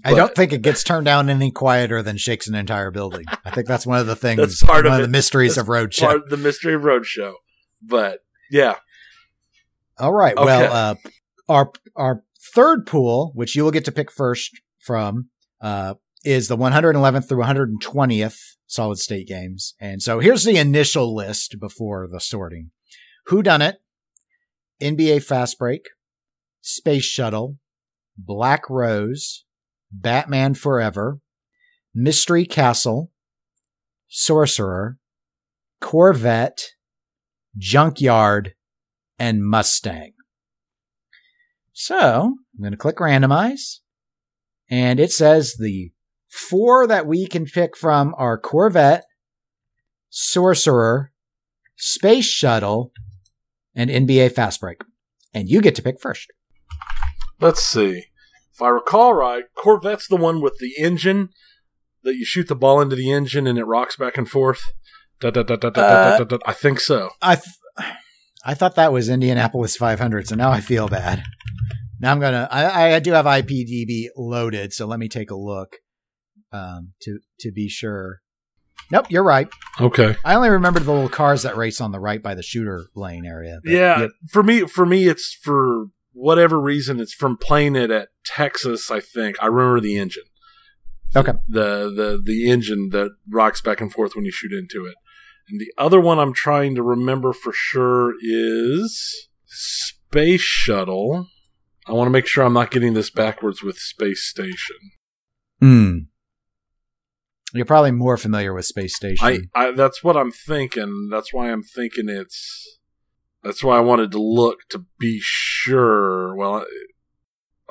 [0.05, 3.25] I don't think it gets turned down any quieter than shakes an entire building.
[3.43, 4.37] I think that's one of the things.
[4.37, 5.99] That's part one of of the mysteries That's of Roadshow.
[6.01, 7.33] part of the mystery of Roadshow.
[7.81, 8.75] But yeah,
[9.99, 10.35] All right.
[10.35, 10.45] Okay.
[10.45, 10.95] Well, uh,
[11.49, 12.23] our our
[12.53, 15.29] third pool, which you will get to pick first from,
[15.61, 19.75] uh, is the 111th through 120th solid state games.
[19.79, 22.71] And so here's the initial list before the sorting:
[23.27, 23.81] Who Done It,
[24.81, 25.89] NBA Fast Break,
[26.61, 27.57] Space Shuttle,
[28.17, 29.45] Black Rose,
[29.91, 31.19] Batman Forever,
[31.93, 33.11] Mystery Castle,
[34.07, 34.97] Sorcerer,
[35.79, 36.61] Corvette,
[37.57, 38.53] Junkyard,
[39.21, 40.13] and Mustang.
[41.73, 43.81] So I'm going to click randomize
[44.67, 45.91] and it says the
[46.27, 49.05] four that we can pick from are Corvette,
[50.09, 51.11] Sorcerer,
[51.75, 52.91] Space Shuttle,
[53.75, 54.81] and NBA Fast Break.
[55.35, 56.31] And you get to pick first.
[57.39, 58.05] let's see.
[58.51, 61.29] If I recall right, Corvette's the one with the engine
[62.03, 64.73] that you shoot the ball into the engine and it rocks back and forth.
[65.19, 66.37] Da, da, da, da, da, da, da, uh, da.
[66.43, 67.11] I think so.
[67.21, 67.91] I th-
[68.43, 71.23] I thought that was Indianapolis 500, so now I feel bad.
[71.99, 72.47] Now I'm gonna.
[72.49, 75.75] I, I do have IPDB loaded, so let me take a look
[76.51, 78.21] um, to to be sure.
[78.89, 79.47] Nope, you're right.
[79.79, 80.15] Okay.
[80.25, 83.25] I only remember the little cars that race on the right by the shooter lane
[83.25, 83.59] area.
[83.63, 84.09] Yeah, yep.
[84.29, 86.99] for me, for me, it's for whatever reason.
[86.99, 88.89] It's from playing it at Texas.
[88.89, 90.23] I think I remember the engine.
[91.15, 91.33] Okay.
[91.47, 94.95] The the the engine that rocks back and forth when you shoot into it.
[95.49, 101.27] And the other one I'm trying to remember for sure is Space Shuttle.
[101.87, 104.77] I want to make sure I'm not getting this backwards with Space Station.
[105.59, 105.97] Hmm.
[107.53, 109.49] You're probably more familiar with Space Station.
[109.53, 111.09] I, I that's what I'm thinking.
[111.11, 112.79] That's why I'm thinking it's.
[113.43, 116.35] That's why I wanted to look to be sure.
[116.35, 116.65] Well,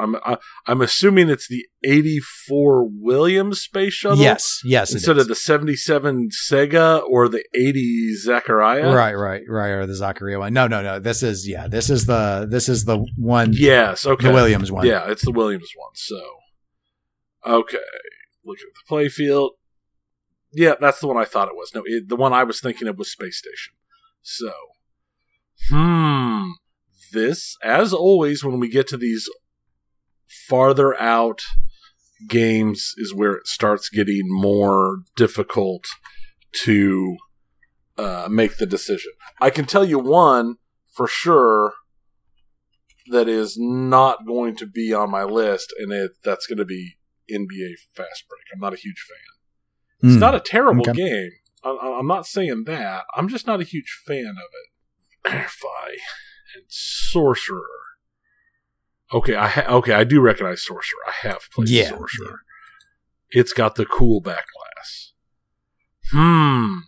[0.00, 4.18] I'm I, I'm assuming it's the '84 Williams space shuttle.
[4.18, 8.94] yes, yes, Instead of the '77 Sega or the '80 Zaccaria.
[8.94, 10.52] right, right, right, or the Zaccaria one.
[10.52, 10.98] No, no, no.
[10.98, 11.68] This is yeah.
[11.68, 13.50] This is the this is the one.
[13.52, 14.06] Yes.
[14.06, 14.28] Okay.
[14.28, 14.86] the Williams one.
[14.86, 15.92] Yeah, it's the Williams one.
[15.94, 16.20] So,
[17.46, 17.78] okay,
[18.44, 19.50] look at the playfield.
[20.52, 21.70] Yeah, that's the one I thought it was.
[21.74, 23.74] No, it, the one I was thinking of was Space Station.
[24.22, 24.52] So,
[25.70, 26.50] hmm,
[27.12, 29.28] this, as always, when we get to these
[30.48, 31.40] farther out
[32.28, 35.84] games, is where it starts getting more difficult
[36.64, 37.16] to
[37.96, 39.12] uh, make the decision.
[39.40, 40.56] I can tell you one
[40.94, 41.74] for sure
[43.10, 46.96] that is not going to be on my list, and it that's going to be
[47.30, 48.42] NBA Fast Break.
[48.52, 50.08] I'm not a huge fan.
[50.08, 50.20] It's Hmm.
[50.20, 50.92] not a terrible Okay.
[50.92, 51.30] game.
[51.62, 53.04] I, I'm not saying that.
[53.14, 55.30] I'm just not a huge fan of it.
[55.30, 55.90] Verify
[56.54, 57.66] and Sorcerer.
[59.12, 61.00] Okay, I ha- okay I do recognize Sorcerer.
[61.06, 62.40] I have played Yeah, Sorcerer.
[63.30, 65.12] It's got the cool back glass.
[66.12, 66.78] Hmm,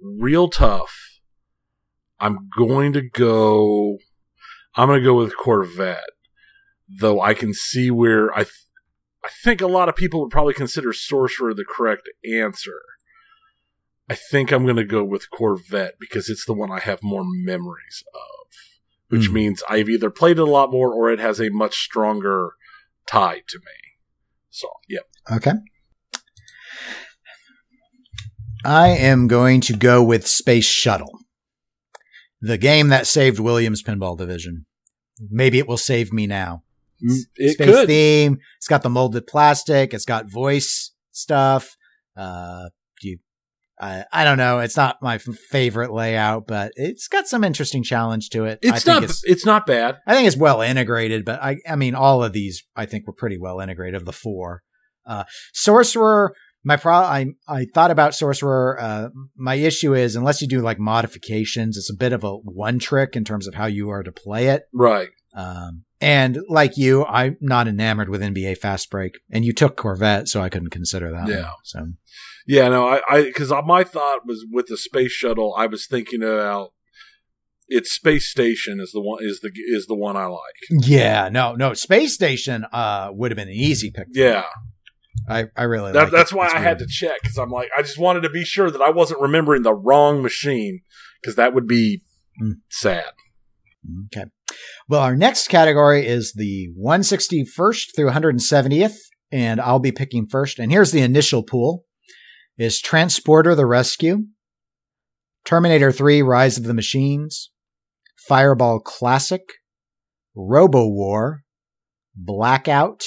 [0.00, 1.20] real tough.
[2.18, 3.98] I'm going to go.
[4.76, 6.10] I'm going to go with Corvette,
[6.88, 8.42] though I can see where I.
[8.44, 8.50] Th-
[9.24, 12.80] I think a lot of people would probably consider Sorcerer the correct answer.
[14.08, 17.22] I think I'm going to go with Corvette because it's the one I have more
[17.24, 18.20] memories of,
[19.14, 19.34] which Hmm.
[19.34, 22.50] means I've either played it a lot more or it has a much stronger
[23.06, 23.72] tie to me.
[24.50, 25.04] So, yep.
[25.30, 25.52] Okay.
[28.64, 31.18] I am going to go with Space Shuttle,
[32.40, 34.66] the game that saved Williams Pinball Division.
[35.30, 36.62] Maybe it will save me now.
[37.36, 37.86] It Space could.
[37.88, 38.38] theme.
[38.56, 39.92] It's got the molded plastic.
[39.92, 41.76] It's got voice stuff.
[42.16, 42.70] Uh,
[43.80, 44.60] you, I, don't know.
[44.60, 48.60] It's not my f- favorite layout, but it's got some interesting challenge to it.
[48.64, 49.02] I It's think not.
[49.04, 49.98] It's, It's, not bad.
[50.06, 53.12] I think it's well integrated, but I, I mean, all of these I think were
[53.12, 53.96] pretty well integrated.
[53.96, 54.62] Of the four,
[55.06, 56.34] uh, Sorcerer.
[56.66, 58.80] My pro, I I thought about Sorcerer.
[58.80, 62.78] Uh, my issue is unless you do like modifications, it's a bit of a one
[62.78, 64.62] trick in terms of how you are to play it.
[64.72, 65.08] Right.
[65.36, 70.28] Um, and like you, I'm not enamored with NBA Fast Break, and you took Corvette,
[70.28, 71.26] so I couldn't consider that.
[71.28, 71.42] Yeah.
[71.42, 71.52] one.
[71.64, 71.86] So
[72.46, 72.68] Yeah.
[72.68, 72.86] No.
[72.88, 73.00] I.
[73.08, 73.22] I.
[73.24, 75.54] Because my thought was with the space shuttle.
[75.56, 76.70] I was thinking about.
[77.66, 80.58] Its space station is the one is the is the one I like.
[80.86, 84.08] yeah, no, no, Space Station uh would have been an easy pick.
[84.12, 84.44] Yeah,
[85.30, 86.34] I I really that, that's it.
[86.36, 88.70] why It's I had to check because I'm like I just wanted to be sure
[88.70, 90.82] that I wasn't remembering the wrong machine
[91.22, 92.02] because that would be
[92.42, 92.56] Mm.
[92.68, 93.12] sad.
[94.12, 94.28] Okay.
[94.86, 98.96] Well, our next category is the 161st through 170th,
[99.32, 100.58] and I'll be picking first.
[100.58, 101.84] And here's the initial pool:
[102.58, 104.26] is Transporter: The Rescue,
[105.46, 107.50] Terminator 3: Rise of the Machines,
[108.28, 109.42] Fireball Classic,
[110.36, 111.44] Robo War,
[112.14, 113.04] Blackout,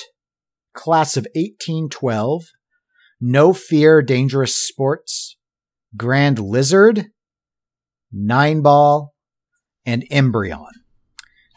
[0.73, 2.43] Class of 1812,
[3.21, 5.37] No Fear Dangerous Sports,
[5.95, 7.11] Grand Lizard,
[8.11, 9.13] Nine Ball,
[9.85, 10.76] and Embryon.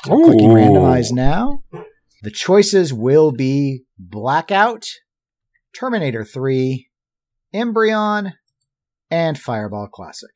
[0.04, 1.62] So clicking randomize now.
[2.22, 4.86] The choices will be Blackout,
[5.74, 6.88] Terminator 3,
[7.54, 8.32] Embryon,
[9.10, 10.30] and Fireball Classic.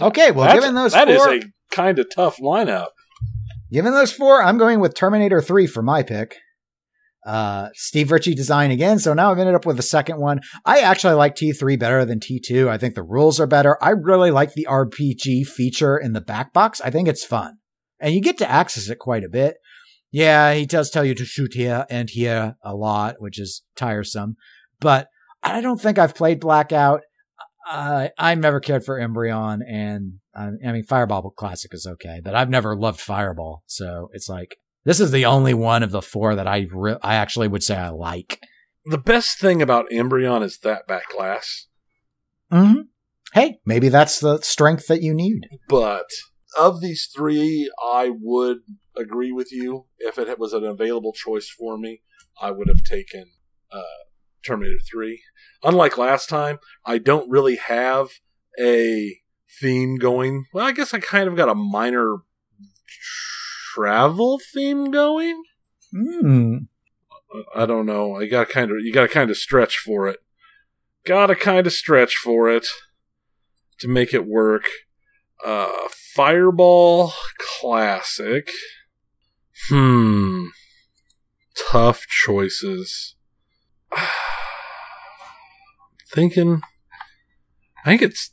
[0.00, 1.40] Okay, well, That's- given those that is four, a
[1.70, 2.88] kind of tough lineup.
[3.72, 6.36] given those four, I'm going with Terminator 3 for my pick.
[7.26, 10.40] Uh, Steve Ritchie design again, so now I've ended up with the second one.
[10.64, 12.68] I actually like T3 better than T2.
[12.68, 13.76] I think the rules are better.
[13.82, 16.80] I really like the RPG feature in the back box.
[16.80, 17.58] I think it's fun.
[18.00, 19.56] And you get to access it quite a bit.
[20.10, 24.36] Yeah, he does tell you to shoot here and here a lot, which is tiresome.
[24.80, 25.08] But
[25.42, 27.02] I don't think I've played Blackout.
[27.70, 32.34] Uh, I never cared for Embryon, and uh, I mean Fireball Classic is okay, but
[32.34, 36.34] I've never loved Fireball, so it's like this is the only one of the four
[36.34, 38.40] that I re- I actually would say I like.
[38.86, 41.66] The best thing about Embryon is that back glass.
[42.50, 42.82] Mm-hmm.
[43.34, 45.46] Hey, maybe that's the strength that you need.
[45.68, 46.06] But
[46.56, 48.58] of these three, I would
[48.96, 49.86] agree with you.
[49.98, 52.02] If it was an available choice for me,
[52.40, 53.32] I would have taken
[53.70, 53.82] uh,
[54.44, 55.20] Terminator 3.
[55.62, 58.08] Unlike last time, I don't really have
[58.60, 59.18] a
[59.60, 60.46] theme going.
[60.52, 62.18] Well, I guess I kind of got a minor
[63.74, 65.42] travel theme going.
[65.92, 66.56] Hmm.
[67.54, 68.16] I don't know.
[68.16, 70.18] I got kind of you got to kind of stretch for it.
[71.04, 72.66] Got to kind of stretch for it
[73.80, 74.64] to make it work.
[75.44, 78.50] Uh, Fireball Classic.
[79.68, 80.46] Hmm.
[81.56, 83.14] Tough choices.
[86.12, 86.62] Thinking.
[87.84, 88.32] I think it's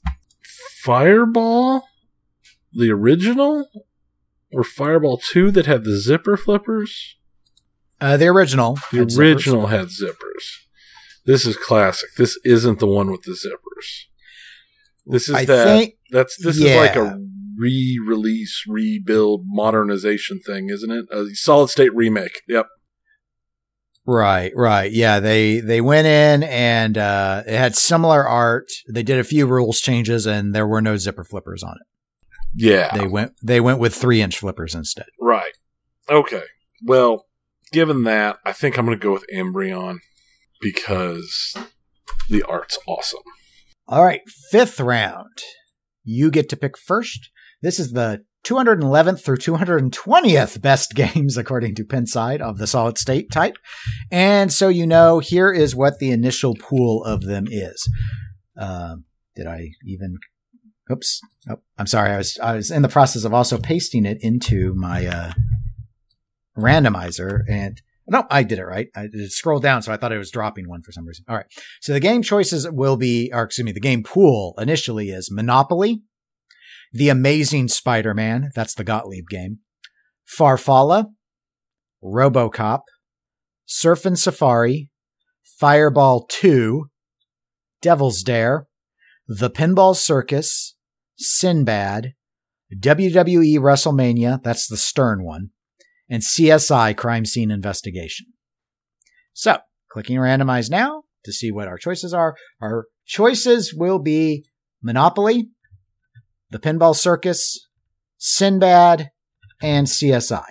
[0.81, 1.87] Fireball,
[2.73, 3.67] the original,
[4.51, 7.17] or Fireball Two that had the zipper flippers.
[8.01, 8.77] Uh, the original.
[8.91, 9.19] The had zippers.
[9.19, 10.43] original had zippers.
[11.25, 12.09] This is classic.
[12.17, 14.05] This isn't the one with the zippers.
[15.05, 15.65] This is I that.
[15.65, 17.19] think that's this is like a
[17.57, 21.05] re-release, rebuild, modernization thing, isn't it?
[21.11, 22.41] A solid state remake.
[22.47, 22.67] Yep.
[24.07, 24.91] Right, right.
[24.91, 28.67] Yeah, they they went in and uh it had similar art.
[28.87, 31.87] They did a few rules changes and there were no zipper flippers on it.
[32.55, 32.95] Yeah.
[32.95, 35.07] They went they went with 3-inch flippers instead.
[35.19, 35.53] right.
[36.09, 36.43] Okay.
[36.83, 37.25] Well,
[37.71, 39.97] given that, I think I'm going to go with Embryon
[40.61, 41.55] because
[42.29, 43.23] the art's awesome.
[43.87, 45.43] All right, fifth round.
[46.03, 47.29] You get to pick first.
[47.61, 53.31] This is the 211th through 220th best games according to Pinside of the solid state
[53.31, 53.57] type.
[54.11, 57.87] And so you know, here is what the initial pool of them is.
[58.57, 59.05] Um,
[59.35, 60.17] did I even?
[60.91, 61.21] Oops.
[61.49, 62.11] Oh, I'm sorry.
[62.11, 65.33] I was I was in the process of also pasting it into my uh,
[66.57, 68.87] randomizer, and no, I did it right.
[68.95, 71.25] I did scroll down, so I thought it was dropping one for some reason.
[71.27, 71.45] All right.
[71.81, 76.03] So the game choices will be, or excuse me, the game pool initially is Monopoly,
[76.93, 79.59] The Amazing Spider-Man, that's the Gottlieb game,
[80.37, 81.05] Farfalla,
[82.03, 82.81] RoboCop,
[83.65, 84.91] Surf and Safari,
[85.59, 86.85] Fireball 2,
[87.81, 88.67] Devil's Dare,
[89.27, 90.75] The Pinball Circus,
[91.17, 92.13] Sinbad,
[92.73, 95.49] WWE WrestleMania, that's the Stern one,
[96.09, 98.27] and CSI Crime Scene Investigation.
[99.33, 99.57] So,
[99.91, 102.35] clicking randomize now to see what our choices are.
[102.61, 104.45] Our choices will be
[104.81, 105.49] Monopoly,
[106.51, 107.67] The Pinball Circus,
[108.17, 109.09] Sinbad,
[109.61, 110.45] and CSI.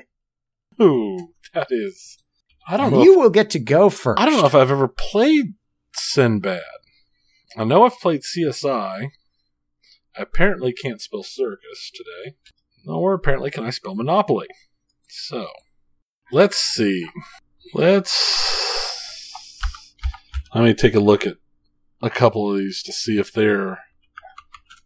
[0.82, 2.18] Ooh, that is.
[2.66, 3.02] I don't And know.
[3.04, 4.20] you if, will get to go first.
[4.20, 5.54] I don't know if I've ever played
[5.94, 6.60] Sinbad.
[7.56, 9.08] I know I've played CSI.
[10.16, 12.36] I apparently can't spell circus today.
[12.84, 14.46] Nor apparently can I spell Monopoly.
[15.08, 15.48] So,
[16.32, 17.06] let's see.
[17.74, 18.40] Let's.
[20.54, 21.36] Let me take a look at
[22.02, 23.80] a couple of these to see if they're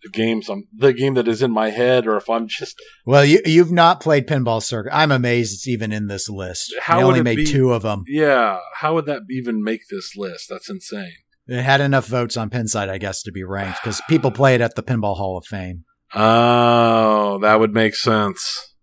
[0.02, 3.24] the games I'm the game that is in my head, or if I'm just Well,
[3.24, 4.92] you, you've not played Pinball Circus.
[4.94, 6.72] I'm amazed it's even in this list.
[6.80, 8.04] How would only it made be- two of them.
[8.06, 8.58] yeah.
[8.76, 10.46] How would that even make this list?
[10.48, 11.12] That's insane.
[11.48, 14.60] It had enough votes on Pinside, I guess, to be ranked because people play it
[14.60, 15.84] at the Pinball Hall of Fame.
[16.14, 18.74] Oh, that would make sense.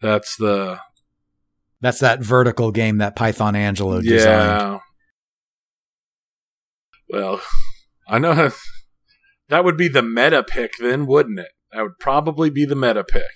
[0.00, 0.80] That's the
[1.80, 4.22] That's that vertical game that Python Anghelo designed.
[4.24, 4.78] yeah.
[7.08, 7.40] Well,
[8.08, 8.50] I know
[9.48, 11.52] that would be the meta pick then, wouldn't it?
[11.72, 13.30] That would probably be the meta pick.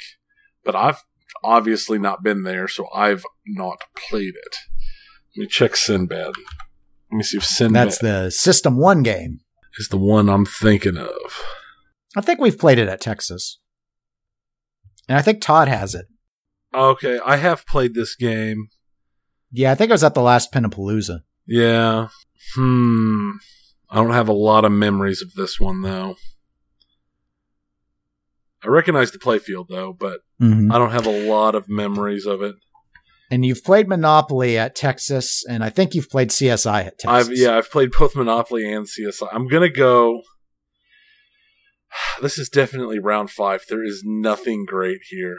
[0.65, 1.03] But I've
[1.43, 4.57] obviously not been there, so I've not played it.
[5.37, 6.35] Let me check Sinbad.
[7.11, 9.41] Let me see if Sinbad That's the System 1 game.
[9.79, 11.43] is the one I'm thinking of.
[12.17, 13.59] I think we've played it at Texas.
[15.09, 16.07] And I think Todd has it.
[16.75, 18.69] Okay, I have played this game.
[19.51, 21.21] Yeah, I think it was at the last Pinnapalooza.
[21.47, 22.09] Yeah.
[22.55, 23.31] Hmm.
[23.91, 26.17] I don't have a lot of memories of this one though.
[28.63, 30.73] I recognize the playfield though, but Mm-hmm.
[30.73, 32.55] I don't have a lot of memories of it.
[33.31, 37.29] And you've played Monopoly at Texas, and I think you've played CSI at Texas.
[37.29, 39.29] I've yeah, I've played both Monopoly and CSI.
[39.33, 40.23] I'm gonna go.
[42.23, 43.65] This is definitely round five.
[43.69, 45.39] There is nothing great here.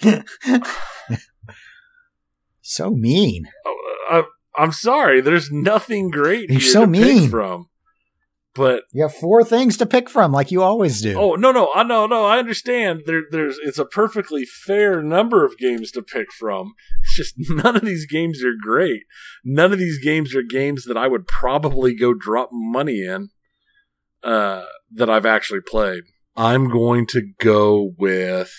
[2.60, 3.46] so mean.
[3.66, 4.22] Oh, I,
[4.62, 5.20] I'm sorry.
[5.20, 7.22] There's nothing great You're here so to mean.
[7.22, 7.68] pick from.
[8.54, 11.18] But You have four things to pick from, like you always do.
[11.18, 13.00] oh no no I no no I understand.
[13.04, 16.74] There there's it's a perfectly fair number of games to pick from.
[17.02, 19.02] It's just none of these games are great.
[19.44, 23.30] None of these games are games that I would probably go drop money in.
[24.22, 24.62] Uh,
[24.92, 26.04] that I've actually played.
[26.36, 28.52] I'm going to go with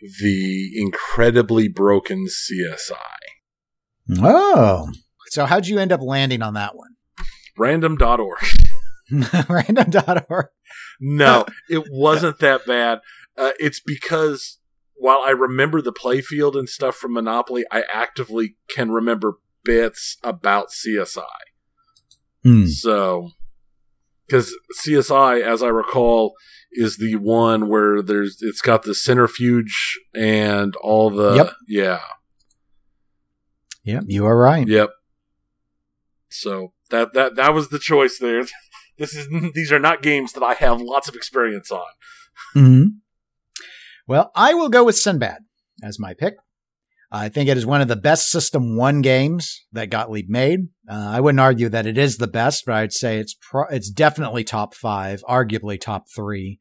[0.00, 2.96] the incredibly broken CSI.
[4.20, 4.90] Oh.
[5.26, 6.96] So how'd you end up landing on that one?
[7.56, 8.38] Random.org.
[9.48, 10.46] Random.org.
[11.00, 13.00] No, it wasn't that bad.
[13.36, 14.58] Uh, it's because
[14.94, 19.34] while I remember the playfield and stuff from Monopoly, I actively can remember
[19.64, 21.22] bits about CSI.
[22.42, 22.66] Hmm.
[22.66, 23.30] So,
[24.26, 24.54] because
[24.84, 26.34] CSI, as I recall,
[26.72, 31.52] is the one where there's it's got the centrifuge and all the Yep.
[31.68, 32.00] yeah
[33.84, 34.68] Yep, you are right.
[34.68, 34.90] yep.
[36.28, 38.44] So that that that was the choice there.
[38.98, 41.86] This is these are not games that I have lots of experience on.
[42.52, 42.82] hmm
[44.08, 45.38] Well, I will go with Sinbad
[45.84, 46.34] as my pick.
[47.10, 50.60] I think it is one of the best System 1 games that Gottlieb made.
[50.88, 53.90] Uh, I wouldn't argue that it is the best, but I'd say it's pro- it's
[53.90, 56.58] definitely top five, arguably top three.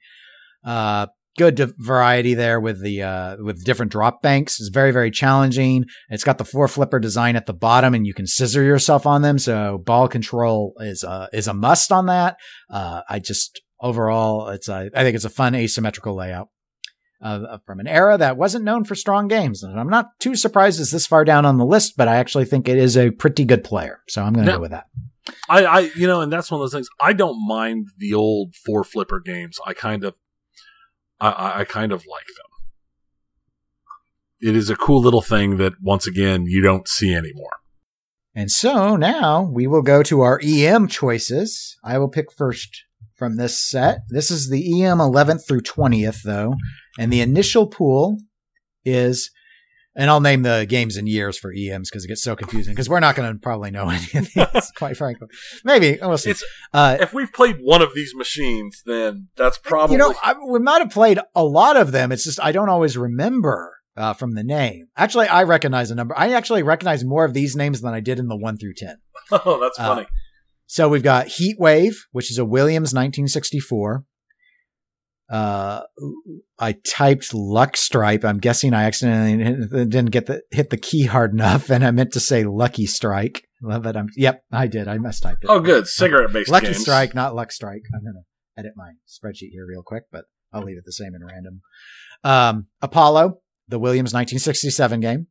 [0.64, 1.07] Uh,
[1.38, 4.60] good variety there with the uh, with different drop banks.
[4.60, 5.86] It's very very challenging.
[6.10, 9.22] It's got the four flipper design at the bottom, and you can scissor yourself on
[9.22, 9.40] them.
[9.40, 12.38] So ball control is a is a must on that.
[12.69, 16.49] Uh, I just overall, it's a, I think it's a fun asymmetrical layout
[17.22, 19.64] uh, from an era that wasn't known for strong games.
[19.64, 22.45] And I'm not too surprised it's this far down on the list, but I actually
[22.45, 24.02] think it is a pretty good player.
[24.07, 24.85] So I'm going to go with that.
[25.49, 26.88] I, I, you know, and that's one of those things.
[27.02, 29.57] I don't mind the old four flipper games.
[29.65, 30.15] I kind of,
[31.19, 32.45] I- I, I kind of like them.
[34.49, 37.49] It is a cool little thing that, once again, you don't see anymore.
[38.35, 41.76] And so now we will go to our EM choices.
[41.84, 42.84] I will pick first
[43.15, 44.02] from this set.
[44.10, 46.53] This is the EM 11th through 20th, though.
[46.98, 48.18] And the initial pool
[48.86, 49.30] is,
[49.95, 52.88] and I'll name the games in years for EMs because it gets so confusing because
[52.90, 55.28] we're not going to probably know any of these, quite frankly.
[55.64, 56.34] Maybe, we'll see.
[56.74, 60.60] Uh, if we've played one of these machines, then that's probably you know, I, we
[60.60, 62.11] might have played a lot of them.
[62.11, 64.88] It's just I don't always remember uh, from the name.
[64.95, 66.18] Actually, I recognize a number.
[66.18, 68.98] I actually recognize more of these names than I did in the one through ten.
[69.32, 70.07] oh, that's Uh, funny.
[70.68, 74.03] So we've got Heat Wave, which is a Williams 1964.
[75.30, 75.82] Uh,
[76.58, 78.24] I typed Luck Stripe.
[78.24, 82.14] I'm guessing I accidentally didn't get the hit the key hard enough, and I meant
[82.14, 83.44] to say Lucky Strike.
[83.62, 83.95] Love it.
[83.95, 84.88] I'm, yep, I did.
[84.88, 85.49] I mistyped it.
[85.49, 86.80] oh, good cigarette based Lucky games.
[86.80, 87.82] Strike, not Luck Strike.
[87.94, 88.24] I'm gonna
[88.58, 91.62] edit my spreadsheet here real quick, but I'll leave it the same in random.
[92.24, 95.28] Um, Apollo, the Williams 1967 game.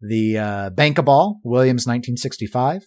[0.00, 2.82] The uh, Bankaball, Williams 1965.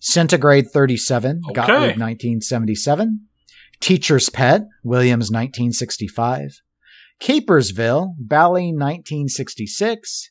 [0.00, 1.54] Centigrade 37, Okay.
[1.54, 3.28] Gottlieb 1977.
[3.82, 6.60] Teacher's Pet, Williams 1965.
[7.20, 10.30] Capersville, Bally 1966.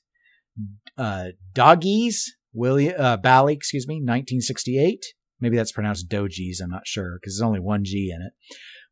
[0.97, 5.05] Uh, Doggies, William, uh, Bally, excuse me, 1968.
[5.41, 6.61] Maybe that's pronounced Dogies.
[6.61, 8.31] I'm not sure because there's only one G in it.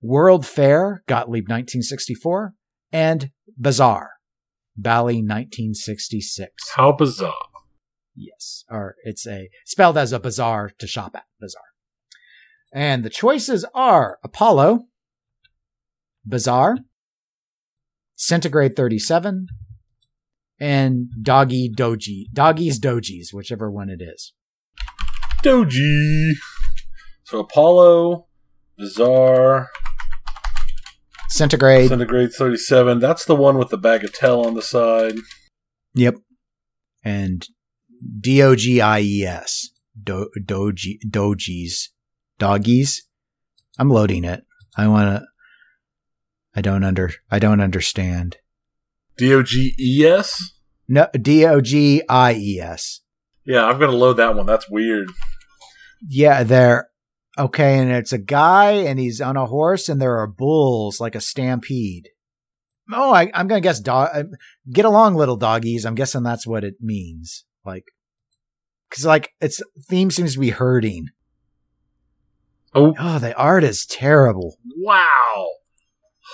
[0.01, 2.53] World Fair, Gottlieb 1964.
[2.91, 4.11] And Bazaar,
[4.75, 6.51] Bally 1966.
[6.75, 7.33] How bizarre.
[8.13, 8.65] Yes.
[8.69, 11.23] Or it's a spelled as a bazaar to shop at.
[11.39, 11.68] Bazaar.
[12.71, 14.85] And the choices are Apollo,
[16.25, 16.77] Bazaar,
[18.15, 19.47] Centigrade 37,
[20.59, 22.25] and Doggy Doji.
[22.31, 24.33] Doggies Dojis, whichever one it is.
[25.43, 26.33] Doji.
[27.23, 28.27] So Apollo,
[28.77, 29.69] Bazaar,
[31.29, 31.89] Centigrade.
[31.89, 32.99] Centigrade 37.
[32.99, 35.15] That's the one with the bagatelle on the side.
[35.93, 36.15] Yep.
[37.03, 37.47] And
[38.19, 39.69] D O G I E S.
[40.01, 41.89] Do, doji, dojis.
[42.39, 43.03] Doggies.
[43.77, 44.43] I'm loading it.
[44.75, 45.27] I want to.
[46.55, 47.11] I don't under.
[47.29, 48.37] I don't understand.
[49.17, 50.53] D O G E S.
[50.87, 53.01] No, D O G I E S.
[53.45, 54.45] Yeah, I'm gonna load that one.
[54.45, 55.09] That's weird.
[56.07, 56.89] Yeah, they're
[57.37, 61.15] okay, and it's a guy, and he's on a horse, and there are bulls, like
[61.15, 62.09] a stampede.
[62.91, 64.09] Oh, I, I'm gonna guess dog.
[64.13, 64.23] uh,
[64.71, 65.85] Get along, little doggies.
[65.85, 67.45] I'm guessing that's what it means.
[67.65, 67.83] Like,
[68.89, 71.07] because like its theme seems to be herding.
[72.73, 74.57] Oh Oh, the art is terrible.
[74.77, 75.49] wow!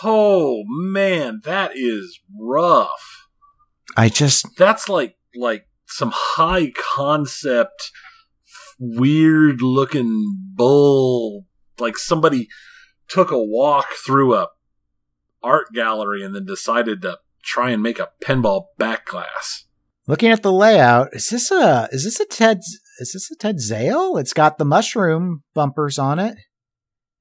[0.03, 3.28] Oh man, that is rough.
[3.95, 7.91] I just That's like like some high concept,
[8.80, 11.45] weird looking bull.
[11.80, 12.48] Like somebody
[13.07, 14.48] took a walk through a
[15.44, 19.66] art gallery and then decided to try and make a pinball back glass.
[20.07, 21.10] looking at the layout.
[21.14, 22.62] Is this a is this a Ted
[23.00, 24.18] is this a Ted Zale?
[24.18, 26.38] It's got the mushroom bumpers on it,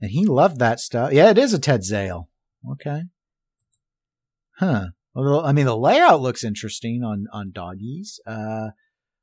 [0.00, 1.12] and he loved that stuff.
[1.12, 2.28] Yeah, it is a Ted Zale.
[2.70, 3.02] Okay,
[4.58, 4.86] huh?
[5.14, 8.20] Well, I mean, the layout looks interesting on on doggies.
[8.26, 8.70] Uh,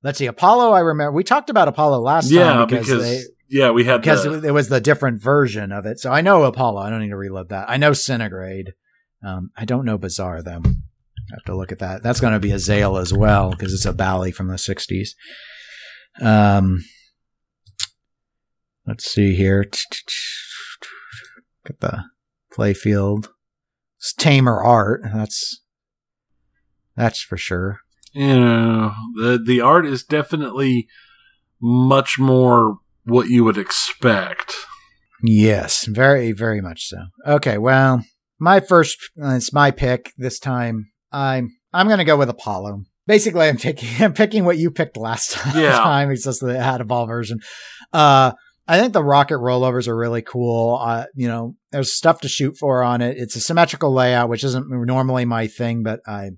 [0.03, 0.71] let's see, Apollo.
[0.71, 4.01] I remember we talked about Apollo last yeah, time because, because, they, yeah, we had
[4.01, 5.99] because the, it was the different version of it.
[5.99, 6.81] So I know Apollo.
[6.81, 7.69] I don't need to reload that.
[7.69, 8.73] I know Centigrade.
[9.23, 10.61] Um, I don't know Bazaar though.
[10.63, 12.03] I have to look at that.
[12.03, 15.09] That's going to be a Zale as well because it's a Bally from the '60s.
[16.19, 16.83] Um,
[18.85, 19.63] let's see here.
[21.65, 22.05] Get the
[22.53, 23.27] playfield.
[23.97, 25.01] It's tamer art.
[25.13, 25.61] That's
[26.95, 27.79] that's for sure.
[28.35, 30.87] know the the art is definitely
[31.61, 34.53] much more what you would expect.
[35.23, 36.97] Yes, very, very much so.
[37.27, 38.03] Okay, well,
[38.39, 40.91] my first, uh, it's my pick this time.
[41.11, 42.83] I'm, I'm going to go with Apollo.
[43.07, 45.57] Basically, I'm taking, I'm picking what you picked last time.
[45.61, 45.77] Yeah.
[45.77, 46.11] time.
[46.11, 47.39] It's just the had a ball version.
[47.93, 48.31] Uh,
[48.67, 50.77] I think the rocket rollovers are really cool.
[50.81, 53.17] Uh, you know, there's stuff to shoot for on it.
[53.17, 56.29] It's a symmetrical layout, which isn't normally my thing, but I,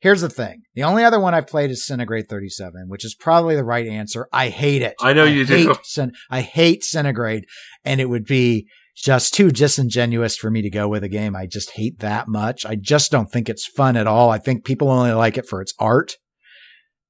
[0.00, 0.62] here's the thing.
[0.74, 4.26] The only other one I've played is Centigrade 37, which is probably the right answer.
[4.32, 4.94] I hate it.
[5.00, 5.54] I know you do.
[5.68, 7.44] hate Cen- I hate Centigrade
[7.84, 8.66] and it would be
[8.96, 12.64] just too disingenuous for me to go with a game I just hate that much.
[12.64, 14.30] I just don't think it's fun at all.
[14.30, 16.16] I think people only like it for its art.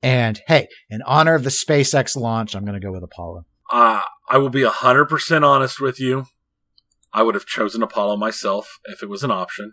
[0.02, 3.46] And hey, in honor of the SpaceX launch, I'm going to go with Apollo.
[3.72, 6.26] Uh, I will be 100% honest with you.
[7.12, 9.72] I would have chosen Apollo myself if it was an option.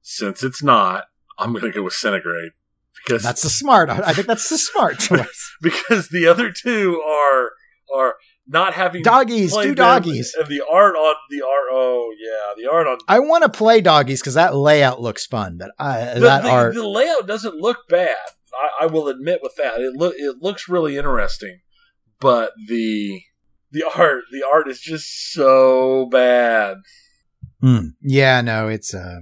[0.00, 1.04] Since it's not,
[1.38, 2.52] I'm going to go with Centigrade.
[3.04, 3.90] Because That's the smart.
[3.90, 5.52] I think that's the smart choice.
[5.62, 7.50] because the other two are
[7.94, 8.14] are
[8.50, 10.34] not having Doggies, do doggies.
[10.36, 11.68] and the art on the art.
[11.70, 15.56] Oh yeah, the art on I want to play doggies because that layout looks fun,
[15.56, 16.74] but I, the, that the, art.
[16.74, 18.16] the layout doesn't look bad.
[18.52, 21.60] I, I will admit with that it look it looks really interesting,
[22.18, 23.22] but the
[23.70, 26.78] the art the art is just so bad.
[27.60, 27.90] Hmm.
[28.02, 29.20] Yeah, no, it's uh,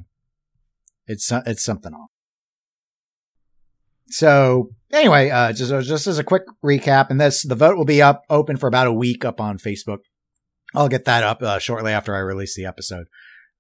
[1.06, 2.10] it's uh, it's something off.
[4.10, 8.02] So anyway, uh, just just as a quick recap, and this the vote will be
[8.02, 9.98] up open for about a week up on Facebook.
[10.74, 13.06] I'll get that up uh, shortly after I release the episode.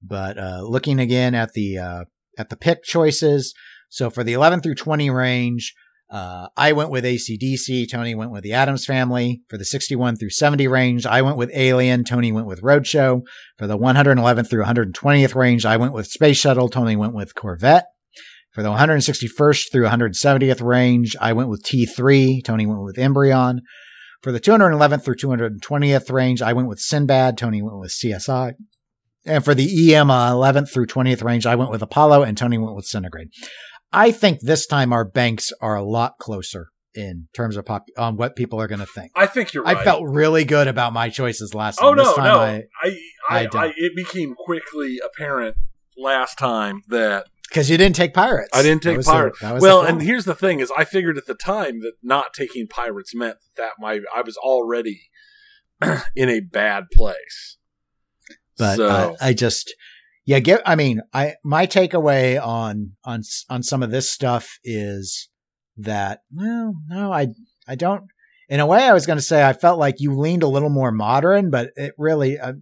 [0.02, 2.04] But uh, looking again at the uh,
[2.38, 3.54] at the pick choices,
[3.88, 5.74] so for the 11 through 20 range,
[6.10, 7.90] uh, I went with ACDC.
[7.90, 9.42] Tony went with the Addams Family.
[9.48, 12.04] For the 61 through 70 range, I went with Alien.
[12.04, 13.22] Tony went with Roadshow.
[13.58, 16.68] For the 111th through 120th range, I went with Space Shuttle.
[16.68, 17.86] Tony went with Corvette.
[18.58, 22.42] For the 161st through 170th range, I went with T3.
[22.42, 23.60] Tony went with Embryon.
[24.20, 27.38] For the 211th through 220th range, I went with Sinbad.
[27.38, 28.54] Tony went with CSI.
[29.24, 32.58] And for the EM uh, 11th through 20th range, I went with Apollo and Tony
[32.58, 33.28] went with Centigrade.
[33.92, 38.16] I think this time our banks are a lot closer in terms of pop- on
[38.16, 39.12] what people are going to think.
[39.14, 39.76] I think you're right.
[39.76, 41.90] I felt really good about my choices last time.
[41.90, 42.40] Oh no, time no.
[42.40, 42.98] I, I,
[43.30, 43.66] I, I.
[43.66, 45.54] I, it became quickly apparent
[45.96, 48.50] last time that because you didn't take pirates.
[48.52, 49.40] I didn't take pirates.
[49.42, 53.14] well, and here's the thing: is I figured at the time that not taking pirates
[53.14, 55.10] meant that my I was already
[56.16, 57.58] in a bad place.
[58.56, 59.74] but so, uh, I just
[60.26, 65.28] yeah get I mean I my takeaway on on on some of this stuff is
[65.76, 67.28] that well no I
[67.66, 68.04] I don't
[68.48, 70.70] in a way I was going to say I felt like you leaned a little
[70.70, 72.54] more modern but it really uh,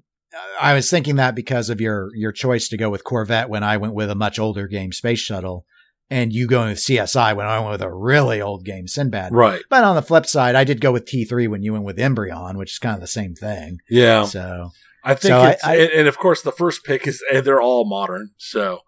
[0.60, 3.76] I was thinking that because of your your choice to go with Corvette when I
[3.76, 5.64] went with a much older game Space Shuttle
[6.08, 9.62] and you going with CSI when I went with a really old game Sinbad right?
[9.68, 12.56] but on the flip side I did go with T3 when you went with Embryon
[12.56, 14.70] which is kind of the same thing Yeah, so
[15.04, 17.60] I think So I- it's, I- and, of course the first pick is and they're
[17.60, 18.80] all modern, so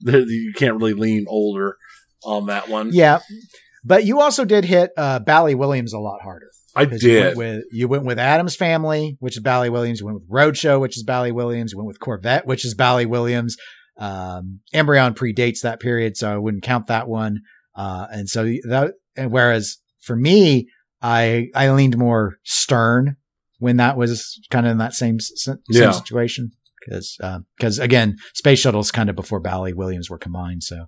[0.00, 1.76] you can't really lean older
[2.24, 2.90] on that one.
[2.92, 3.20] Yeah,
[3.84, 6.50] but you also did hit uh, Bally Williams a lot harder.
[6.76, 7.24] I 'Cause You did.
[7.24, 10.00] went, with, you went with Addams Family, which is Bally Williams.
[10.00, 11.72] You went with Roadshow, which is Bally Williams.
[11.72, 13.56] You went with Corvette, which is Bally Williams.
[13.98, 17.40] Um, Embryon predates that period, so I wouldn't count that one.
[17.74, 20.68] Uh, and so that, and whereas for me,
[21.02, 23.16] I, I leaned more stern
[23.58, 25.92] when that was kind of in that same, same Yeah.
[25.92, 26.52] situation.
[26.88, 30.62] Cause, uh, cause again, space shuttles kind of before Bally Williams were combined.
[30.62, 30.86] So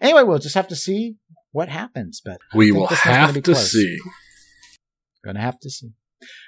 [0.00, 1.14] anyway, we'll just have to see
[1.52, 3.72] what happens, but I We will this one's gonna have to close.
[3.72, 3.98] see.
[5.24, 5.90] Gonna have to see.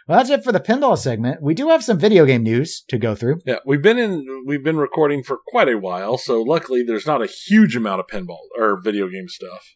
[0.08, 1.42] Well, that's it for the pinball segment.
[1.42, 3.40] We do have some video game news to go through.
[3.44, 7.22] Yeah, we've been in we've been recording for quite a while, so luckily there's not
[7.22, 9.74] a huge amount of pinball or video game stuff.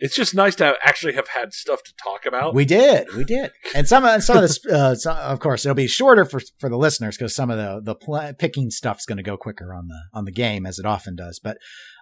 [0.00, 2.52] It's just nice to have, actually have had stuff to talk about.
[2.52, 5.74] We did, we did, and some of some of this, uh, so- of course, it'll
[5.76, 9.18] be shorter for for the listeners because some of the the pl- picking stuff's going
[9.18, 11.38] to go quicker on the on the game as it often does.
[11.42, 11.58] But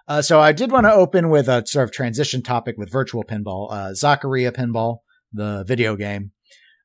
[0.07, 3.23] uh, so I did want to open with a sort of transition topic with virtual
[3.23, 4.97] pinball, uh, Zaccaria Pinball,
[5.33, 6.31] the video game.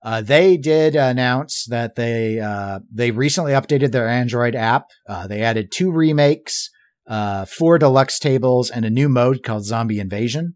[0.03, 4.87] Uh, they did announce that they uh, they recently updated their Android app.
[5.09, 6.71] Uh, they added two remakes,
[7.09, 10.55] uh, four deluxe tables, and a new mode called Zombie Invasion.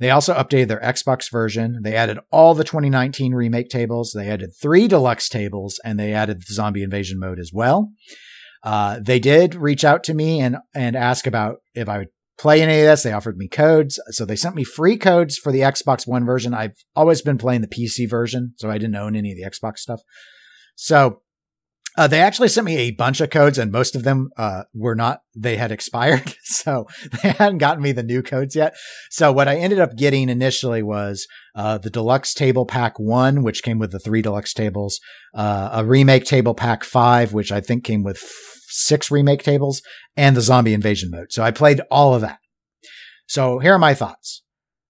[0.00, 1.80] They also updated their Xbox version.
[1.82, 4.12] They added all the 2019 remake tables.
[4.14, 7.90] They added three deluxe tables, and they added the Zombie Invasion mode as well.
[8.62, 12.08] Uh, they did reach out to me and and ask about if I would
[12.38, 13.02] play any of this.
[13.02, 16.54] They offered me codes, so they sent me free codes for the Xbox One version.
[16.54, 19.78] I've always been playing the PC version, so I didn't own any of the Xbox
[19.78, 20.00] stuff.
[20.76, 21.20] So
[21.96, 24.96] uh, they actually sent me a bunch of codes, and most of them uh, were
[24.96, 25.20] not.
[25.36, 26.86] They had expired, so
[27.22, 28.74] they hadn't gotten me the new codes yet.
[29.10, 33.62] So what I ended up getting initially was uh, the deluxe table pack one, which
[33.62, 35.00] came with the three deluxe tables,
[35.34, 38.18] uh, a remake table pack five, which I think came with
[38.74, 39.82] six remake tables,
[40.16, 41.32] and the zombie invasion mode.
[41.32, 42.38] So I played all of that.
[43.26, 44.42] So here are my thoughts.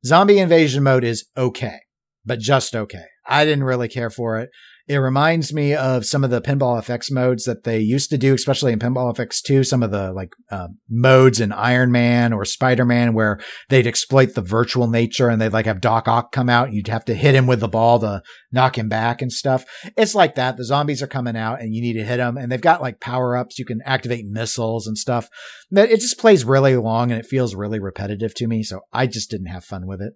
[0.05, 1.79] Zombie invasion mode is okay,
[2.25, 3.05] but just okay.
[3.27, 4.51] I didn't really care for it.
[4.87, 8.35] It reminds me of some of the Pinball FX modes that they used to do,
[8.35, 12.45] especially in Pinball FX 2, some of the like uh, modes in Iron Man or
[12.45, 13.41] Spider Man where
[13.71, 16.89] they'd exploit the virtual nature and they'd like have Doc Ock come out and you'd
[16.89, 18.21] have to hit him with the ball to
[18.53, 19.65] knock him back and stuff.
[19.97, 20.59] It's like that.
[20.59, 23.01] The zombies are coming out and you need to hit them and they've got like
[23.01, 23.59] power ups.
[23.59, 25.31] You can activate missiles and stuff.
[25.71, 28.63] It just plays really long and it feels really repetitive to me.
[28.63, 30.13] So I just didn't have fun with it.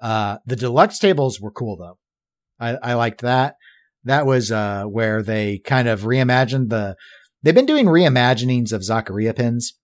[0.00, 1.98] Uh, the deluxe tables were cool though.
[2.62, 3.56] I, I liked that.
[4.04, 6.96] That was, uh, where they kind of reimagined the,
[7.42, 9.74] they've been doing reimaginings of Zaccaria pins.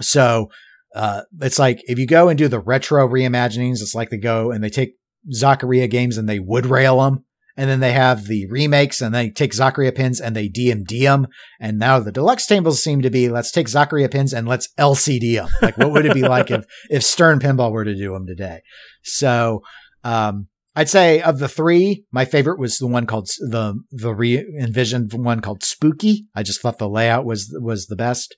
[0.00, 0.48] So,
[0.94, 4.50] uh, it's like if you go and do the retro reimaginings, it's like they go
[4.50, 4.94] and they take
[5.34, 7.24] Zaccaria games and they wood rail them.
[7.56, 11.26] And then they have the remakes and they take Zaccaria pins and they DMD them.
[11.58, 15.34] And now the deluxe tables seem to be, let's take Zaccaria pins and let's LCD
[15.34, 15.48] them.
[15.60, 18.60] Like what would it be like if, if Stern Pinball were to do them today?
[19.02, 19.62] So,
[20.04, 20.46] um,
[20.78, 25.12] I'd say of the three, my favorite was the one called the the re envisioned
[25.12, 26.28] one called Spooky.
[26.36, 28.36] I just thought the layout was was the best,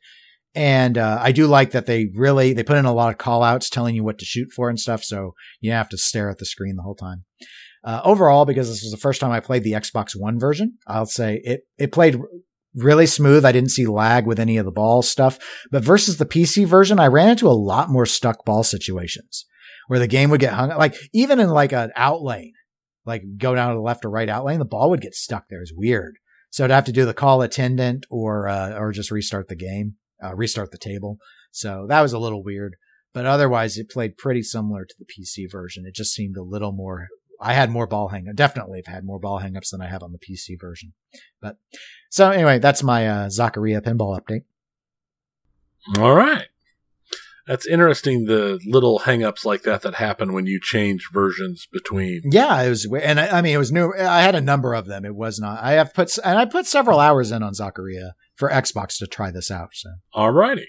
[0.55, 3.43] and uh, I do like that they really they put in a lot of call
[3.43, 6.39] outs telling you what to shoot for and stuff, so you have to stare at
[6.39, 7.25] the screen the whole time.
[7.85, 11.05] Uh, overall, because this was the first time I played the Xbox One version, I'll
[11.05, 12.19] say it it played
[12.75, 13.45] really smooth.
[13.45, 15.39] I didn't see lag with any of the ball stuff,
[15.71, 19.45] but versus the PC version, I ran into a lot more stuck ball situations
[19.91, 20.79] where the game would get hung up.
[20.79, 22.53] like even in like an out lane,
[23.05, 25.49] like go down to the left or right out lane, the ball would get stuck
[25.49, 25.61] there.
[25.61, 26.19] It's weird.
[26.49, 29.97] So I'd have to do the call attendant or uh, or just restart the game,
[30.23, 31.19] uh, restart the table.
[31.51, 32.77] So that was a little weird.
[33.12, 35.85] But otherwise, it played pretty similar to the PC version.
[35.85, 37.09] It just seemed a little more.
[37.41, 38.31] I had more ball hang.
[38.33, 40.93] Definitely have had more ball hangups than I have on the PC version.
[41.43, 41.57] But
[42.11, 44.45] so anyway, that's my uh, Zaccaria pinball update.
[45.99, 46.47] All right.
[47.51, 48.27] That's interesting.
[48.27, 52.20] The little hangups like that that happen when you change versions between.
[52.27, 53.93] Yeah, it was, and I, I mean, it was new.
[53.98, 55.05] I had a number of them.
[55.05, 55.60] It was not.
[55.60, 59.32] I have put, and I put several hours in on Zaccaria for Xbox to try
[59.32, 59.70] this out.
[59.72, 60.68] So All righty.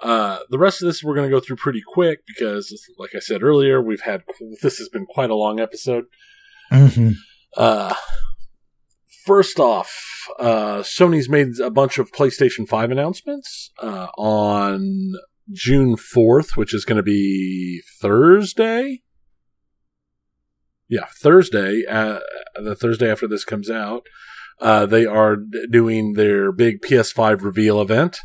[0.00, 3.18] Uh, the rest of this we're going to go through pretty quick because, like I
[3.18, 4.22] said earlier, we've had
[4.62, 6.06] this has been quite a long episode.
[7.54, 7.94] Uh,
[9.26, 15.12] first off, uh, Sony's made a bunch of PlayStation 5 announcements uh, on
[15.50, 19.02] June 4th, which is going to be Thursday.
[20.88, 22.20] Yeah, Thursday, uh,
[22.62, 24.06] the Thursday after this comes out.
[24.60, 25.36] Uh, they are
[25.70, 28.18] doing their big PS5 reveal event.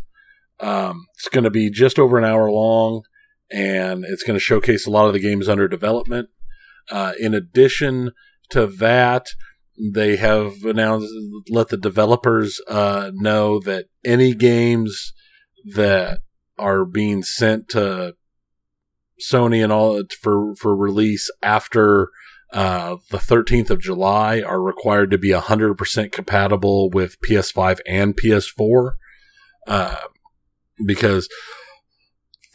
[0.59, 3.03] Um, it's going to be just over an hour long,
[3.49, 6.29] and it's going to showcase a lot of the games under development.
[6.91, 8.11] Uh, in addition
[8.49, 9.27] to that,
[9.93, 11.07] they have announced
[11.49, 15.13] let the developers uh, know that any games
[15.75, 16.19] that
[16.59, 18.15] are being sent to
[19.19, 22.09] Sony and all for for release after
[22.51, 28.93] uh, the 13th of July are required to be 100% compatible with PS5 and PS4.
[29.67, 29.97] Uh,
[30.83, 31.29] because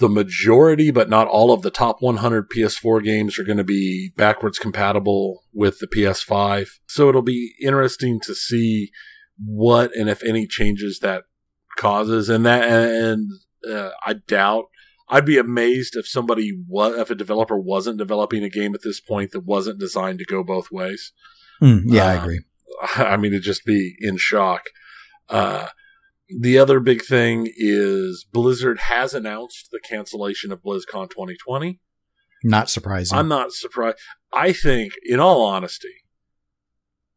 [0.01, 4.11] the majority, but not all of the top 100 PS4 games are going to be
[4.17, 6.69] backwards compatible with the PS5.
[6.89, 8.91] So it'll be interesting to see
[9.39, 11.25] what and if any changes that
[11.77, 12.29] causes.
[12.29, 13.31] And that, and
[13.71, 14.67] uh, I doubt
[15.09, 19.01] I'd be amazed if somebody was, if a developer wasn't developing a game at this
[19.01, 21.13] point that wasn't designed to go both ways.
[21.63, 22.41] Mm, yeah, I Uh, agree.
[22.97, 24.63] I mean, it'd just be in shock.
[25.29, 25.69] Uh,
[26.41, 31.81] the other big thing is Blizzard has announced the cancellation of BlizzCon 2020.
[32.43, 33.17] Not surprising.
[33.17, 33.99] I'm not surprised.
[34.33, 35.95] I think, in all honesty,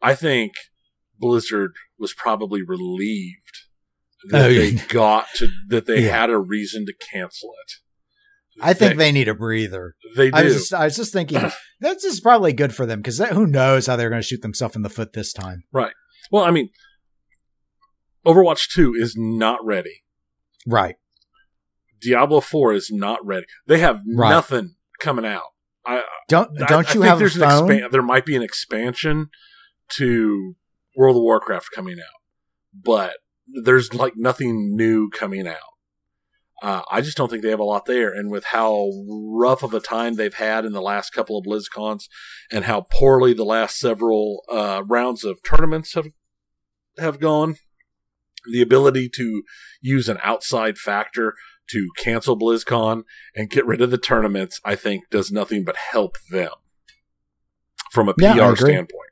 [0.01, 0.53] I think
[1.17, 3.66] Blizzard was probably relieved
[4.29, 6.19] that Oh, they got to that they Yeah.
[6.21, 7.73] had a reason to cancel it.
[8.59, 9.95] I think they need a breather.
[10.15, 10.37] they do.
[10.37, 11.39] I was just, I was just thinking
[11.79, 14.75] that's just probably good for them because who knows how they're going to shoot themselves
[14.75, 15.63] in the foot this time.
[15.71, 15.93] Right.
[16.31, 16.69] Well, I mean,
[18.25, 20.03] Overwatch 2 is not ready.
[20.65, 20.95] Right.
[22.01, 23.45] Diablo 4 is not ready.
[23.67, 24.29] They have Right.
[24.29, 25.43] nothing coming out.
[25.85, 27.35] I Don't I- don't I you think have a there's?
[27.37, 29.29] An expan- there might be an expansion
[29.91, 30.55] to
[30.95, 32.21] World of Warcraft coming out,
[32.73, 33.17] but
[33.63, 35.57] there's like nothing new coming out.
[36.61, 39.75] Uh, I just don't think they have a lot there, and with how rough of
[39.75, 42.05] a time they've had in the last couple of BlizzCons,
[42.51, 46.07] and how poorly the last several uh, rounds of tournaments have
[46.97, 47.57] have gone,
[48.51, 49.43] the ability to
[49.81, 51.35] use an outside factor
[51.69, 53.03] to cancel BlizzCon
[53.35, 56.49] and get rid of the tournaments, I think, does nothing but help them
[57.91, 58.71] from a Yeah, I PR agree.
[58.73, 59.09] standpoint.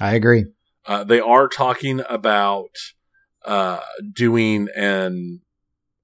[0.00, 0.44] I agree.
[0.86, 2.70] Uh, they are talking about
[3.44, 3.80] uh,
[4.14, 5.40] doing an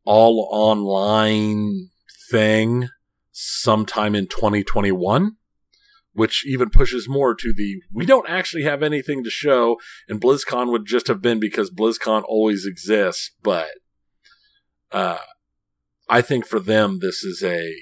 [0.05, 1.91] all online
[2.31, 2.89] thing
[3.33, 5.33] sometime in 2021,
[6.13, 9.77] which even pushes more to the we don't actually have anything to show,
[10.09, 13.33] and BlizzCon would just have been because BlizzCon always exists.
[13.43, 13.69] But
[14.93, 15.19] uh,
[16.09, 17.75] I think for them, this is a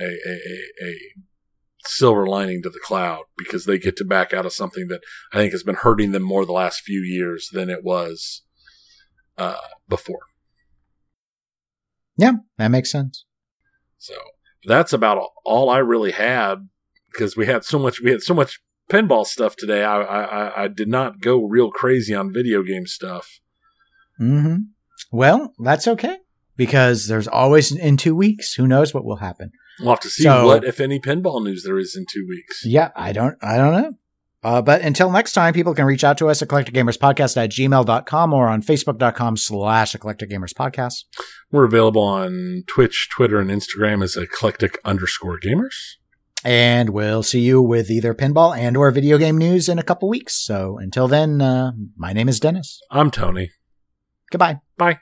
[0.00, 0.98] a, a, a, a
[1.84, 5.00] silver lining to the cloud because they get to back out of something that
[5.32, 8.42] I think has been hurting them more the last few years than it was
[9.38, 9.56] uh,
[9.88, 10.20] before.
[12.16, 13.24] Yeah, that makes sense.
[13.98, 14.14] So
[14.64, 16.68] that's about all I really had
[17.10, 18.60] because we had so much we had so much
[18.90, 19.84] pinball stuff today.
[19.84, 23.40] I I, I did not go real crazy on video game stuff.
[24.18, 24.56] hmm
[25.10, 26.18] Well, that's okay
[26.56, 28.54] because there's always in two weeks.
[28.54, 29.52] Who knows what will happen?
[29.80, 32.64] We'll have to see So- what if any pinball news there is in two weeks.
[32.64, 33.92] Yeah, I don't, I don't know.
[34.44, 38.32] Uh, but until next time, people can reach out to us at eclecticgamerspodcast at gmail.com
[38.34, 41.04] or on facebook.com slash eclecticgamerspodcast.
[41.52, 45.76] We're available on Twitch, Twitter, and Instagram as eclectic underscore gamers.
[46.44, 50.08] And we'll see you with either pinball and or video game news in a couple
[50.08, 50.34] weeks.
[50.44, 52.80] So until then, uh, my name is Dennis.
[52.90, 53.52] I'm Tony.
[54.32, 54.58] Goodbye.
[54.76, 54.98] Bye.